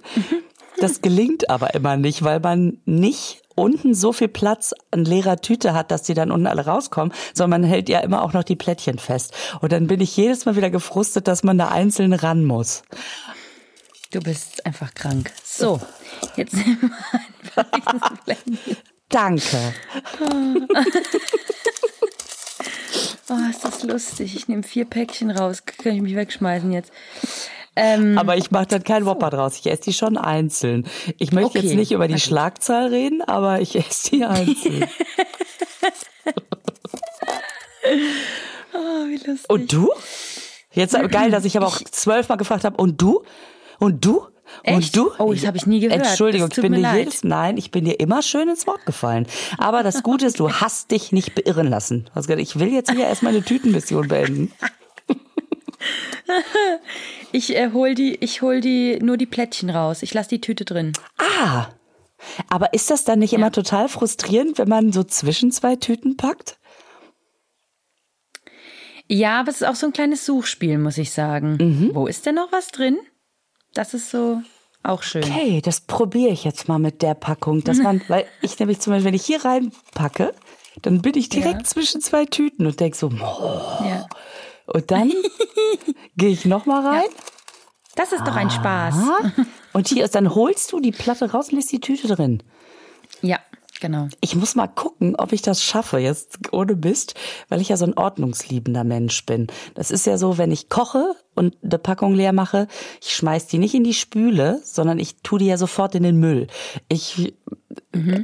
Das 0.79 1.01
gelingt 1.01 1.49
aber 1.49 1.75
immer 1.75 1.97
nicht, 1.97 2.23
weil 2.23 2.41
man 2.41 2.79
nicht 2.85 3.43
unten 3.55 3.95
so 3.95 4.13
viel 4.13 4.29
Platz 4.29 4.75
an 4.91 5.05
leerer 5.05 5.41
Tüte 5.41 5.75
hat, 5.75 5.91
dass 5.91 6.03
die 6.03 6.15
dann 6.15 6.31
unten 6.31 6.47
alle 6.47 6.67
rauskommen, 6.67 7.13
sondern 7.35 7.63
man 7.63 7.71
hält 7.71 7.89
ja 7.89 8.01
immer 8.01 8.23
auch 8.23 8.33
noch 8.33 8.45
die 8.45 8.57
Plättchen 8.57 8.99
fest. 8.99 9.35
Und 9.61 9.73
dann 9.73 9.87
bin 9.87 10.01
ich 10.01 10.17
jedes 10.17 10.47
Mal 10.47 10.57
wieder 10.57 10.71
gefrustet, 10.71 11.29
dass 11.29 11.43
man 11.43 11.59
da 11.59 11.69
einzeln 11.69 12.13
ran 12.13 12.45
muss. 12.45 12.83
Du 14.11 14.21
bist 14.21 14.67
einfach 14.67 14.93
krank. 14.95 15.31
So, 15.45 15.81
jetzt 16.37 16.55
nehmen 16.55 16.93
wir 17.55 17.73
einfach. 17.73 18.17
Danke. 19.09 19.75
Oh, 23.29 23.37
ist 23.49 23.65
das 23.65 23.83
lustig. 23.85 24.35
Ich 24.35 24.49
nehme 24.49 24.65
vier 24.65 24.85
Päckchen 24.85 25.31
raus. 25.31 25.63
Kann 25.65 25.95
ich 25.95 26.03
mich 26.03 26.17
wegschmeißen 26.17 26.73
jetzt. 26.73 26.91
Ähm, 27.77 28.19
Aber 28.19 28.37
ich 28.37 28.51
mache 28.51 28.67
dann 28.67 28.83
keinen 28.83 29.07
Whopper 29.07 29.31
draus. 29.31 29.57
Ich 29.57 29.67
esse 29.71 29.83
die 29.83 29.93
schon 29.93 30.17
einzeln. 30.17 30.89
Ich 31.19 31.31
möchte 31.31 31.59
Okay, 31.59 31.61
jetzt 31.61 31.77
nicht 31.77 31.93
über 31.93 32.09
die 32.09 32.15
gut. 32.15 32.23
Schlagzahl 32.23 32.89
reden, 32.89 33.23
aber 33.23 33.61
ich 33.61 33.77
esse 33.77 34.11
die 34.11 34.25
einzeln. 34.25 34.89
oh, 38.75 39.07
wie 39.07 39.17
lustig. 39.25 39.49
Und 39.49 39.73
du? 39.73 39.93
Jetzt 40.73 40.97
geil, 41.11 41.31
dass 41.31 41.45
ich 41.45 41.57
aber 41.57 41.69
auch 41.69 41.81
zwölfmal 41.91 42.39
gefragt 42.39 42.65
habe. 42.65 42.77
Und 42.77 43.01
du? 43.01 43.25
Und 43.81 44.05
du? 44.05 44.23
Echt? 44.63 44.97
Und 44.97 44.97
du? 44.97 45.11
Oh, 45.19 45.33
das 45.33 45.47
habe 45.47 45.57
ich 45.57 45.67
nie 45.67 45.81
gehört. 45.81 46.07
Entschuldigung, 46.07 46.49
ich 46.53 46.61
bin 46.61 46.73
dir 46.73 46.81
leid. 46.81 46.99
jedes, 46.99 47.25
nein, 47.25 47.57
ich 47.57 47.71
bin 47.71 47.85
dir 47.85 47.99
immer 47.99 48.23
schön 48.23 48.49
ins 48.49 48.67
Wort 48.67 48.87
gefallen. 48.87 49.27
Aber 49.59 49.83
das 49.83 50.03
Gute 50.03 50.27
ist, 50.27 50.39
du 50.39 50.53
hast 50.53 50.91
dich 50.91 51.13
nicht 51.13 51.35
beirren 51.35 51.67
lassen. 51.67 52.09
Ich 52.37 52.59
will 52.59 52.73
jetzt 52.73 52.93
hier 52.93 53.07
erstmal 53.07 53.33
eine 53.33 53.43
Tütenmission 53.45 54.07
beenden. 54.09 54.53
Ich 57.33 57.57
äh, 57.57 57.71
hol 57.73 57.95
die, 57.95 58.17
ich 58.17 58.43
hol 58.43 58.61
die 58.61 58.99
nur 59.01 59.17
die 59.17 59.27
Plättchen 59.27 59.71
raus. 59.71 60.03
Ich 60.03 60.13
lasse 60.15 60.31
die 60.31 60.41
Tüte 60.41 60.65
drin. 60.65 60.93
Ah. 61.19 61.69
Aber 62.49 62.75
ist 62.75 62.91
das 62.91 63.05
dann 63.05 63.21
nicht 63.21 63.33
immer 63.33 63.53
total 63.53 63.89
frustrierend, 63.89 64.59
wenn 64.59 64.69
man 64.69 64.93
so 64.93 65.05
zwischen 65.05 65.53
zwei 65.53 65.77
Tüten 65.77 66.17
packt? 66.17 66.59
Ja, 69.07 69.41
aber 69.41 69.51
es 69.51 69.61
ist 69.61 69.67
auch 69.67 69.75
so 69.75 69.87
ein 69.87 69.93
kleines 69.93 70.27
Suchspiel, 70.27 70.79
muss 70.79 70.99
ich 70.99 71.13
sagen. 71.13 71.57
Mhm. 71.61 71.91
Wo 71.95 72.07
ist 72.07 72.27
denn 72.27 72.35
noch 72.35 72.53
was 72.53 72.69
drin? 72.69 72.99
Das 73.75 73.95
ist 73.95 74.11
so 74.11 74.43
auch 74.83 75.03
schön. 75.03 75.23
Okay, 75.25 75.61
das 75.61 75.81
probiere 75.83 76.33
ich 76.33 76.45
jetzt 76.45 76.69
mal 76.69 76.79
mit 76.79 77.03
der 77.03 77.15
Packung, 77.15 77.63
dass 77.65 77.79
man, 77.83 78.01
weil 78.09 78.25
ich 78.43 78.59
nämlich 78.59 78.81
zum 78.81 78.93
Beispiel, 78.93 79.07
wenn 79.07 79.15
ich 79.15 79.25
hier 79.27 79.45
reinpacke, 79.45 80.35
dann 80.83 81.03
bin 81.03 81.17
ich 81.17 81.29
direkt 81.29 81.59
Ja. 81.63 81.65
zwischen 81.65 82.01
zwei 82.01 82.25
Tüten 82.25 82.67
und 82.67 82.81
denk 82.81 82.95
so, 82.97 83.09
boah. 83.11 83.85
Ja. 83.87 84.07
und 84.67 84.91
dann 84.91 85.13
gehe 86.17 86.31
ich 86.31 86.45
noch 86.45 86.67
mal 86.67 86.87
rein. 86.87 87.09
Das 87.97 88.13
ist 88.13 88.25
doch 88.27 88.37
ein 88.37 88.51
Spaß. 88.51 88.95
Ah, 88.95 89.33
und 89.73 89.89
hier 89.89 90.05
ist, 90.05 90.15
dann 90.15 90.35
holst 90.35 90.73
du 90.73 90.81
die 90.81 90.93
Platte 90.93 91.31
raus 91.33 91.49
und 91.51 91.57
lässt 91.57 91.73
die 91.73 91.81
Tüte 91.81 92.07
drin. 92.07 92.43
Ja, 93.21 93.41
genau. 93.81 94.09
Ich 94.21 94.37
muss 94.37 94.55
mal 94.55 94.69
gucken, 94.69 95.17
ob 95.17 95.33
ich 95.33 95.43
das 95.43 95.63
schaffe, 95.63 95.99
jetzt 95.99 96.39
ohne 96.53 96.77
Mist, 96.77 97.15
weil 97.49 97.61
ich 97.61 97.69
ja 97.69 97.77
so 97.77 97.85
ein 97.85 97.95
ordnungsliebender 97.99 98.85
Mensch 98.85 99.27
bin. 99.27 99.49
Das 99.75 99.91
ist 99.91 100.07
ja 100.07 100.17
so, 100.19 100.39
wenn 100.39 100.53
ich 100.53 100.69
koche 100.71 101.15
und 101.41 101.57
eine 101.65 101.79
Packung 101.79 102.15
leer 102.15 102.35
mache, 102.35 102.69
ich 103.01 103.17
schmeiß 103.17 103.47
die 103.47 103.59
nicht 103.59 103.75
in 103.75 103.83
die 103.83 103.95
Spüle, 103.95 104.61
sondern 104.63 104.99
ich 104.99 105.17
tu 105.23 105.39
die 105.39 105.47
ja 105.47 105.57
sofort 105.57 105.95
in 105.95 106.03
den 106.03 106.21
Müll. 106.21 106.49
Ich, 106.89 107.33
äh, 107.93 108.23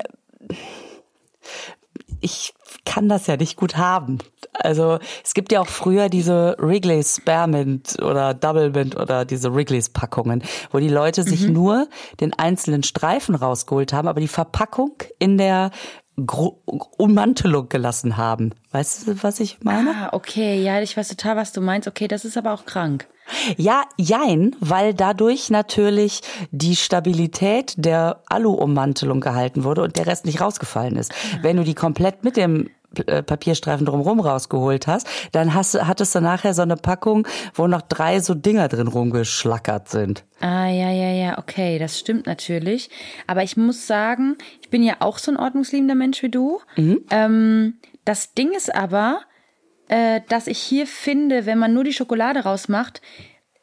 ich 2.21 2.53
kann 2.85 3.09
das 3.09 3.27
ja 3.27 3.37
nicht 3.37 3.57
gut 3.57 3.79
haben. 3.79 4.19
Also 4.53 4.99
es 5.25 5.33
gibt 5.35 5.51
ja 5.51 5.61
auch 5.61 5.67
früher 5.67 6.09
diese 6.09 6.57
Wrigley's 6.59 7.17
Spearmint 7.17 8.03
oder 8.03 8.35
Double 8.35 8.71
Mint 8.71 8.97
oder 8.97 9.25
diese 9.25 9.55
Wrigley's 9.55 9.89
Packungen, 9.89 10.43
wo 10.71 10.79
die 10.79 10.89
Leute 10.89 11.23
sich 11.23 11.49
nur 11.49 11.89
den 12.21 12.35
einzelnen 12.35 12.83
Streifen 12.83 13.35
rausgeholt 13.35 13.93
haben, 13.93 14.09
aber 14.09 14.21
die 14.21 14.29
Verpackung 14.29 14.93
in 15.19 15.39
der 15.39 15.71
Gro 16.25 16.63
Ummantelung 16.97 17.69
gelassen 17.69 18.17
haben. 18.17 18.55
Weißt 18.71 19.07
du, 19.07 19.23
was 19.23 19.41
ich 19.41 19.59
meine? 19.63 19.91
Ah, 19.91 20.09
okay, 20.13 20.63
ja, 20.63 20.81
ich 20.81 20.97
weiß 20.97 21.09
total, 21.09 21.37
was 21.37 21.53
du 21.53 21.61
meinst. 21.61 21.89
Okay, 21.89 22.09
das 22.09 22.25
ist 22.25 22.37
aber 22.39 22.53
auch 22.53 22.65
krank. 22.65 23.07
Ja, 23.57 23.83
jein, 23.97 24.55
weil 24.61 24.95
dadurch 24.95 25.51
natürlich 25.51 26.21
die 26.53 26.77
Stabilität 26.77 27.75
der 27.77 28.23
Alu-Ummantelung 28.27 29.21
gehalten 29.21 29.65
wurde 29.65 29.83
und 29.83 29.97
der 29.97 30.07
Rest 30.07 30.27
nicht 30.27 30.41
rausgefallen 30.41 30.97
ist. 30.97 31.13
Wenn 31.43 31.57
du 31.57 31.65
die 31.65 31.75
komplett 31.75 32.23
mit 32.25 32.37
dem 32.37 32.71
Papierstreifen 33.05 33.87
drumherum 33.87 34.21
rausgeholt 34.21 34.87
hast, 34.87 35.09
dann 35.33 35.55
hast, 35.55 35.75
hattest 35.75 36.15
du 36.15 36.21
nachher 36.21 36.55
so 36.55 36.63
eine 36.63 36.77
Packung, 36.77 37.27
wo 37.55 37.67
noch 37.67 37.83
drei 37.83 38.21
so 38.21 38.35
Dinger 38.35 38.69
drin 38.69 38.89
rumgeschlackert 38.89 39.89
sind. 39.89 40.25
Ah, 40.41 40.69
ja, 40.69 40.91
ja, 40.91 41.13
ja, 41.13 41.39
okay, 41.39 41.79
das 41.79 41.99
stimmt 41.99 42.27
natürlich. 42.27 42.91
Aber 43.27 43.43
ich 43.43 43.57
muss 43.57 43.87
sagen, 43.87 44.37
ich 44.61 44.71
bin 44.71 44.83
ja 44.83 44.97
auch 45.01 45.19
so 45.19 45.31
ein 45.31 45.37
ordnungsliebender 45.37 45.95
Mensch 45.95 46.23
wie 46.23 46.31
du. 46.31 46.61
Ähm, 47.11 47.79
das 48.05 48.35
Ding 48.35 48.53
ist 48.53 48.75
aber, 48.75 49.21
äh, 49.89 50.21
dass 50.29 50.47
ich 50.47 50.59
hier 50.59 50.87
finde, 50.87 51.47
wenn 51.47 51.59
man 51.59 51.73
nur 51.73 51.85
die 51.85 51.93
Schokolade 51.93 52.41
rausmacht, 52.41 53.01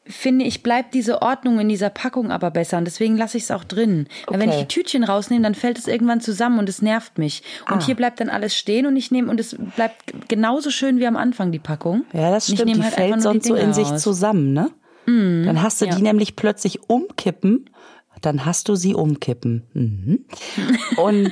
finde 0.05 0.45
ich, 0.45 0.63
bleibt 0.63 0.93
diese 0.93 1.21
Ordnung 1.21 1.59
in 1.59 1.69
dieser 1.69 1.89
Packung 1.89 2.31
aber 2.31 2.51
besser. 2.51 2.77
Und 2.77 2.85
deswegen 2.85 3.15
lasse 3.17 3.37
ich 3.37 3.43
es 3.43 3.51
auch 3.51 3.63
drin. 3.63 4.07
Weil 4.27 4.39
wenn 4.41 4.49
ich 4.49 4.55
Okay. 4.55 4.65
die 4.69 4.73
Tütchen 4.75 5.03
rausnehme, 5.03 5.43
dann 5.43 5.55
fällt 5.55 5.77
es 5.77 5.87
irgendwann 5.87 6.19
zusammen 6.21 6.59
und 6.59 6.67
es 6.67 6.81
nervt 6.81 7.17
mich. 7.17 7.41
Und 7.71 7.83
hier 7.83 7.95
bleibt 7.95 8.19
dann 8.19 8.29
alles 8.29 8.55
stehen 8.57 8.85
und 8.85 8.95
ich 8.97 9.11
nehme, 9.11 9.29
und 9.31 9.39
es 9.39 9.55
bleibt 9.75 10.27
genauso 10.27 10.69
schön 10.71 10.99
wie 10.99 11.07
am 11.07 11.15
Anfang, 11.15 11.51
die 11.51 11.59
Packung. 11.59 12.03
Ja, 12.13 12.31
das 12.31 12.49
ich 12.49 12.55
stimmt. 12.55 12.67
nehme 12.71 12.79
Die 12.79 12.85
halt 12.85 12.93
fällt 12.95 13.21
sonst 13.21 13.47
so 13.47 13.53
in 13.55 13.61
Dinger 13.61 13.73
sich 13.73 13.91
raus. 13.91 14.01
zusammen, 14.01 14.53
ne? 14.53 14.69
dann 15.05 15.61
hast 15.61 15.81
du 15.81 15.85
ja. 15.85 15.95
die 15.95 16.01
nämlich 16.01 16.35
plötzlich 16.37 16.89
umkippen, 16.89 17.69
dann 18.21 18.45
hast 18.45 18.69
du 18.69 18.75
sie 18.75 18.93
umkippen. 18.93 19.63
Mhm. 19.73 20.25
Und, 20.97 21.31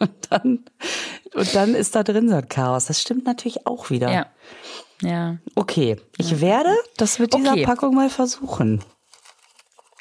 und 0.00 0.10
dann, 0.30 0.64
und 1.34 1.54
dann 1.54 1.74
ist 1.76 1.94
da 1.94 2.02
drin 2.02 2.28
so 2.28 2.34
ein 2.34 2.48
Chaos. 2.48 2.86
Das 2.86 3.00
stimmt 3.00 3.26
natürlich 3.26 3.66
auch 3.66 3.90
wieder. 3.90 4.10
Ja. 4.12 4.26
Ja. 5.00 5.38
Okay, 5.54 5.96
ich 6.18 6.40
werde 6.40 6.74
das 6.96 7.18
mit 7.18 7.34
dieser 7.34 7.52
Okay. 7.52 7.64
Packung 7.64 7.94
mal 7.94 8.10
versuchen. 8.10 8.82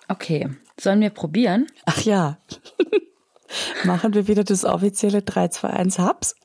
Okay. 0.07 0.49
Sollen 0.79 1.01
wir 1.01 1.09
probieren? 1.09 1.67
Ach 1.85 2.01
ja. 2.01 2.37
Machen 3.83 4.13
wir 4.13 4.27
wieder 4.27 4.43
das 4.43 4.65
offizielle 4.65 5.21
321 5.21 6.03
Hubs? 6.05 6.35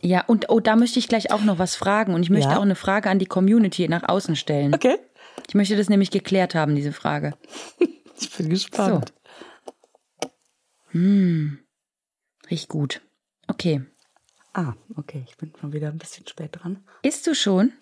Ja, 0.00 0.24
und 0.26 0.50
oh, 0.50 0.60
da 0.60 0.76
möchte 0.76 0.98
ich 0.98 1.08
gleich 1.08 1.30
auch 1.32 1.42
noch 1.42 1.58
was 1.58 1.76
fragen. 1.76 2.14
Und 2.14 2.22
ich 2.22 2.30
möchte 2.30 2.50
Ja? 2.50 2.58
auch 2.58 2.62
eine 2.62 2.74
Frage 2.74 3.08
an 3.10 3.18
die 3.18 3.26
Community 3.26 3.88
nach 3.88 4.08
außen 4.08 4.36
stellen. 4.36 4.74
Okay. 4.74 4.96
Ich 5.48 5.54
möchte 5.54 5.76
das 5.76 5.88
nämlich 5.88 6.10
geklärt 6.10 6.54
haben, 6.54 6.74
diese 6.74 6.92
Frage. 6.92 7.34
Ich 8.20 8.30
bin 8.36 8.50
gespannt. 8.50 9.12
Riecht 12.50 12.68
gut. 12.68 13.00
Okay. 13.48 13.82
Ah, 14.54 14.74
okay, 14.96 15.24
ich 15.28 15.36
bin 15.36 15.52
schon 15.58 15.72
wieder 15.72 15.88
ein 15.88 15.98
bisschen 15.98 16.26
spät 16.26 16.50
dran. 16.52 16.84
Isst 17.02 17.26
du 17.26 17.34
schon? 17.34 17.72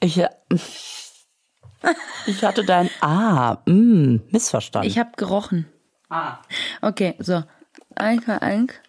Ich, 0.00 0.18
äh, 0.18 0.28
ich 2.26 2.42
hatte 2.42 2.64
dein 2.64 2.90
Ah, 3.00 3.58
mm, 3.66 4.16
missverstanden. 4.30 4.90
Ich 4.90 4.98
habe 4.98 5.12
gerochen. 5.16 5.66
Ah. 6.08 6.38
Okay, 6.80 7.14
so. 7.18 7.44
Einke, 7.94 8.42
Eink. 8.42 8.80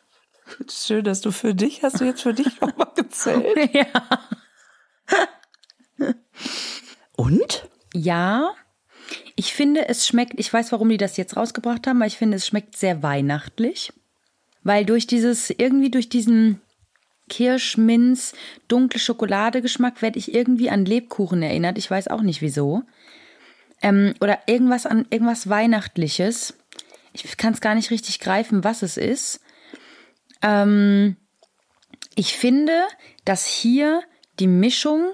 Schön, 0.70 1.04
dass 1.04 1.22
du 1.22 1.32
für 1.32 1.54
dich, 1.54 1.84
hast 1.84 2.02
du 2.02 2.06
jetzt 2.06 2.22
für 2.22 2.34
dich 2.34 2.60
nochmal 2.60 2.92
gezählt? 2.96 3.74
Ja. 3.74 3.86
Und? 7.16 7.70
Ja. 7.94 8.54
Ich 9.36 9.54
finde, 9.54 9.88
es 9.88 10.08
schmeckt, 10.08 10.34
ich 10.38 10.52
weiß, 10.52 10.72
warum 10.72 10.90
die 10.90 10.98
das 10.98 11.18
jetzt 11.18 11.38
rausgebracht 11.38 11.86
haben, 11.88 11.98
aber 11.98 12.08
ich 12.08 12.18
finde, 12.18 12.38
es 12.38 12.48
schmeckt 12.48 12.76
sehr 12.76 13.04
weihnachtlich. 13.04 13.94
Weil 14.64 14.86
durch 14.86 15.08
dieses, 15.08 15.50
irgendwie 15.50 15.92
durch 15.92 16.10
diesen 16.10 16.62
Kirsch, 17.30 17.78
Minz, 17.78 18.34
dunkle 18.68 19.00
Schokolade-Geschmack 19.00 20.02
werde 20.02 20.20
ich 20.20 20.34
irgendwie 20.34 20.70
an 20.70 20.86
Lebkuchen 20.86 21.42
erinnert. 21.42 21.78
Ich 21.78 21.90
weiß 21.90 22.08
auch 22.10 22.22
nicht 22.22 22.42
wieso. 22.42 22.84
Ähm, 23.82 24.14
oder 24.22 24.40
irgendwas 24.48 24.86
an 24.86 25.06
irgendwas 25.10 25.50
Weihnachtliches. 25.50 26.56
Ich 27.14 27.38
kann 27.38 27.54
es 27.54 27.62
gar 27.62 27.76
nicht 27.76 27.92
richtig 27.92 28.20
greifen, 28.20 28.64
was 28.64 28.82
es 28.82 28.98
ist. 28.98 29.42
Ähm, 30.42 31.16
ich 32.16 32.34
finde, 32.34 32.84
dass 33.26 33.46
hier 33.46 34.04
die 34.40 34.48
Mischung 34.48 35.14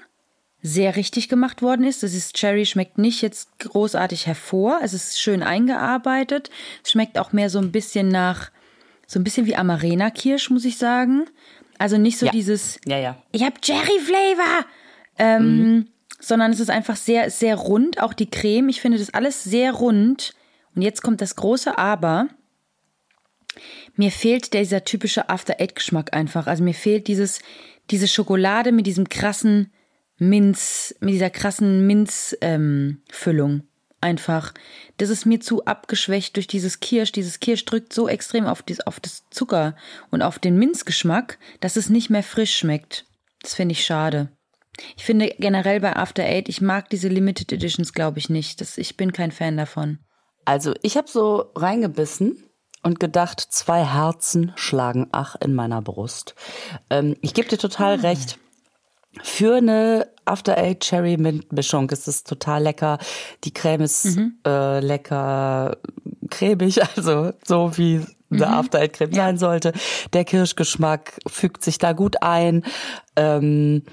sehr 0.61 0.95
richtig 0.95 1.29
gemacht 1.29 1.61
worden 1.61 1.85
ist. 1.85 2.03
Das 2.03 2.13
ist 2.13 2.35
Cherry 2.35 2.65
schmeckt 2.65 2.97
nicht 2.97 3.21
jetzt 3.21 3.59
großartig 3.59 4.27
hervor. 4.27 4.79
Es 4.83 4.93
ist 4.93 5.19
schön 5.19 5.41
eingearbeitet. 5.41 6.49
Es 6.83 6.91
schmeckt 6.91 7.17
auch 7.17 7.31
mehr 7.31 7.49
so 7.49 7.59
ein 7.59 7.71
bisschen 7.71 8.09
nach, 8.09 8.51
so 9.07 9.19
ein 9.19 9.23
bisschen 9.23 9.45
wie 9.45 9.55
Amarena 9.55 10.09
Kirsch, 10.09 10.49
muss 10.49 10.65
ich 10.65 10.77
sagen. 10.77 11.25
Also 11.79 11.97
nicht 11.97 12.19
so 12.19 12.27
Ja. 12.27 12.31
dieses, 12.31 12.79
Ja, 12.85 12.97
ja. 12.99 13.17
ich 13.31 13.43
habe 13.43 13.59
Cherry 13.61 13.99
Flavor, 13.99 14.65
ähm, 15.17 15.87
sondern 16.19 16.51
es 16.51 16.59
ist 16.59 16.69
einfach 16.69 16.95
sehr, 16.97 17.31
sehr 17.31 17.55
rund. 17.55 18.01
Auch 18.03 18.13
die 18.13 18.29
Creme, 18.29 18.69
ich 18.69 18.81
finde 18.81 18.99
das 18.99 19.13
alles 19.13 19.43
sehr 19.43 19.71
rund. 19.71 20.33
Und 20.75 20.83
jetzt 20.83 21.01
kommt 21.01 21.21
das 21.21 21.35
große 21.35 21.77
Aber. 21.77 22.27
Mir 23.95 24.11
fehlt 24.11 24.53
dieser 24.53 24.83
typische 24.85 25.29
After-Eight-Geschmack 25.29 26.13
einfach. 26.13 26.47
Also 26.47 26.63
mir 26.63 26.73
fehlt 26.73 27.07
dieses, 27.07 27.39
diese 27.89 28.07
Schokolade 28.07 28.71
mit 28.71 28.85
diesem 28.85 29.09
krassen 29.09 29.73
Minz, 30.17 30.95
mit 30.99 31.13
dieser 31.13 31.29
krassen 31.29 31.87
Minz-Füllung. 31.87 33.63
Einfach. 34.01 34.53
Das 34.97 35.09
ist 35.09 35.25
mir 35.25 35.39
zu 35.39 35.65
abgeschwächt 35.65 36.35
durch 36.35 36.47
dieses 36.47 36.79
Kirsch. 36.79 37.11
Dieses 37.11 37.39
Kirsch 37.39 37.65
drückt 37.65 37.93
so 37.93 38.07
extrem 38.07 38.45
auf, 38.45 38.61
das, 38.63 38.79
auf 38.81 38.99
das 38.99 39.23
Zucker 39.29 39.75
und 40.11 40.21
auf 40.21 40.39
den 40.39 40.57
Minzgeschmack, 40.57 41.39
dass 41.59 41.75
es 41.75 41.89
nicht 41.89 42.09
mehr 42.09 42.23
frisch 42.23 42.55
schmeckt. 42.55 43.05
Das 43.41 43.53
finde 43.53 43.73
ich 43.73 43.85
schade. 43.85 44.29
Ich 44.95 45.03
finde 45.03 45.35
generell 45.39 45.79
bei 45.79 45.95
After 45.95 46.23
Eight, 46.23 46.49
ich 46.49 46.61
mag 46.61 46.89
diese 46.89 47.07
Limited 47.09 47.51
Editions, 47.51 47.93
glaube 47.93 48.19
ich, 48.19 48.29
nicht. 48.29 48.61
Das, 48.61 48.77
ich 48.77 48.97
bin 48.97 49.11
kein 49.11 49.31
Fan 49.31 49.57
davon. 49.57 49.99
Also 50.45 50.73
ich 50.81 50.97
habe 50.97 51.09
so 51.09 51.51
reingebissen 51.55 52.43
und 52.81 52.99
gedacht, 52.99 53.39
zwei 53.39 53.83
Herzen 53.83 54.53
schlagen 54.55 55.07
ach 55.11 55.35
in 55.43 55.53
meiner 55.53 55.81
Brust. 55.81 56.35
Ähm, 56.89 57.15
ich 57.21 57.33
gebe 57.33 57.49
dir 57.49 57.57
total 57.57 57.99
ah. 57.99 58.01
recht. 58.01 58.39
Für 59.23 59.57
eine 59.57 60.07
After 60.29 60.57
Eight 60.57 60.81
Cherry 60.81 61.17
Mint 61.17 61.51
Mischung 61.51 61.89
ist 61.89 62.07
es 62.07 62.23
total 62.23 62.63
lecker. 62.63 62.99
Die 63.43 63.53
Creme 63.53 63.81
ist 63.81 64.17
mhm. 64.17 64.37
äh, 64.45 64.79
lecker 64.79 65.77
cremig, 66.29 66.81
also 66.95 67.33
so 67.45 67.77
wie 67.77 68.05
eine 68.31 68.45
mhm. 68.45 68.53
After 68.53 68.79
Eight 68.79 68.93
Creme 68.93 69.11
ja. 69.11 69.23
sein 69.25 69.37
sollte. 69.37 69.73
Der 70.13 70.25
Kirschgeschmack 70.25 71.19
fügt 71.27 71.63
sich 71.63 71.77
da 71.77 71.93
gut 71.93 72.21
ein. 72.21 72.63
Ähm, 73.15 73.83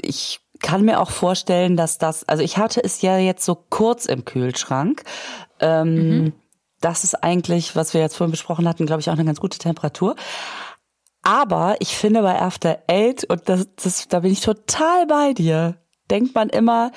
ich 0.00 0.40
kann 0.60 0.84
mir 0.84 1.00
auch 1.00 1.10
vorstellen, 1.10 1.76
dass 1.76 1.98
das, 1.98 2.28
also 2.28 2.42
ich 2.42 2.58
hatte 2.58 2.82
es 2.84 3.02
ja 3.02 3.18
jetzt 3.18 3.44
so 3.44 3.54
kurz 3.54 4.06
im 4.06 4.24
Kühlschrank. 4.24 5.02
Ähm, 5.58 5.94
mhm. 5.94 6.32
Das 6.80 7.04
ist 7.04 7.22
eigentlich, 7.22 7.76
was 7.76 7.92
wir 7.92 8.00
jetzt 8.00 8.16
vorhin 8.16 8.30
besprochen 8.30 8.66
hatten, 8.68 8.86
glaube 8.86 9.00
ich, 9.00 9.08
auch 9.10 9.14
eine 9.14 9.24
ganz 9.24 9.40
gute 9.40 9.58
Temperatur. 9.58 10.16
Aber 11.30 11.76
ich 11.78 11.96
finde 11.96 12.22
bei 12.22 12.40
After 12.40 12.82
Eight, 12.88 13.22
und 13.22 13.48
das, 13.48 13.68
das, 13.76 14.08
da 14.08 14.18
bin 14.18 14.32
ich 14.32 14.40
total 14.40 15.06
bei 15.06 15.32
dir, 15.32 15.76
denkt 16.10 16.34
man 16.34 16.48
immer, 16.48 16.90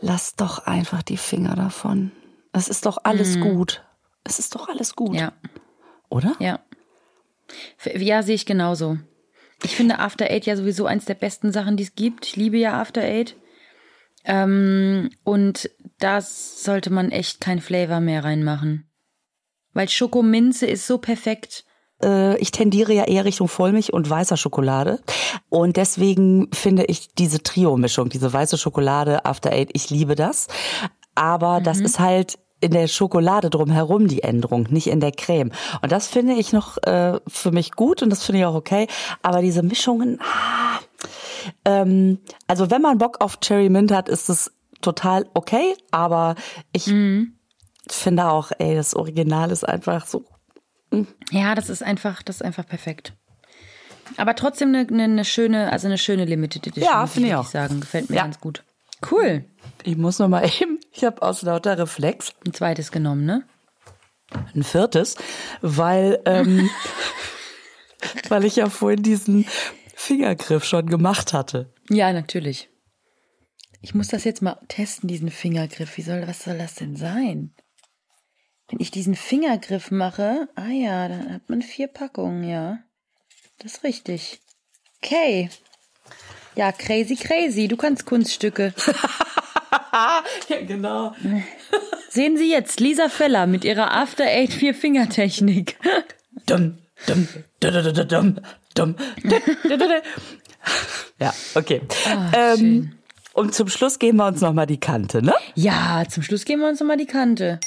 lass 0.00 0.34
doch 0.34 0.66
einfach 0.66 1.04
die 1.04 1.16
Finger 1.16 1.54
davon. 1.54 2.10
Es 2.52 2.66
ist 2.66 2.86
doch 2.86 2.98
alles 3.04 3.36
mhm. 3.36 3.42
gut. 3.42 3.84
Es 4.24 4.40
ist 4.40 4.56
doch 4.56 4.68
alles 4.68 4.96
gut. 4.96 5.14
Ja. 5.14 5.32
Oder? 6.08 6.34
Ja. 6.40 6.58
Ja, 7.94 8.24
sehe 8.24 8.34
ich 8.34 8.46
genauso. 8.46 8.98
Ich 9.62 9.76
finde 9.76 10.00
After 10.00 10.28
Eight 10.28 10.44
ja 10.44 10.56
sowieso 10.56 10.86
eins 10.86 11.04
der 11.04 11.14
besten 11.14 11.52
Sachen, 11.52 11.76
die 11.76 11.84
es 11.84 11.94
gibt. 11.94 12.26
Ich 12.26 12.34
liebe 12.34 12.56
ja 12.56 12.80
After 12.80 13.02
Eight. 13.02 13.36
Ähm, 14.24 15.10
und 15.22 15.70
da 16.00 16.20
sollte 16.20 16.90
man 16.90 17.12
echt 17.12 17.40
kein 17.40 17.60
Flavor 17.60 18.00
mehr 18.00 18.24
reinmachen. 18.24 18.90
Weil 19.72 19.88
Schokominze 19.88 20.66
ist 20.66 20.84
so 20.84 20.98
perfekt. 20.98 21.64
Äh, 22.02 22.36
ich 22.38 22.50
tendiere 22.50 22.92
ja 22.92 23.04
eher 23.04 23.24
Richtung 23.24 23.48
Vollmilch 23.48 23.92
und 23.92 24.08
weißer 24.08 24.36
Schokolade. 24.36 25.00
Und 25.48 25.76
deswegen 25.76 26.48
finde 26.52 26.84
ich 26.84 27.14
diese 27.14 27.42
Trio-Mischung, 27.42 28.08
diese 28.08 28.32
weiße 28.32 28.58
Schokolade 28.58 29.24
After 29.24 29.52
Eight, 29.52 29.70
ich 29.72 29.90
liebe 29.90 30.14
das. 30.14 30.48
Aber 31.14 31.60
mhm. 31.60 31.64
das 31.64 31.80
ist 31.80 31.98
halt 31.98 32.38
in 32.60 32.72
der 32.72 32.88
Schokolade 32.88 33.50
drumherum 33.50 34.08
die 34.08 34.22
Änderung, 34.22 34.66
nicht 34.70 34.88
in 34.88 35.00
der 35.00 35.12
Creme. 35.12 35.52
Und 35.82 35.92
das 35.92 36.08
finde 36.08 36.34
ich 36.34 36.52
noch 36.52 36.76
äh, 36.82 37.20
für 37.26 37.52
mich 37.52 37.72
gut 37.72 38.02
und 38.02 38.10
das 38.10 38.24
finde 38.24 38.40
ich 38.40 38.46
auch 38.46 38.54
okay. 38.54 38.88
Aber 39.22 39.42
diese 39.42 39.62
Mischungen, 39.62 40.20
ah, 40.20 40.80
ähm, 41.64 42.18
also 42.46 42.70
wenn 42.70 42.82
man 42.82 42.98
Bock 42.98 43.20
auf 43.20 43.38
Cherry 43.40 43.68
Mint 43.68 43.92
hat, 43.92 44.08
ist 44.08 44.28
es 44.28 44.52
total 44.80 45.26
okay. 45.34 45.74
Aber 45.90 46.34
ich 46.72 46.88
mhm. 46.88 47.34
finde 47.88 48.28
auch, 48.28 48.50
ey, 48.58 48.74
das 48.74 48.94
Original 48.94 49.50
ist 49.50 49.68
einfach 49.68 50.06
so. 50.06 50.24
Ja, 51.30 51.54
das 51.54 51.68
ist 51.68 51.82
einfach, 51.82 52.22
das 52.22 52.36
ist 52.36 52.42
einfach 52.42 52.66
perfekt. 52.66 53.12
Aber 54.16 54.34
trotzdem 54.34 54.68
eine, 54.68 54.86
eine, 54.88 55.04
eine 55.04 55.24
schöne, 55.24 55.70
also 55.70 55.86
eine 55.86 55.98
schöne 55.98 56.24
Limited 56.24 56.66
Edition. 56.66 56.92
Ja, 56.92 57.06
finde 57.06 57.28
ich 57.28 57.34
auch. 57.34 57.46
sagen, 57.46 57.80
gefällt 57.80 58.08
mir 58.08 58.16
ja. 58.16 58.22
ganz 58.22 58.40
gut. 58.40 58.64
Cool. 59.10 59.44
Ich 59.84 59.96
muss 59.96 60.18
noch 60.18 60.28
mal 60.28 60.44
eben, 60.60 60.78
ich 60.92 61.04
habe 61.04 61.22
aus 61.22 61.42
lauter 61.42 61.78
Reflex 61.78 62.32
ein 62.46 62.54
zweites 62.54 62.90
genommen, 62.90 63.24
ne? 63.24 63.44
Ein 64.54 64.62
viertes, 64.62 65.16
weil 65.62 66.20
ähm, 66.26 66.68
weil 68.28 68.44
ich 68.44 68.56
ja 68.56 68.68
vorhin 68.68 69.02
diesen 69.02 69.46
Fingergriff 69.94 70.64
schon 70.64 70.86
gemacht 70.86 71.32
hatte. 71.32 71.72
Ja, 71.88 72.12
natürlich. 72.12 72.68
Ich 73.80 73.94
muss 73.94 74.08
das 74.08 74.24
jetzt 74.24 74.42
mal 74.42 74.58
testen, 74.68 75.08
diesen 75.08 75.30
Fingergriff. 75.30 75.96
Wie 75.96 76.02
soll, 76.02 76.26
was 76.26 76.44
soll 76.44 76.58
das 76.58 76.74
denn 76.74 76.96
sein? 76.96 77.54
Wenn 78.68 78.80
ich 78.80 78.90
diesen 78.90 79.14
Fingergriff 79.14 79.90
mache, 79.90 80.48
ah 80.54 80.68
ja, 80.68 81.08
dann 81.08 81.32
hat 81.32 81.48
man 81.48 81.62
vier 81.62 81.88
Packungen, 81.88 82.44
ja. 82.44 82.78
Das 83.58 83.76
ist 83.76 83.84
richtig. 83.84 84.40
Okay. 85.02 85.48
Ja, 86.54 86.72
crazy, 86.72 87.16
crazy. 87.16 87.68
Du 87.68 87.76
kannst 87.76 88.04
Kunststücke. 88.04 88.74
ja, 90.48 90.60
genau. 90.66 91.14
Sehen 92.10 92.36
Sie 92.36 92.50
jetzt 92.50 92.80
Lisa 92.80 93.08
Feller 93.08 93.46
mit 93.46 93.64
ihrer 93.64 93.92
After 93.92 94.24
Eight 94.24 94.52
Vier-Finger-Technik. 94.52 95.76
Dumm, 96.46 96.78
dumm, 97.06 97.28
dumm, 97.60 98.08
dumm, 98.08 98.40
dumm. 98.74 98.96
Ja, 101.20 101.34
okay. 101.54 101.82
Oh, 102.06 102.36
ähm, 102.36 102.98
und 103.34 103.54
zum 103.54 103.68
Schluss 103.68 103.98
geben 103.98 104.18
wir 104.18 104.26
uns 104.26 104.40
nochmal 104.40 104.66
die 104.66 104.80
Kante, 104.80 105.22
ne? 105.22 105.34
Ja, 105.54 106.04
zum 106.08 106.22
Schluss 106.22 106.44
geben 106.44 106.62
wir 106.62 106.68
uns 106.68 106.80
nochmal 106.80 106.96
die 106.96 107.06
Kante. 107.06 107.60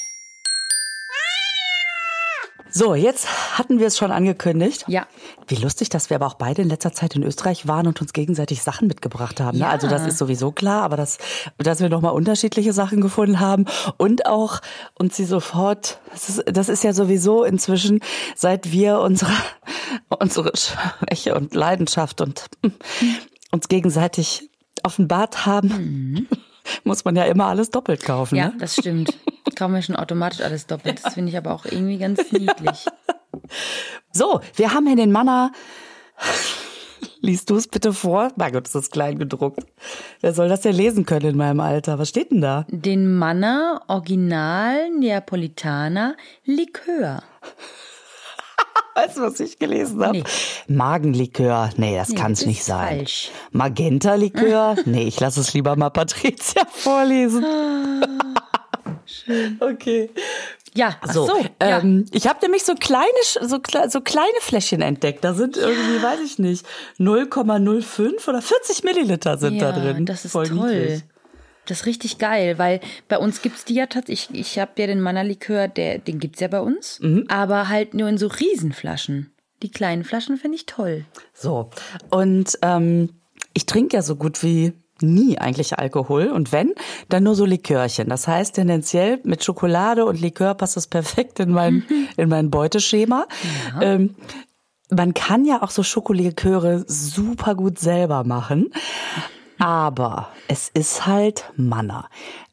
So, 2.72 2.96
jetzt 2.96 3.58
hatten 3.58 3.80
wir 3.80 3.88
es 3.88 3.98
schon 3.98 4.12
angekündigt. 4.12 4.86
Ja. 4.88 5.06
Wie 5.48 5.56
lustig, 5.56 5.90
dass 5.90 6.10
wir 6.10 6.16
aber 6.16 6.28
auch 6.28 6.36
beide 6.36 6.62
in 6.62 6.70
letzter 6.70 6.94
Zeit 6.94 7.16
in 7.16 7.24
Österreich 7.24 7.68
waren 7.68 7.88
und 7.88 8.02
uns 8.02 8.14
gegenseitig 8.14 8.64
Sachen 8.64 8.88
mitgebracht 8.88 9.40
haben. 9.42 9.58
Ne? 9.58 9.66
Ja. 9.66 9.70
Also 9.70 9.88
das 9.88 10.08
ist 10.08 10.18
sowieso 10.18 10.52
klar, 10.52 10.84
aber 10.84 10.96
dass, 10.96 11.18
dass 11.58 11.82
wir 11.82 11.90
nochmal 11.90 12.14
unterschiedliche 12.14 12.74
Sachen 12.74 13.02
gefunden 13.02 13.40
haben 13.40 13.66
und 13.98 14.26
auch 14.26 14.62
uns 14.98 15.18
sie 15.18 15.26
sofort, 15.26 16.00
das 16.12 16.30
ist, 16.30 16.44
das 16.46 16.70
ist 16.70 16.84
ja 16.84 16.94
sowieso 16.94 17.44
inzwischen, 17.44 18.00
seit 18.36 18.72
wir 18.72 19.00
unsere, 19.00 19.34
unsere 20.20 20.52
Schwäche 20.56 21.36
und 21.36 21.54
Leidenschaft 21.54 22.22
und 22.22 22.46
uns 23.52 23.68
gegenseitig 23.68 24.50
offenbart 24.84 25.46
haben, 25.46 25.68
mhm. 25.68 26.28
Muss 26.84 27.06
man 27.06 27.16
ja 27.16 27.24
immer 27.26 27.48
alles 27.48 27.70
doppelt 27.70 28.04
kaufen. 28.04 28.36
Ja, 28.36 28.50
ne? 28.50 28.56
das 28.60 28.76
stimmt. 28.76 29.14
Kaufen 29.56 29.74
wir 29.74 29.82
schon 29.82 29.96
automatisch 29.96 30.42
alles 30.42 30.68
doppelt. 30.68 31.04
Das 31.04 31.14
finde 31.14 31.30
ich 31.30 31.38
aber 31.38 31.54
auch 31.54 31.66
irgendwie 31.66 31.98
ganz 31.98 32.32
niedlich. 32.32 32.86
So, 34.14 34.42
wir 34.56 34.74
haben 34.74 34.88
hier 34.88 34.98
den 34.98 35.12
Manna. 35.12 35.52
Liest 37.22 37.50
du 37.50 37.56
es 37.56 37.68
bitte 37.68 37.94
vor? 37.94 38.32
Mein 38.36 38.52
Gott, 38.52 38.66
ist 38.66 38.76
das 38.76 38.90
klein 38.90 39.20
gedruckt. 39.20 39.66
Wer 40.22 40.34
soll 40.34 40.50
das 40.50 40.64
ja 40.64 40.72
lesen 40.72 41.06
können 41.06 41.28
in 41.28 41.38
meinem 41.38 41.60
Alter? 41.60 42.00
Was 42.00 42.10
steht 42.10 42.32
denn 42.32 42.42
da? 42.42 42.66
Den 42.70 43.14
Manna 43.16 43.82
Original 43.88 44.90
Neapolitaner 44.90 46.16
Likör. 46.46 47.24
Weißt 48.96 49.18
du, 49.18 49.22
was 49.22 49.40
ich 49.40 49.58
gelesen 49.58 50.04
habe? 50.04 50.18
Nee. 50.18 50.24
Magenlikör. 50.68 51.70
Nee, 51.78 51.96
das 51.96 52.10
nee, 52.10 52.16
kann 52.16 52.34
es 52.34 52.46
nicht 52.46 52.64
sein. 52.64 52.98
Falsch. 52.98 53.32
Magenta-Likör? 53.52 54.76
nee, 54.86 55.04
ich 55.04 55.20
lasse 55.20 55.42
es 55.42 55.54
lieber 55.54 55.76
mal 55.76 55.90
Patricia 55.90 56.66
vorlesen. 56.72 57.46
Ah, 57.46 58.92
schön. 59.06 59.58
Okay. 59.60 60.10
Ja, 60.74 60.96
so. 61.06 61.26
so 61.26 61.34
ähm, 61.60 62.06
ja. 62.08 62.18
Ich 62.18 62.28
habe 62.28 62.40
nämlich 62.42 62.64
so 62.64 62.76
kleine, 62.76 63.08
so, 63.42 63.60
so 63.90 64.02
kleine 64.02 64.40
Fläschchen 64.40 64.82
entdeckt. 64.82 65.24
Da 65.24 65.34
sind 65.34 65.58
irgendwie, 65.58 65.98
ja. 65.98 66.04
weiß 66.04 66.20
ich 66.26 66.40
nicht, 66.40 66.66
0,05 66.98 68.30
oder 68.30 68.42
40 68.42 68.84
Milliliter 68.84 69.38
sind 69.38 69.56
ja, 69.56 69.72
da 69.72 69.80
drin. 69.80 70.06
Das 70.06 70.24
ist 70.24 70.32
Voll 70.32 70.48
toll. 70.48 70.74
Niedlich. 70.74 71.04
Das 71.66 71.82
ist 71.82 71.86
richtig 71.86 72.18
geil, 72.18 72.58
weil 72.58 72.80
bei 73.08 73.18
uns 73.18 73.42
gibt's 73.42 73.66
die 73.66 73.76
ja 73.76 73.86
tatsächlich, 73.86 74.40
ich, 74.40 74.54
ich 74.54 74.60
habe 74.60 74.72
ja 74.78 74.88
den 74.88 75.02
Mannerlikör, 75.02 75.68
der, 75.68 76.00
den 76.00 76.20
gibt's 76.20 76.40
ja 76.40 76.48
bei 76.48 76.60
uns, 76.60 77.00
mhm. 77.02 77.26
aber 77.28 77.70
halt 77.70 77.94
nur 77.94 78.10
in 78.10 78.18
so 78.18 78.28
Riesenflaschen. 78.28 79.32
Die 79.62 79.70
kleinen 79.70 80.04
Flaschen 80.04 80.38
finde 80.38 80.56
ich 80.56 80.66
toll. 80.66 81.06
So, 81.34 81.70
und 82.10 82.58
ähm, 82.64 83.10
ich 83.54 83.68
trinke 83.68 83.96
ja 83.96 84.02
so 84.02 84.16
gut 84.16 84.42
wie 84.42 84.74
nie 85.02 85.38
eigentlich 85.38 85.78
Alkohol 85.78 86.28
und 86.28 86.52
wenn, 86.52 86.74
dann 87.10 87.24
nur 87.24 87.36
so 87.36 87.46
Likörchen. 87.46 88.10
Das 88.10 88.28
heißt 88.28 88.56
tendenziell 88.56 89.20
mit 89.24 89.44
Schokolade 89.44 90.06
und 90.06 90.20
Likör 90.20 90.54
passt 90.54 90.78
das 90.78 90.88
perfekt 90.88 91.40
in 91.40 91.52
mein, 91.52 91.84
in 92.18 92.30
mein 92.30 92.50
Beuteschema. 92.50 93.28
Ja. 93.76 93.82
Ähm, 93.82 94.16
man 94.90 95.14
kann 95.14 95.46
ja 95.46 95.62
auch 95.64 95.70
so 95.70 95.84
Schokoliköre 95.84 96.84
super 96.86 97.56
gut 97.56 97.80
selber 97.80 98.24
machen. 98.24 98.72
Aber 99.62 100.32
es 100.48 100.70
ist 100.70 101.06
halt 101.06 101.46
Manna. 101.56 102.10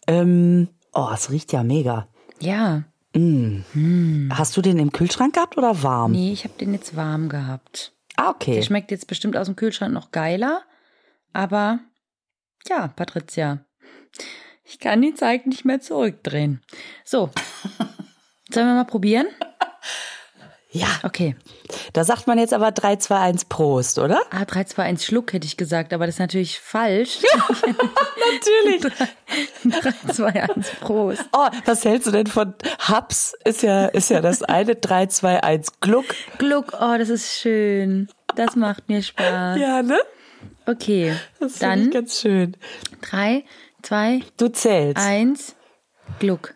Ähm, 0.06 0.68
oh, 0.92 1.08
es 1.14 1.30
riecht 1.30 1.54
ja 1.54 1.62
mega. 1.62 2.06
Ja. 2.38 2.84
Mm. 3.14 3.62
Mm. 3.72 4.28
Hast 4.30 4.54
du 4.58 4.60
den 4.60 4.78
im 4.78 4.92
Kühlschrank 4.92 5.32
gehabt 5.32 5.56
oder 5.56 5.82
warm? 5.82 6.12
Nee, 6.12 6.32
ich 6.32 6.44
habe 6.44 6.52
den 6.60 6.74
jetzt 6.74 6.96
warm 6.96 7.30
gehabt. 7.30 7.94
Ah, 8.16 8.28
okay. 8.28 8.56
Der 8.56 8.62
schmeckt 8.62 8.90
jetzt 8.90 9.06
bestimmt 9.06 9.38
aus 9.38 9.46
dem 9.46 9.56
Kühlschrank 9.56 9.94
noch 9.94 10.10
geiler. 10.10 10.60
Aber 11.32 11.78
ja, 12.68 12.88
Patricia, 12.88 13.64
ich 14.62 14.78
kann 14.78 15.00
die 15.00 15.14
Zeit 15.14 15.46
nicht 15.46 15.64
mehr 15.64 15.80
zurückdrehen. 15.80 16.60
So, 17.06 17.30
sollen 18.50 18.66
wir 18.66 18.74
mal 18.74 18.84
probieren? 18.84 19.28
Ja. 20.70 20.88
Okay. 21.02 21.34
Da 21.94 22.04
sagt 22.04 22.26
man 22.26 22.38
jetzt 22.38 22.52
aber 22.52 22.72
3, 22.72 22.96
2, 22.96 23.18
1 23.18 23.44
Prost, 23.46 23.98
oder? 23.98 24.20
Ah, 24.30 24.44
3, 24.44 24.64
2, 24.64 24.82
1 24.82 25.04
Schluck 25.04 25.32
hätte 25.32 25.46
ich 25.46 25.56
gesagt, 25.56 25.94
aber 25.94 26.04
das 26.06 26.16
ist 26.16 26.20
natürlich 26.20 26.60
falsch. 26.60 27.20
Natürlich. 27.62 28.92
3, 29.64 30.12
2, 30.12 30.26
1 30.54 30.70
Prost. 30.80 31.24
Oh, 31.32 31.48
was 31.64 31.84
hältst 31.84 32.06
du 32.06 32.10
denn 32.10 32.26
von 32.26 32.54
Haps? 32.80 33.34
Ist 33.44 33.62
ja, 33.62 33.86
ist 33.86 34.10
ja 34.10 34.20
das 34.20 34.42
eine 34.42 34.76
3, 34.76 35.06
2, 35.06 35.42
1 35.42 35.80
Gluck. 35.80 36.04
Gluck, 36.36 36.74
oh, 36.78 36.96
das 36.98 37.08
ist 37.08 37.38
schön. 37.40 38.08
Das 38.36 38.54
macht 38.54 38.88
mir 38.90 39.02
Spaß. 39.02 39.58
Ja, 39.58 39.82
ne? 39.82 39.98
Okay, 40.66 41.14
Das 41.40 41.58
dann 41.58 41.86
ich 41.86 41.90
ganz 41.92 42.20
schön. 42.20 42.56
3, 43.00 43.42
2, 43.82 44.20
Du 44.36 44.48
zählst. 44.48 44.98
1, 45.02 45.54
Gluck. 46.18 46.54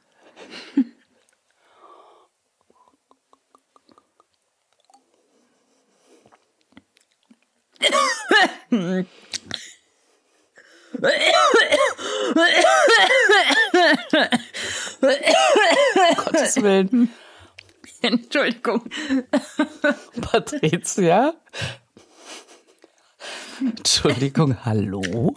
Gottes 16.16 16.56
Willen. 16.62 17.12
Entschuldigung. 18.00 18.88
Patricia? 20.22 21.34
Entschuldigung, 23.60 24.64
hallo? 24.64 25.36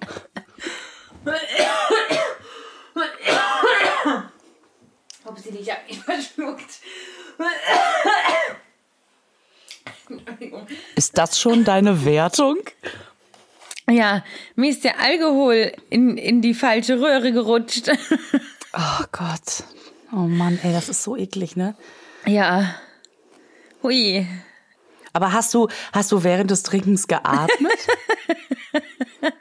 Ob 5.26 5.40
sie 5.40 5.52
dich 5.52 5.70
mich 5.88 6.00
verschluckt. 6.00 6.80
Ist 10.96 11.18
das 11.18 11.38
schon 11.40 11.66
deine 11.66 12.06
Wertung? 12.06 12.60
Ja, 13.90 14.24
mir 14.56 14.70
ist 14.72 14.84
der 14.84 15.00
Alkohol 15.00 15.72
in, 15.90 16.18
in 16.18 16.42
die 16.42 16.54
falsche 16.54 17.00
Röhre 17.00 17.32
gerutscht. 17.32 17.92
Oh 18.78 19.06
Gott. 19.14 19.64
Oh 20.12 20.28
Mann, 20.28 20.60
ey, 20.62 20.74
das 20.74 20.90
ist 20.90 21.02
so 21.02 21.16
eklig, 21.16 21.56
ne? 21.56 21.78
Ja. 22.26 22.76
Hui. 23.82 24.28
Aber 25.14 25.32
hast 25.32 25.54
du, 25.54 25.70
hast 25.94 26.12
du 26.12 26.26
während 26.26 26.52
des 26.52 26.64
Trinkens 26.64 27.08
geatmet? 27.08 27.72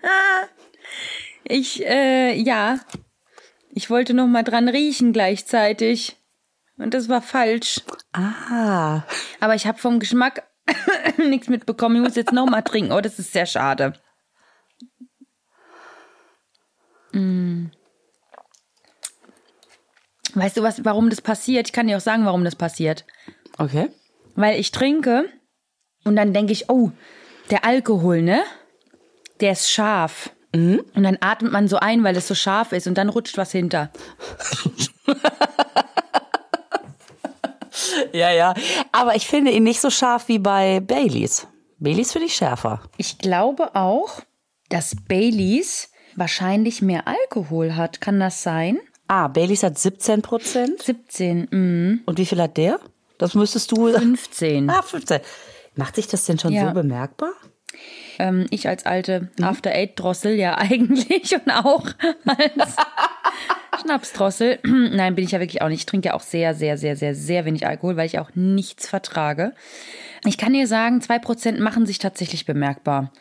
Ich, 1.47 1.85
äh, 1.85 2.33
ja. 2.41 2.79
Ich 3.71 3.91
wollte 3.91 4.15
noch 4.15 4.27
mal 4.27 4.43
dran 4.45 4.69
riechen 4.69 5.13
gleichzeitig. 5.13 6.17
Und 6.79 6.95
das 6.95 7.09
war 7.09 7.21
falsch. 7.23 7.81
ah. 8.13 9.03
Aber 9.41 9.55
ich 9.55 9.67
habe 9.67 9.79
vom 9.79 9.99
Geschmack 10.01 10.45
nichts 11.19 11.49
mitbekommen. 11.49 11.97
Ich 11.97 12.03
muss 12.03 12.17
jetzt 12.17 12.33
noch 12.33 12.47
mal 12.47 12.63
trinken. 12.63 12.93
Oh, 12.93 13.01
das 13.01 13.19
ist 13.19 13.33
sehr 13.33 13.47
schade. 13.47 13.93
Mm. 17.15 17.71
Weißt 20.35 20.57
du 20.57 20.63
was, 20.63 20.85
warum 20.85 21.11
das 21.11 21.21
passiert? 21.21 21.69
Ich 21.69 21.73
kann 21.73 21.87
dir 21.87 21.97
auch 21.97 22.03
sagen, 22.03 22.27
warum 22.27 22.45
das 22.45 22.57
passiert. 22.57 23.05
Okay. 23.57 23.89
Weil 24.35 24.59
ich 24.59 24.73
trinke 24.73 25.27
und 26.05 26.17
dann 26.17 26.33
denke 26.33 26.53
ich, 26.53 26.69
oh, 26.69 26.91
der 27.51 27.65
Alkohol, 27.65 28.23
ne? 28.23 28.43
Der 29.41 29.53
ist 29.53 29.71
scharf. 29.71 30.31
Und 30.53 30.85
dann 30.95 31.19
atmet 31.21 31.53
man 31.53 31.69
so 31.69 31.79
ein, 31.79 32.05
weil 32.05 32.17
es 32.17 32.29
so 32.29 32.35
scharf 32.35 32.73
ist 32.73 32.87
und 32.87 32.97
dann 32.97 33.09
rutscht 33.09 33.39
was 33.39 33.53
hinter. 33.53 33.91
Ja, 38.13 38.31
ja. 38.31 38.55
Aber 38.93 39.17
ich 39.17 39.27
finde 39.27 39.51
ihn 39.51 39.65
nicht 39.65 39.81
so 39.81 39.91
scharf 39.91 40.29
wie 40.29 40.39
bei 40.39 40.81
Baileys. 40.81 41.49
Baileys 41.79 42.13
finde 42.13 42.27
ich 42.27 42.37
schärfer. 42.37 42.81
Ich 42.97 43.19
glaube 43.19 43.75
auch, 43.75 44.21
dass 44.69 44.95
Baileys 45.09 45.91
wahrscheinlich 46.17 46.83
mehr 46.83 47.05
Alkohol 47.07 47.77
hat. 47.77 48.01
Kann 48.01 48.21
das 48.21 48.43
sein? 48.43 48.79
Ah, 49.09 49.29
Baileys 49.29 49.63
hat 49.63 49.79
17 49.79 50.23
Prozent. 50.23 50.83
17, 50.83 51.49
mm, 51.51 52.01
Und 52.07 52.19
wie 52.19 52.27
viel 52.27 52.41
hat 52.41 52.57
der? 52.57 52.81
Das 53.19 53.35
müsstest 53.35 53.71
du. 53.73 53.89
15. 53.93 54.71
Ah, 54.71 54.83
15. 54.83 55.21
Macht 55.77 55.97
sich 55.97 56.07
das 56.09 56.25
denn 56.25 56.39
schon 56.39 56.53
Ja. 56.53 56.69
so 56.69 56.75
bemerkbar? 56.75 57.31
Ähm, 58.19 58.47
ich 58.51 58.69
als 58.69 58.87
alte 58.87 59.31
After-Eight-Drossel 59.43 60.35
ja 60.35 60.57
eigentlich 60.59 61.35
und 61.35 61.51
auch 61.51 61.87
als 62.27 62.77
Schnapsdrossel. 63.83 64.61
Nein, 64.65 65.15
bin 65.15 65.25
ich 65.25 65.33
ja 65.33 65.41
wirklich 65.41 65.63
auch 65.63 65.69
nicht. 65.69 65.81
Ich 65.81 65.87
trinke 65.87 66.09
ja 66.09 66.15
auch 66.15 66.21
sehr, 66.21 66.55
sehr, 66.55 66.79
sehr, 66.79 66.97
sehr, 66.97 67.15
sehr 67.15 67.45
wenig 67.45 67.67
Alkohol, 67.67 67.97
weil 67.97 68.07
ich 68.07 68.19
auch 68.19 68.31
nichts 68.35 68.89
vertrage. 68.89 69.53
Ich 70.25 70.39
kann 70.39 70.53
dir 70.53 70.67
sagen, 70.67 71.01
zwei 71.01 71.19
Prozent 71.19 71.61
machen 71.61 71.87
sich 71.87 71.99
tatsächlich 71.99 72.47
bemerkbar. 72.47 73.13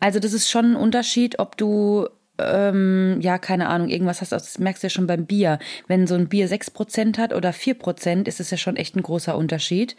Also 0.00 0.20
das 0.20 0.32
ist 0.32 0.50
schon 0.50 0.72
ein 0.72 0.76
Unterschied, 0.76 1.38
ob 1.38 1.56
du 1.56 2.06
ähm, 2.38 3.18
ja, 3.20 3.38
keine 3.38 3.68
Ahnung, 3.68 3.88
irgendwas 3.88 4.20
hast, 4.20 4.32
das 4.32 4.58
merkst 4.58 4.82
du 4.82 4.86
ja 4.86 4.90
schon 4.90 5.06
beim 5.06 5.26
Bier. 5.26 5.58
Wenn 5.86 6.06
so 6.06 6.14
ein 6.14 6.28
Bier 6.28 6.48
6% 6.48 7.18
hat 7.18 7.32
oder 7.32 7.50
4%, 7.50 8.26
ist 8.26 8.40
es 8.40 8.50
ja 8.50 8.56
schon 8.56 8.76
echt 8.76 8.96
ein 8.96 9.02
großer 9.02 9.36
Unterschied. 9.36 9.96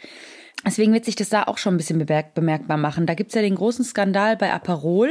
Deswegen 0.66 0.92
wird 0.92 1.04
sich 1.04 1.14
das 1.14 1.28
da 1.28 1.44
auch 1.44 1.58
schon 1.58 1.74
ein 1.74 1.76
bisschen 1.76 1.98
bemerk 1.98 2.34
bemerkbar 2.34 2.76
machen. 2.76 3.06
Da 3.06 3.14
gibt's 3.14 3.34
ja 3.34 3.42
den 3.42 3.54
großen 3.54 3.84
Skandal 3.84 4.36
bei 4.36 4.52
Aperol, 4.52 5.10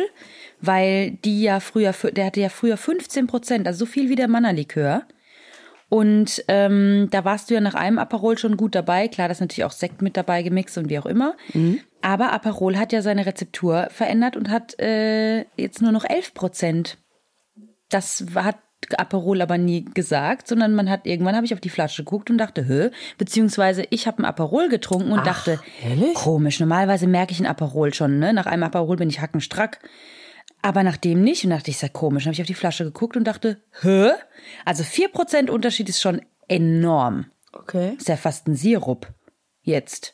weil 0.60 1.12
die 1.12 1.42
ja 1.42 1.60
früher, 1.60 1.94
der 2.12 2.26
hatte 2.26 2.42
ja 2.42 2.50
früher 2.50 2.76
15 2.76 3.28
Prozent, 3.28 3.68
also 3.68 3.80
so 3.80 3.86
viel 3.86 4.10
wie 4.10 4.16
der 4.16 4.28
Mannerlikör. 4.28 5.04
Und 5.90 6.44
ähm, 6.50 7.08
da 7.12 7.24
warst 7.24 7.50
du 7.50 7.54
ja 7.54 7.62
nach 7.62 7.76
einem 7.76 7.98
Aperol 7.98 8.38
schon 8.38 8.58
gut 8.58 8.76
dabei. 8.76 9.08
Klar, 9.08 9.30
da 9.30 9.32
ist 9.32 9.40
natürlich 9.40 9.64
auch 9.64 9.72
Sekt 9.72 10.02
mit 10.02 10.18
dabei 10.18 10.44
gemixt 10.44 10.78
und 10.78 10.90
wie 10.90 11.00
auch 11.00 11.06
immer. 11.06 11.36
Aber 12.02 12.34
Aperol 12.34 12.78
hat 12.78 12.92
ja 12.92 13.02
seine 13.02 13.26
Rezeptur 13.26 13.88
verändert 13.90 14.36
und 14.36 14.50
hat 14.50 14.78
äh, 14.82 15.46
jetzt 15.56 15.82
nur 15.82 15.94
noch 15.94 16.04
11 16.04 16.34
Prozent. 16.34 16.98
Das 17.90 18.26
hat 18.36 18.58
Aperol 18.98 19.42
aber 19.42 19.58
nie 19.58 19.86
gesagt, 19.86 20.48
sondern 20.48 20.76
man 20.76 20.90
hat 20.90 21.06
irgendwann 21.06 21.36
habe 21.36 21.46
ich 21.46 21.54
auf 21.54 21.60
die 21.60 21.70
Flasche 21.70 22.04
geguckt 22.04 22.30
und 22.30 22.38
dachte, 22.38 22.68
hö, 22.68 22.90
beziehungsweise 23.18 23.86
ich 23.90 24.08
habe 24.08 24.20
ein 24.20 24.26
Aperol 24.26 24.70
getrunken 24.70 25.12
und 25.12 25.26
dachte, 25.26 25.60
ehrlich? 25.84 26.14
komisch, 26.14 26.60
normalerweise 26.60 27.08
merke 27.08 27.34
ich 27.34 27.40
ein 27.40 27.48
Aperol 27.48 27.94
schon, 27.94 28.20
ne? 28.20 28.34
Nach 28.34 28.46
einem 28.46 28.64
Aperol 28.64 28.98
bin 28.98 29.10
ich 29.10 29.20
hackenstrack. 29.20 29.80
Aber 30.62 30.84
nach 30.84 30.98
dem 30.98 31.22
nicht 31.22 31.44
und 31.44 31.52
dachte 31.52 31.70
ich, 31.70 31.78
ist 31.78 31.82
ja 31.84 31.90
komisch. 31.90 32.26
Habe 32.26 32.34
ich 32.34 32.42
auf 32.42 32.48
die 32.48 32.54
Flasche 32.54 32.84
geguckt 32.84 33.16
und 33.16 33.26
dachte, 33.26 33.62
hä? 33.82 34.12
Also 34.66 34.84
4% 34.84 35.50
Unterschied 35.50 35.88
ist 35.88 36.02
schon 36.02 36.22
enorm. 36.48 37.28
Okay. 37.54 37.96
Ist 37.98 38.10
ja 38.10 38.18
fast 38.18 38.48
ein 38.48 38.56
Sirup 38.56 39.08
jetzt. 39.62 40.14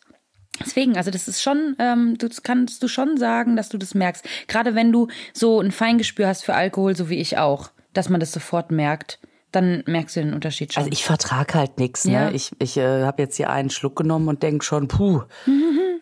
Deswegen, 0.60 0.97
also 0.97 1.10
das 1.10 1.28
ist 1.28 1.41
schon, 1.41 1.76
ähm, 1.80 2.18
du 2.18 2.28
das 2.28 2.43
kannst 2.43 2.84
du 2.84 2.88
schon 2.88 3.18
sagen, 3.18 3.56
dass 3.56 3.70
du 3.70 3.78
das 3.78 3.95
merkst. 3.95 4.24
Gerade 4.47 4.76
wenn 4.76 4.91
du 4.91 5.08
so 5.34 5.60
ein 5.60 5.72
Feingespür 5.72 6.28
hast 6.28 6.43
für 6.43 6.54
Alkohol, 6.54 6.95
so 6.95 7.10
wie 7.10 7.20
ich 7.20 7.38
auch, 7.38 7.72
dass 7.93 8.10
man 8.10 8.20
das 8.20 8.32
sofort 8.32 8.72
merkt, 8.72 9.20
dann 9.51 9.84
merkst 9.86 10.16
du 10.16 10.22
den 10.22 10.34
Unterschied 10.34 10.74
schon. 10.74 10.84
Also 10.84 10.91
ich 10.91 11.04
vertrag 11.06 11.54
halt 11.54 11.78
nix. 11.78 12.06
Ne? 12.06 12.14
Ja. 12.14 12.32
Ich, 12.32 12.51
ich 12.60 12.78
äh, 12.78 13.04
habe 13.04 13.22
jetzt 13.22 13.38
hier 13.38 13.49
einen 13.49 13.70
Schluck 13.70 13.95
genommen 13.95 14.28
und 14.28 14.43
denk 14.43 14.64
schon, 14.64 14.88
puh, 14.88 15.22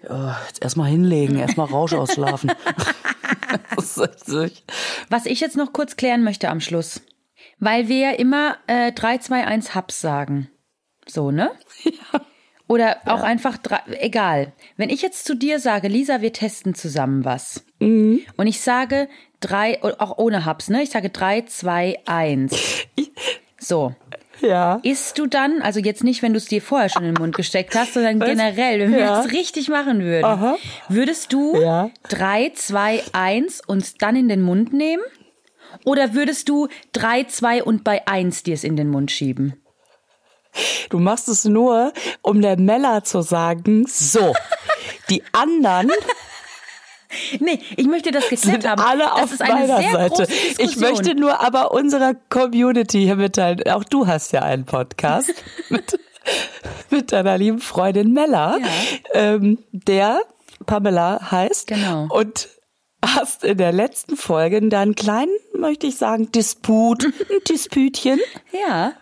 ja, 0.07 0.37
jetzt 0.47 0.61
erstmal 0.61 0.89
hinlegen, 0.89 1.37
erstmal 1.37 1.67
Rausch 1.67 1.93
ausschlafen. 1.95 2.51
Was 5.09 5.25
ich 5.25 5.39
jetzt 5.39 5.57
noch 5.57 5.73
kurz 5.73 5.95
klären 5.97 6.23
möchte 6.23 6.49
am 6.49 6.61
Schluss. 6.61 7.01
Weil 7.59 7.87
wir 7.87 7.97
ja 7.97 8.11
immer 8.11 8.57
äh, 8.67 8.91
3, 8.91 9.19
2, 9.19 9.45
1 9.45 9.75
Hubs 9.75 10.01
sagen. 10.01 10.49
So, 11.07 11.31
ne? 11.31 11.51
Oder 12.71 12.97
auch 13.03 13.21
einfach, 13.21 13.57
drei, 13.57 13.81
egal. 13.99 14.53
Wenn 14.77 14.89
ich 14.89 15.01
jetzt 15.01 15.25
zu 15.25 15.35
dir 15.35 15.59
sage, 15.59 15.89
Lisa, 15.89 16.21
wir 16.21 16.31
testen 16.31 16.73
zusammen 16.73 17.25
was. 17.25 17.65
Und 17.79 18.47
ich 18.47 18.61
sage 18.61 19.09
drei, 19.41 19.83
auch 19.83 20.17
ohne 20.17 20.45
Hubs, 20.45 20.69
ne? 20.69 20.81
Ich 20.81 20.91
sage 20.91 21.09
3, 21.09 21.41
2, 21.41 21.99
1. 22.05 22.87
So. 23.59 23.93
ja. 24.39 24.79
Isst 24.83 25.19
du 25.19 25.25
dann, 25.27 25.61
also 25.61 25.81
jetzt 25.81 26.05
nicht, 26.05 26.21
wenn 26.21 26.31
du 26.31 26.37
es 26.37 26.45
dir 26.45 26.61
vorher 26.61 26.87
schon 26.87 27.03
in 27.03 27.13
den 27.13 27.21
Mund 27.21 27.35
gesteckt 27.35 27.75
hast, 27.75 27.93
sondern 27.93 28.21
generell, 28.21 28.79
wenn 28.79 28.93
wir 28.93 28.99
Ja. 28.99 29.21
es 29.21 29.33
richtig 29.33 29.67
machen 29.67 30.01
würden, 30.01 30.23
Aha. 30.23 30.55
würdest 30.87 31.33
du 31.33 31.59
Ja. 31.61 31.89
3, 32.07 32.53
2, 32.55 33.03
1 33.11 33.61
und 33.67 34.01
dann 34.01 34.15
in 34.15 34.29
den 34.29 34.41
Mund 34.41 34.71
nehmen? 34.71 35.03
Oder 35.83 36.13
würdest 36.13 36.47
du 36.47 36.69
3, 36.93 37.25
2 37.25 37.63
und 37.63 37.83
bei 37.83 38.07
1 38.07 38.43
dir 38.43 38.53
es 38.53 38.63
in 38.63 38.77
den 38.77 38.87
Mund 38.87 39.11
schieben? 39.11 39.60
Du 40.89 40.99
machst 40.99 41.27
es 41.29 41.45
nur, 41.45 41.93
um 42.21 42.41
der 42.41 42.59
Mella 42.59 43.03
zu 43.03 43.21
sagen, 43.21 43.85
so, 43.87 44.33
die 45.09 45.23
anderen 45.31 45.91
Nee, 47.39 47.59
ich 47.75 47.87
möchte 47.87 48.11
das 48.11 48.29
geklärt 48.29 48.65
haben. 48.65 48.81
alle 48.81 49.03
das 49.03 49.11
auf 49.11 49.31
ist 49.33 49.41
eine 49.41 49.53
meiner 49.67 49.77
sehr 49.81 49.91
Seite. 49.91 50.27
Ich 50.59 50.77
möchte 50.77 51.13
nur 51.13 51.41
aber 51.45 51.71
unserer 51.71 52.13
Community 52.29 53.01
hier 53.03 53.17
mitteilen, 53.17 53.61
auch 53.69 53.83
du 53.83 54.07
hast 54.07 54.31
ja 54.31 54.43
einen 54.43 54.65
Podcast 54.65 55.33
mit, 55.69 55.99
mit 56.89 57.11
deiner 57.11 57.37
lieben 57.37 57.59
Freundin 57.59 58.13
Mella, 58.13 58.57
Ja. 58.59 58.67
ähm, 59.13 59.57
der 59.73 60.21
Pamela 60.65 61.31
heißt. 61.31 61.67
Genau. 61.67 62.07
Und 62.09 62.47
hast 63.03 63.43
in 63.43 63.57
der 63.57 63.73
letzten 63.73 64.15
Folge 64.15 64.57
einen 64.57 64.95
kleinen, 64.95 65.31
möchte 65.53 65.87
ich 65.87 65.97
sagen, 65.97 66.31
Disput, 66.31 67.03
ein 67.29 67.43
Dispütchen 67.49 68.21
Ja, 68.67 68.93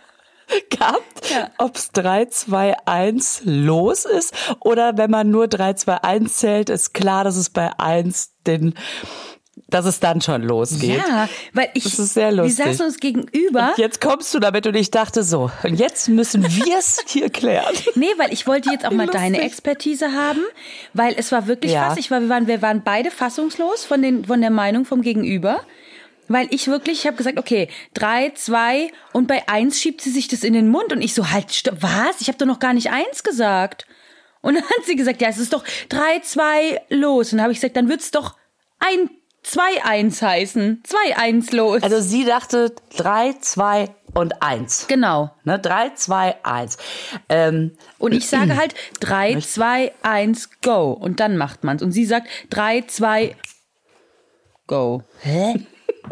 gehabt, 0.70 1.30
ja. 1.32 1.50
ob's 1.58 1.92
3, 1.92 2.26
2, 2.26 2.76
1 2.86 3.42
los 3.46 4.06
ist 4.06 4.34
oder 4.60 4.98
wenn 4.98 5.12
man 5.12 5.30
nur 5.30 5.48
3, 5.48 5.74
2, 5.74 5.96
1 6.04 6.34
zählt, 6.38 6.70
ist 6.70 6.94
klar, 6.94 7.24
dass 7.24 7.36
es 7.36 7.50
bei 7.50 7.78
1 7.78 8.32
den 8.48 8.74
dass 9.70 9.86
es 9.86 10.00
dann 10.00 10.22
schon 10.22 10.44
losgeht. 10.44 10.98
Ja, 10.98 11.30
weil 11.54 11.70
ich, 11.74 11.84
das 11.84 12.00
ist 12.00 12.14
sehr 12.14 12.32
lustig. 12.32 12.58
wir 12.58 12.66
saßen 12.66 12.86
uns 12.86 13.00
gegenüber. 13.00 13.70
Und 13.70 13.78
jetzt 13.78 14.02
kommst 14.02 14.34
du 14.34 14.40
damit 14.40 14.66
und 14.68 14.76
ich 14.76 14.92
dachte 14.92 15.24
so, 15.24 15.52
und 15.64 15.76
jetzt 15.76 16.10
müssen 16.10 16.44
wir 16.44 16.78
es 16.78 17.04
hier 17.08 17.30
klären. 17.30 17.76
Nee, 17.96 18.08
weil 18.18 18.34
ich 18.34 18.48
wollte 18.48 18.72
jetzt 18.72 18.86
auch 18.86 18.92
mal 18.92 19.06
lustig. 19.06 19.22
deine 19.22 19.42
Expertise 19.42 20.14
haben, 20.14 20.42
weil 20.94 21.14
es 21.18 21.32
war 21.32 21.48
wirklich 21.48 21.74
ja. 21.74 21.96
ich 21.98 22.10
war, 22.10 22.22
wir 22.22 22.30
waren, 22.30 22.48
wir 22.48 22.62
waren 22.62 22.84
beide 22.84 23.12
fassungslos 23.12 23.86
von 23.86 24.02
den, 24.02 24.26
von 24.26 24.42
der 24.42 24.50
Meinung 24.50 24.86
vom 24.86 25.02
Gegenüber. 25.02 25.62
Weil 26.30 26.48
ich 26.52 26.68
wirklich, 26.68 27.00
ich 27.00 27.08
habe 27.08 27.18
gesagt, 27.18 27.38
okay, 27.38 27.68
drei, 27.94 28.30
zwei 28.36 28.92
und 29.12 29.28
bei 29.28 29.50
eins 29.50 29.82
schiebt 29.82 30.00
sie 30.00 30.12
sich 30.12 30.28
das 30.28 30.44
in 30.44 30.54
den 30.54 30.70
Mund 30.70 30.94
und 30.94 31.02
ich 31.02 31.14
so, 31.14 31.32
halt, 31.32 31.64
was? 31.82 32.22
Ich 32.22 32.28
habe 32.28 32.38
doch 32.38 32.46
noch 32.46 32.60
gar 32.60 32.74
nicht 32.74 32.92
eins 32.92 33.24
gesagt. 33.24 33.86
Und 34.42 34.54
dann 34.54 34.64
hat 34.64 34.86
sie 34.86 34.96
gesagt, 34.96 35.22
ja, 35.22 35.28
es 35.28 35.40
ist 35.40 35.54
doch 35.54 35.66
drei, 35.90 36.20
zwei, 36.20 36.82
los. 36.90 37.34
Und 37.34 37.38
dann 37.38 37.44
habe 37.44 37.52
ich 37.52 37.60
gesagt, 37.60 37.76
dann 37.76 37.90
wird's 37.90 38.12
doch 38.12 38.38
ein 38.80 39.10
2-1 39.44 40.22
heißen. 40.22 40.84
2-1 41.16 41.56
los. 41.56 41.84
Also 41.84 42.00
sie 42.00 42.26
dachte 42.26 42.74
3, 42.98 43.34
2 43.40 43.90
und 44.14 44.42
1. 44.42 44.88
Genau. 44.88 45.32
Ne, 45.44 45.60
3, 45.60 45.92
2, 45.96 46.36
1. 46.44 46.78
Ähm, 47.30 47.72
und 47.98 48.14
ich 48.14 48.28
sage 48.28 48.56
halt 48.56 48.76
3, 49.00 49.40
2, 49.40 49.94
1, 50.04 50.62
go. 50.62 50.92
Und 50.92 51.20
dann 51.20 51.38
macht 51.38 51.64
man's. 51.64 51.82
Und 51.82 51.92
sie 51.92 52.06
sagt 52.06 52.28
3, 52.52 52.84
2, 52.84 53.36
go. 54.68 55.04
Hä? 55.22 55.66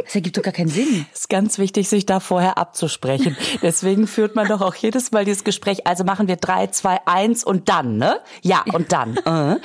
Das 0.03 0.15
ergibt 0.15 0.37
doch 0.37 0.43
gar 0.43 0.53
keinen 0.53 0.69
Sinn. 0.69 1.05
Es 1.13 1.21
ist 1.21 1.29
ganz 1.29 1.57
wichtig, 1.57 1.89
sich 1.89 2.05
da 2.05 2.19
vorher 2.19 2.57
abzusprechen. 2.57 3.35
Deswegen 3.61 4.07
führt 4.07 4.35
man 4.35 4.47
doch 4.47 4.61
auch 4.61 4.75
jedes 4.75 5.11
Mal 5.11 5.25
dieses 5.25 5.43
Gespräch. 5.43 5.87
Also 5.87 6.03
machen 6.03 6.27
wir 6.27 6.37
3, 6.37 6.67
2, 6.67 6.99
1 7.05 7.43
und 7.43 7.69
dann, 7.69 7.97
ne? 7.97 8.21
Ja, 8.41 8.63
und 8.73 8.91
dann. 8.91 9.17
Äh. 9.17 9.57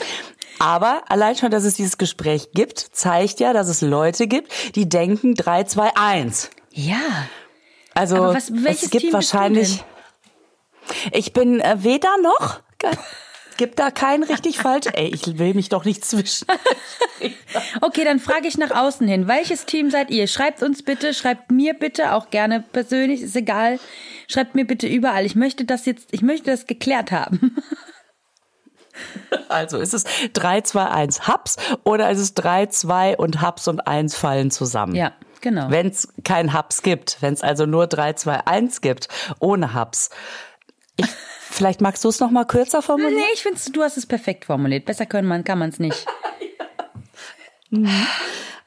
Aber 0.59 1.03
allein 1.09 1.37
schon, 1.37 1.51
dass 1.51 1.64
es 1.64 1.74
dieses 1.74 1.99
Gespräch 1.99 2.51
gibt, 2.53 2.78
zeigt 2.78 3.41
ja, 3.41 3.53
dass 3.53 3.68
es 3.68 3.80
Leute 3.80 4.26
gibt, 4.26 4.53
die 4.76 4.89
denken 4.89 5.35
3, 5.35 5.64
2, 5.64 5.97
1. 5.97 6.51
Ja. 6.70 6.97
Also 7.95 8.16
was, 8.18 8.51
es 8.51 8.91
gibt 8.91 9.05
Team 9.05 9.12
wahrscheinlich. 9.12 9.85
Ich 11.12 11.33
bin 11.33 11.61
äh, 11.61 11.76
weder 11.80 12.16
noch. 12.22 12.61
Gibt 13.63 13.79
da 13.79 13.93
kein 13.93 14.25
richtig 14.25 14.59
falsch. 14.59 14.89
Ey, 14.93 15.15
ich 15.15 15.39
will 15.39 15.55
mich 15.55 15.69
doch 15.69 15.85
nicht 15.85 16.05
zwischen. 16.05 16.49
okay, 17.81 18.03
dann 18.03 18.19
frage 18.19 18.49
ich 18.49 18.59
nach 18.59 18.73
außen 18.73 19.07
hin. 19.07 19.29
Welches 19.29 19.67
Team 19.67 19.89
seid 19.89 20.11
ihr? 20.11 20.27
Schreibt 20.27 20.65
uns 20.65 20.83
bitte, 20.83 21.15
schreibt 21.15 21.53
mir 21.53 21.73
bitte, 21.73 22.13
auch 22.13 22.31
gerne 22.31 22.65
persönlich, 22.73 23.23
ist 23.23 23.37
egal. 23.37 23.79
Schreibt 24.27 24.57
mir 24.57 24.67
bitte 24.67 24.89
überall. 24.89 25.25
Ich 25.25 25.37
möchte 25.37 25.65
das 25.65 25.87
jetzt, 25.87 26.09
ich 26.11 26.23
möchte 26.23 26.51
das 26.51 26.67
geklärt 26.67 27.13
haben. 27.13 27.57
Also 29.49 29.79
ist 29.79 29.95
es 29.95 30.05
3, 30.35 30.61
2, 30.63 30.85
1 30.85 31.27
Hubs 31.27 31.57
oder 31.83 32.11
ist 32.11 32.19
es 32.19 32.35
3, 32.35 32.67
2 32.67 33.17
und 33.17 33.41
Hubs 33.41 33.67
und 33.67 33.87
1 33.87 34.15
fallen 34.15 34.51
zusammen? 34.51 34.95
Ja, 34.95 35.13
genau. 35.41 35.71
Wenn 35.71 35.87
es 35.87 36.13
kein 36.25 36.53
Hubs 36.53 36.83
gibt, 36.83 37.17
wenn 37.21 37.33
es 37.33 37.43
also 37.43 37.65
nur 37.65 37.87
3, 37.87 38.13
2, 38.13 38.47
1 38.47 38.83
gibt, 38.83 39.09
ohne 39.41 39.75
Hubs. 39.75 40.11
Ich, 40.97 41.07
vielleicht 41.53 41.80
magst 41.80 42.05
du 42.05 42.09
es 42.09 42.20
noch 42.20 42.30
mal 42.30 42.44
kürzer 42.44 42.82
formulieren? 42.82 43.14
Nee, 43.14 43.34
ich 43.34 43.42
finde, 43.42 43.61
du 43.72 43.82
hast 43.82 43.96
es 43.96 44.07
perfekt 44.07 44.46
formuliert. 44.46 44.84
Besser 44.84 45.07
können 45.07 45.28
man, 45.28 45.44
kann 45.44 45.59
man 45.59 45.70
es 45.70 45.78
nicht. 45.78 46.07
Mhm. 47.74 47.88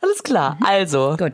Alles 0.05 0.23
klar. 0.23 0.57
Mhm. 0.59 0.65
Also. 0.65 1.15
Gut. 1.17 1.33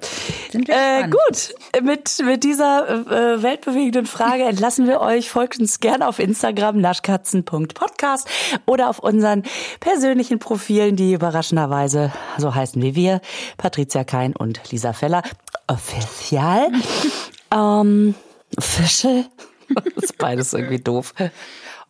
Sind 0.51 0.67
wir 0.67 0.75
äh, 0.75 1.09
gut. 1.09 1.55
Mit, 1.83 2.21
mit 2.25 2.43
dieser 2.43 2.89
äh, 2.89 3.43
weltbewegenden 3.43 4.05
Frage 4.05 4.43
entlassen 4.43 4.87
wir 4.87 5.01
euch. 5.01 5.29
Folgt 5.29 5.59
uns 5.59 5.79
gerne 5.79 6.07
auf 6.07 6.19
Instagram 6.19 6.79
naschkatzen.podcast 6.79 8.29
oder 8.65 8.89
auf 8.89 8.99
unseren 8.99 9.43
persönlichen 9.79 10.39
Profilen, 10.39 10.95
die 10.95 11.13
überraschenderweise 11.13 12.13
so 12.37 12.53
heißen 12.53 12.81
wie 12.81 12.95
wir. 12.95 13.21
Patricia 13.57 14.03
Kein 14.03 14.35
und 14.35 14.61
Lisa 14.71 14.93
Feller. 14.93 15.23
Official. 15.67 16.71
ähm, 17.53 18.15
official. 18.57 19.25
Das 19.95 20.03
ist 20.05 20.17
beides 20.17 20.53
irgendwie 20.53 20.80
doof. 20.80 21.13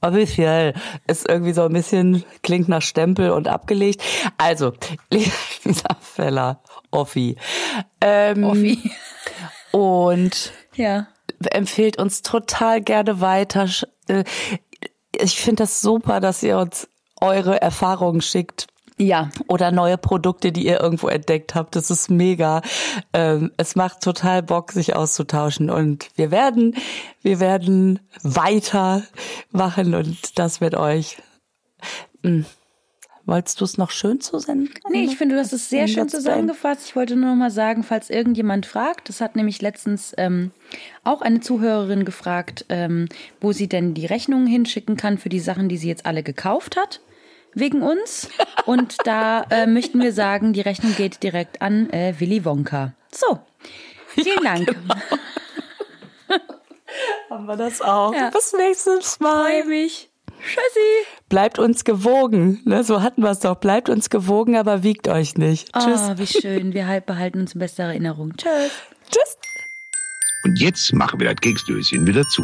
Offiziell 0.02 0.74
ist 1.08 1.30
irgendwie 1.30 1.54
so 1.54 1.64
ein 1.64 1.74
bisschen, 1.74 2.24
klingt 2.42 2.68
nach 2.68 2.82
Stempel 2.82 3.32
und 3.32 3.48
abgelegt. 3.48 4.02
Also, 4.38 4.74
Lisa 5.12 5.96
Feller, 6.00 6.62
Offi. 6.90 7.38
Ähm, 8.02 8.44
Offi. 8.44 8.92
Und 9.72 10.54
ja. 10.76 11.08
empfiehlt 11.52 12.00
uns 12.00 12.24
total 12.24 12.82
gerne 12.82 13.22
weiter. 13.22 13.70
Äh, 14.08 14.24
ich 15.16 15.40
finde 15.40 15.64
das 15.64 15.82
super, 15.82 16.20
dass 16.20 16.42
ihr 16.42 16.58
uns 16.58 16.88
eure 17.20 17.62
Erfahrungen 17.62 18.22
schickt. 18.22 18.68
Ja. 19.02 19.30
Oder 19.48 19.72
neue 19.72 19.98
Produkte, 19.98 20.52
die 20.52 20.66
ihr 20.66 20.80
irgendwo 20.80 21.08
entdeckt 21.08 21.56
habt. 21.56 21.76
Das 21.76 21.90
ist 21.90 22.10
mega. 22.10 22.62
Ähm, 23.14 23.52
es 23.58 23.76
macht 23.76 24.02
total 24.02 24.44
Bock, 24.44 24.72
sich 24.72 24.96
auszutauschen. 24.96 25.70
Und 25.70 26.10
wir 26.16 26.32
werden, 26.32 26.76
wir 27.22 27.40
werden 27.40 28.00
weiter 28.22 29.04
machen 29.52 29.96
und 29.96 30.38
das 30.38 30.60
mit 30.62 30.76
euch. 30.76 31.18
Hm. 32.24 32.46
Wolltest 33.26 33.62
du 33.62 33.66
es 33.66 33.78
noch 33.78 33.92
schön 33.92 34.20
zusammen? 34.20 34.70
Nee, 34.90 35.06
ich 35.06 35.16
finde, 35.16 35.36
du 35.36 35.42
hast 35.42 35.54
es 35.54 35.70
sehr 35.70 35.88
schön 35.88 36.10
zusammengefasst. 36.10 36.88
Ich 36.88 36.96
wollte 36.96 37.16
nur 37.16 37.30
noch 37.30 37.36
mal 37.36 37.52
sagen, 37.52 37.84
falls 37.84 38.10
irgendjemand 38.10 38.66
fragt, 38.66 39.10
das 39.10 39.22
hat 39.22 39.36
nämlich 39.36 39.62
letztens 39.62 40.14
ähm, 40.18 40.52
auch 41.04 41.22
eine 41.22 41.40
Zuhörerin 41.40 42.04
gefragt, 42.04 42.66
ähm, 42.70 43.08
wo 43.40 43.52
sie 43.52 43.70
denn 43.70 43.94
die 43.94 44.08
Rechnungen 44.08 44.48
hinschicken 44.48 44.98
kann 44.98 45.20
für 45.20 45.30
die 45.30 45.40
Sachen, 45.40 45.70
die 45.70 45.78
sie 45.78 45.88
jetzt 45.88 46.06
alle 46.06 46.24
gekauft 46.24 46.78
hat 46.78 47.00
wegen 47.54 47.82
uns. 47.82 48.30
Und 48.66 48.96
da 49.06 49.44
äh, 49.50 49.68
möchten 49.68 50.02
wir 50.02 50.14
sagen, 50.14 50.54
die 50.54 50.62
Rechnung 50.62 50.96
geht 50.96 51.24
direkt 51.24 51.62
an 51.62 51.90
äh, 51.90 52.14
Willy 52.20 52.46
Wonka. 52.46 52.94
So, 53.12 53.40
vielen 54.08 54.44
ja, 54.44 54.56
Dank. 54.56 54.68
Genau. 54.68 54.96
Haben 57.30 57.46
wir 57.46 57.58
das 57.58 57.82
auch. 57.82 58.14
Ja. 58.14 58.30
Bis 58.30 58.54
nächstes 58.54 59.20
Mal. 59.20 59.46
Freue 59.46 59.66
mich. 59.66 60.10
Tschüssi. 60.42 61.08
Bleibt 61.30 61.60
uns 61.60 61.84
gewogen. 61.84 62.62
Ne, 62.66 62.84
so 62.84 63.02
hatten 63.02 63.22
wir 63.22 63.32
es 63.32 63.40
doch. 63.40 63.56
Bleibt 63.56 63.90
uns 63.90 64.10
gewogen, 64.10 64.58
aber 64.58 64.84
wiegt 64.84 65.08
euch 65.08 65.38
nicht. 65.38 65.70
Oh, 65.76 65.80
Tschüss. 65.80 66.18
wie 66.18 66.28
schön. 66.28 66.74
Wir 66.74 66.88
halt 66.88 67.06
behalten 67.06 67.42
uns 67.42 67.54
in 67.54 67.60
bester 67.60 67.84
Erinnerung. 67.84 68.36
Tschüss. 68.36 68.72
Tschüss. 69.10 69.38
Und 70.44 70.60
jetzt 70.60 70.94
machen 70.94 71.20
wir 71.20 71.30
das 71.30 71.40
Keksdöschen 71.40 72.06
wieder 72.08 72.24
zu. 72.24 72.44